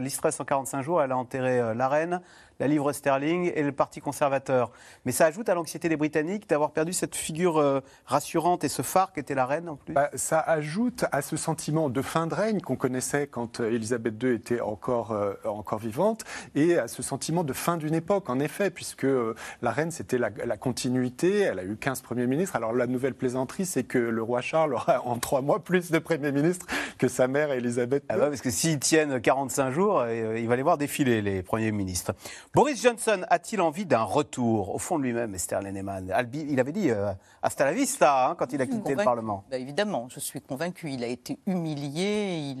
l'Istress 0.00 0.40
en 0.40 0.44
45 0.44 0.82
jours, 0.82 1.02
elle 1.02 1.12
a 1.12 1.16
enterré 1.16 1.60
euh, 1.60 1.74
la 1.74 1.88
reine, 1.88 2.20
la 2.58 2.66
livre 2.68 2.92
sterling 2.92 3.52
et 3.54 3.62
le 3.62 3.72
Parti 3.72 4.00
conservateur. 4.00 4.70
Mais 5.04 5.12
ça 5.12 5.26
ajoute 5.26 5.48
à 5.48 5.54
l'anxiété 5.54 5.88
des 5.88 5.96
Britanniques 5.96 6.48
d'avoir 6.48 6.70
perdu 6.70 6.92
cette 6.92 7.14
figure 7.14 7.58
euh, 7.58 7.80
rassurante 8.06 8.64
et 8.64 8.68
ce 8.68 8.82
phare 8.82 9.12
qu'était 9.12 9.34
la 9.34 9.46
reine 9.46 9.68
en 9.68 9.76
plus 9.76 9.94
bah, 9.94 10.10
Ça 10.14 10.40
ajoute 10.40 11.04
à 11.12 11.22
ce 11.22 11.36
sentiment 11.36 11.90
de 11.90 12.02
fin 12.02 12.26
de 12.26 12.34
règne 12.34 12.60
qu'on 12.60 12.76
connaissait 12.76 13.26
quand 13.26 13.60
Elisabeth 13.60 14.22
II 14.22 14.34
était 14.34 14.60
encore, 14.60 15.12
euh, 15.12 15.34
encore 15.44 15.78
vivante 15.78 16.24
et 16.54 16.78
à 16.78 16.88
ce 16.88 17.02
sentiment 17.02 17.44
de 17.44 17.52
fin 17.52 17.76
d'une 17.76 17.94
époque, 17.94 18.30
en 18.30 18.40
effet, 18.40 18.70
puisque 18.70 19.04
euh, 19.04 19.34
la 19.62 19.70
reine, 19.70 19.90
c'était 19.90 20.18
la, 20.18 20.30
continuité. 20.56 21.40
Elle 21.40 21.58
a 21.58 21.64
eu 21.64 21.76
15 21.76 22.00
premiers 22.00 22.26
ministres. 22.26 22.56
Alors 22.56 22.72
la 22.72 22.86
nouvelle 22.86 23.14
plaisanterie, 23.14 23.66
c'est 23.66 23.84
que 23.84 23.98
le 23.98 24.22
roi 24.22 24.40
Charles 24.40 24.74
aura 24.74 25.02
en 25.06 25.18
trois 25.18 25.42
mois 25.42 25.62
plus 25.62 25.90
de 25.90 25.98
premiers 25.98 26.32
ministres 26.32 26.66
que 26.98 27.08
sa 27.08 27.28
mère 27.28 27.50
Elisabeth 27.52 28.02
II. 28.04 28.08
Ah 28.08 28.16
bah, 28.16 28.28
parce 28.28 28.40
que 28.40 28.50
s'ils 28.50 28.78
tiennent 28.78 29.20
45 29.20 29.70
jours, 29.70 30.06
il 30.06 30.48
va 30.48 30.56
les 30.56 30.62
voir 30.62 30.78
défiler, 30.78 31.20
les 31.20 31.42
premiers 31.42 31.72
ministres. 31.72 32.14
Boris 32.56 32.82
Johnson 32.82 33.20
a-t-il 33.28 33.60
envie 33.60 33.84
d'un 33.84 34.02
retour 34.02 34.74
au 34.74 34.78
fond 34.78 34.98
de 34.98 35.04
lui-même, 35.04 35.34
Esther 35.34 35.60
Lenneman 35.60 36.10
Il 36.32 36.58
avait 36.58 36.72
dit 36.72 36.88
euh, 36.88 37.12
hasta 37.42 37.66
la 37.66 37.72
vista 37.74 38.30
hein, 38.30 38.34
quand 38.34 38.50
il 38.50 38.62
a 38.62 38.66
quitté 38.66 38.94
le 38.94 39.04
Parlement. 39.04 39.44
Bah, 39.50 39.58
évidemment, 39.58 40.08
je 40.08 40.20
suis 40.20 40.40
convaincu. 40.40 40.90
Il 40.90 41.04
a 41.04 41.06
été 41.06 41.38
humilié, 41.46 42.54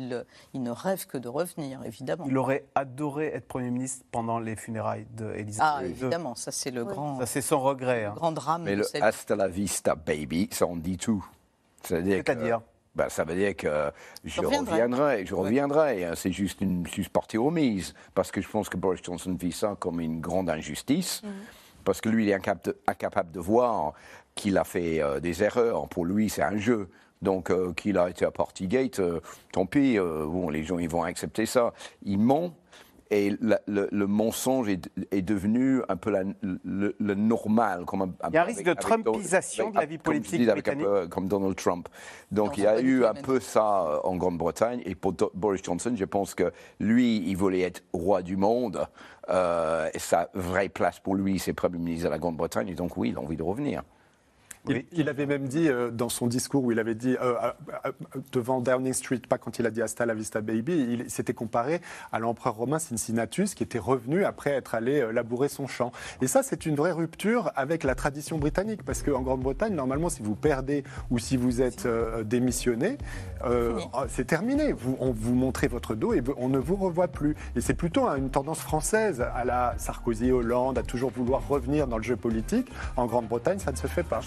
il, 0.52 0.62
ne 0.62 0.70
rêve 0.70 1.06
que 1.06 1.16
de 1.16 1.30
revenir, 1.30 1.82
évidemment. 1.82 2.26
Il 2.28 2.36
aurait 2.36 2.66
adoré 2.74 3.28
être 3.28 3.48
Premier 3.48 3.70
ministre 3.70 4.04
pendant 4.12 4.38
les 4.38 4.54
funérailles 4.54 5.06
d'Elisabeth. 5.12 5.72
Ah, 5.78 5.82
évidemment, 5.82 6.34
ça 6.34 6.52
c'est 6.52 6.70
le 6.70 6.84
grand. 6.84 7.18
Ça 7.20 7.24
c'est 7.24 7.40
son 7.40 7.60
regret. 7.60 8.04
Hein. 8.04 8.12
grand 8.16 8.32
drame. 8.32 8.64
Mais 8.64 8.76
le 8.76 8.84
hasta 9.02 9.34
la 9.34 9.48
vista, 9.48 9.94
baby, 9.94 10.50
ça 10.52 10.66
en 10.66 10.76
dit 10.76 10.98
tout. 10.98 11.26
C'est-à-dire. 11.84 12.60
Ben, 12.96 13.10
ça 13.10 13.24
veut 13.24 13.34
dire 13.34 13.54
que 13.54 13.92
je 14.24 14.40
reviendrai, 14.40 15.26
je 15.26 15.34
reviendrai. 15.34 16.04
Hein. 16.04 16.12
C'est 16.16 16.32
juste 16.32 16.62
une 16.62 16.84
partie 17.12 17.36
remise. 17.36 17.94
Parce 18.14 18.30
que 18.32 18.40
je 18.40 18.48
pense 18.48 18.70
que 18.70 18.78
Boris 18.78 19.00
Johnson 19.04 19.36
vit 19.38 19.52
ça 19.52 19.76
comme 19.78 20.00
une 20.00 20.20
grande 20.20 20.48
injustice. 20.48 21.22
Mm. 21.22 21.28
Parce 21.84 22.00
que 22.00 22.08
lui, 22.08 22.24
il 22.24 22.30
est 22.30 22.34
incapable 22.86 23.30
de, 23.32 23.38
voir 23.38 23.92
qu'il 24.34 24.56
a 24.56 24.64
fait 24.64 25.00
euh, 25.02 25.20
des 25.20 25.42
erreurs. 25.42 25.86
Pour 25.88 26.06
lui, 26.06 26.30
c'est 26.30 26.42
un 26.42 26.56
jeu. 26.56 26.88
Donc, 27.20 27.50
euh, 27.50 27.72
qu'il 27.74 27.98
a 27.98 28.08
été 28.08 28.24
à 28.24 28.30
Partygate, 28.30 28.98
euh, 28.98 29.20
tant 29.52 29.66
pis, 29.66 29.98
bon, 29.98 30.48
les 30.48 30.64
gens 30.64 30.78
ils 30.78 30.88
vont 30.88 31.02
accepter 31.02 31.46
ça. 31.46 31.72
Il 32.02 32.18
ment 32.18 32.54
et 33.10 33.36
le, 33.40 34.06
mensonge 34.06 34.68
est, 34.68 35.22
devenu 35.22 35.80
un 35.88 35.96
peu 35.96 36.12
le, 36.42 37.14
normal. 37.14 37.84
Comme 37.84 38.14
il 38.28 38.34
y 38.34 38.36
a 38.36 38.42
un 38.42 38.44
risque 38.44 38.64
de 38.64 38.74
Trumpisation 38.74 39.70
de 39.70 39.76
la 39.76 39.86
vie 39.86 39.98
politique 39.98 40.46
britannique. 40.46 40.86
comme 41.10 41.28
Donald 41.28 41.56
Trump. 41.56 41.88
Donc 42.32 42.56
il 42.58 42.64
y 42.64 42.66
a 42.66 42.80
eu 42.80 43.04
un 43.04 43.14
peu 43.14 43.40
ça 43.40 43.86
euh, 43.86 43.98
en 44.04 44.16
Grande-Bretagne. 44.16 44.82
Et 44.84 44.94
pour 44.94 45.14
Boris 45.34 45.62
Johnson, 45.62 45.92
je 45.94 46.04
pense 46.04 46.34
que 46.34 46.52
lui, 46.80 47.18
il 47.28 47.36
voulait 47.36 47.60
être 47.60 47.82
roi 47.92 48.22
du 48.22 48.36
monde. 48.36 48.86
Euh, 49.28 49.88
et 49.92 49.98
sa 49.98 50.30
vraie 50.34 50.68
place 50.68 51.00
pour 51.00 51.14
lui, 51.16 51.38
c'est 51.38 51.52
Premier 51.52 51.78
ministre 51.78 52.06
de 52.06 52.10
la 52.10 52.18
Grande-Bretagne. 52.18 52.68
Et 52.68 52.74
donc 52.74 52.96
oui, 52.96 53.10
il 53.10 53.16
a 53.16 53.20
envie 53.20 53.36
de 53.36 53.42
revenir. 53.42 53.82
Il, 54.92 55.08
avait 55.08 55.26
même 55.26 55.46
dit 55.46 55.68
euh, 55.68 55.90
dans 55.90 56.08
son 56.08 56.26
discours 56.26 56.64
où 56.64 56.72
il 56.72 56.78
avait 56.78 56.94
dit 56.94 57.16
euh, 57.20 57.34
euh, 57.84 57.92
devant 58.32 58.60
Downing 58.60 58.92
Street, 58.92 59.20
pas 59.28 59.38
quand 59.38 59.58
il 59.58 59.66
a 59.66 59.70
dit 59.70 59.82
Hasta 59.82 60.06
la 60.06 60.14
vista 60.14 60.40
baby, 60.40 60.72
il 60.72 61.10
s'était 61.10 61.34
comparé 61.34 61.80
à 62.12 62.18
l'empereur 62.18 62.54
romain 62.54 62.78
Cincinnatus 62.78 63.54
qui 63.54 63.62
était 63.62 63.78
revenu 63.78 64.24
après 64.24 64.50
être 64.50 64.74
allé 64.74 65.12
labourer 65.12 65.48
son 65.48 65.66
champ. 65.66 65.92
Et 66.20 66.26
ça, 66.26 66.42
c'est 66.42 66.66
une 66.66 66.74
vraie 66.74 66.92
rupture 66.92 67.50
avec 67.54 67.84
la 67.84 67.94
tradition 67.94 68.38
britannique 68.38 68.82
parce 68.84 69.02
qu'en 69.02 69.20
Grande-Bretagne, 69.20 69.74
normalement, 69.74 70.08
si 70.08 70.22
vous 70.22 70.34
perdez 70.34 70.84
ou 71.10 71.18
si 71.18 71.36
vous 71.36 71.62
êtes 71.62 71.86
démissionné, 72.24 72.98
c'est 74.08 74.26
terminé. 74.26 74.72
Vous, 74.72 74.96
on 75.00 75.12
vous 75.12 75.34
montrez 75.34 75.68
votre 75.68 75.94
dos 75.94 76.12
et 76.12 76.22
on 76.36 76.48
ne 76.48 76.58
vous 76.58 76.76
revoit 76.76 77.08
plus. 77.08 77.36
Et 77.54 77.60
c'est 77.60 77.74
plutôt 77.74 78.06
une 78.08 78.30
tendance 78.30 78.60
française 78.60 79.24
à 79.34 79.44
la 79.44 79.74
Sarkozy-Hollande 79.78 80.78
à 80.78 80.82
toujours 80.82 81.10
vouloir 81.10 81.46
revenir 81.46 81.86
dans 81.86 81.98
le 81.98 82.04
jeu 82.04 82.16
politique. 82.16 82.70
En 82.96 83.06
Grande-Bretagne, 83.06 83.58
ça 83.58 83.72
ne 83.72 83.76
se 83.76 83.86
fait 83.86 84.02
pas. 84.02 84.20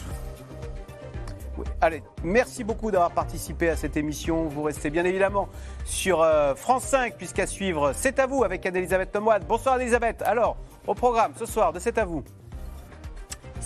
Allez, 1.81 2.03
merci 2.23 2.63
beaucoup 2.63 2.91
d'avoir 2.91 3.11
participé 3.11 3.69
à 3.69 3.75
cette 3.75 3.97
émission. 3.97 4.45
Vous 4.45 4.63
restez 4.63 4.89
bien 4.89 5.05
évidemment 5.05 5.49
sur 5.85 6.21
euh, 6.21 6.55
France 6.55 6.83
5, 6.83 7.15
puisqu'à 7.15 7.47
suivre, 7.47 7.91
c'est 7.93 8.19
à 8.19 8.27
vous 8.27 8.43
avec 8.43 8.65
Anne-Elisabeth 8.65 9.11
Tomoine. 9.11 9.43
Bonsoir 9.47 9.75
Anne-Elisabeth. 9.75 10.21
Alors, 10.23 10.57
au 10.87 10.93
programme 10.93 11.33
ce 11.37 11.45
soir 11.45 11.73
de 11.73 11.79
C'est 11.79 11.97
à 11.97 12.05
vous. 12.05 12.23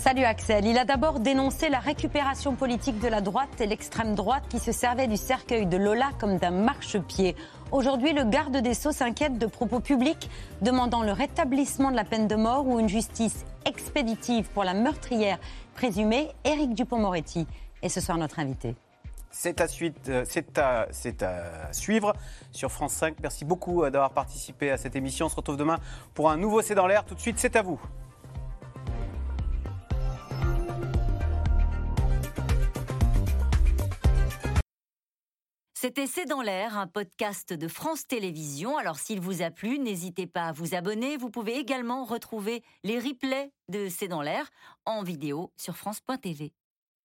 Salut 0.04 0.24
Axel. 0.24 0.66
Il 0.66 0.76
a 0.76 0.84
d'abord 0.84 1.18
dénoncé 1.18 1.70
la 1.70 1.78
récupération 1.78 2.54
politique 2.54 2.98
de 3.00 3.08
la 3.08 3.22
droite 3.22 3.60
et 3.60 3.66
l'extrême 3.66 4.14
droite 4.14 4.44
qui 4.50 4.58
se 4.58 4.70
servait 4.70 5.06
du 5.06 5.16
cercueil 5.16 5.64
de 5.64 5.78
Lola 5.78 6.10
comme 6.20 6.36
d'un 6.36 6.50
marchepied. 6.50 7.34
Aujourd'hui, 7.72 8.12
le 8.12 8.24
garde 8.24 8.56
des 8.56 8.74
Sceaux 8.74 8.92
s'inquiète 8.92 9.38
de 9.38 9.46
propos 9.46 9.80
publics 9.80 10.28
demandant 10.60 11.02
le 11.02 11.12
rétablissement 11.12 11.90
de 11.90 11.96
la 11.96 12.04
peine 12.04 12.28
de 12.28 12.34
mort 12.34 12.66
ou 12.66 12.80
une 12.80 12.88
justice 12.88 13.46
expéditive 13.64 14.46
pour 14.52 14.64
la 14.64 14.74
meurtrière 14.74 15.38
présumée 15.74 16.28
Éric 16.44 16.74
Dupont-Moretti 16.74 17.46
et 17.84 17.88
ce 17.88 18.00
soir 18.00 18.18
notre 18.18 18.40
invité. 18.40 18.74
C'est 19.30 19.60
à, 19.60 19.68
suite, 19.68 20.08
euh, 20.08 20.24
c'est 20.26 20.58
à, 20.58 20.88
à, 20.88 21.72
suivre 21.72 22.14
sur 22.50 22.70
France 22.72 22.92
5. 22.94 23.16
Merci 23.20 23.44
beaucoup 23.44 23.82
euh, 23.82 23.90
d'avoir 23.90 24.12
participé 24.12 24.70
à 24.70 24.76
cette 24.76 24.96
émission. 24.96 25.26
On 25.26 25.28
se 25.28 25.36
retrouve 25.36 25.56
demain 25.56 25.78
pour 26.14 26.30
un 26.30 26.36
nouveau 26.36 26.62
C'est 26.62 26.74
dans 26.74 26.86
l'air. 26.86 27.04
Tout 27.04 27.14
de 27.14 27.20
suite, 27.20 27.38
c'est 27.38 27.56
à 27.56 27.62
vous. 27.62 27.80
C'était 35.74 36.06
C'est 36.06 36.24
dans 36.24 36.40
l'air, 36.40 36.78
un 36.78 36.86
podcast 36.86 37.52
de 37.52 37.68
France 37.68 38.06
Télévisions. 38.06 38.78
Alors 38.78 38.98
s'il 38.98 39.20
vous 39.20 39.42
a 39.42 39.50
plu, 39.50 39.78
n'hésitez 39.78 40.26
pas 40.26 40.46
à 40.46 40.52
vous 40.52 40.74
abonner. 40.74 41.18
Vous 41.18 41.28
pouvez 41.28 41.58
également 41.58 42.04
retrouver 42.04 42.62
les 42.84 42.98
replays 42.98 43.52
de 43.68 43.88
C'est 43.90 44.08
dans 44.08 44.22
l'air 44.22 44.48
en 44.86 45.02
vidéo 45.02 45.52
sur 45.58 45.76
France.tv. 45.76 46.54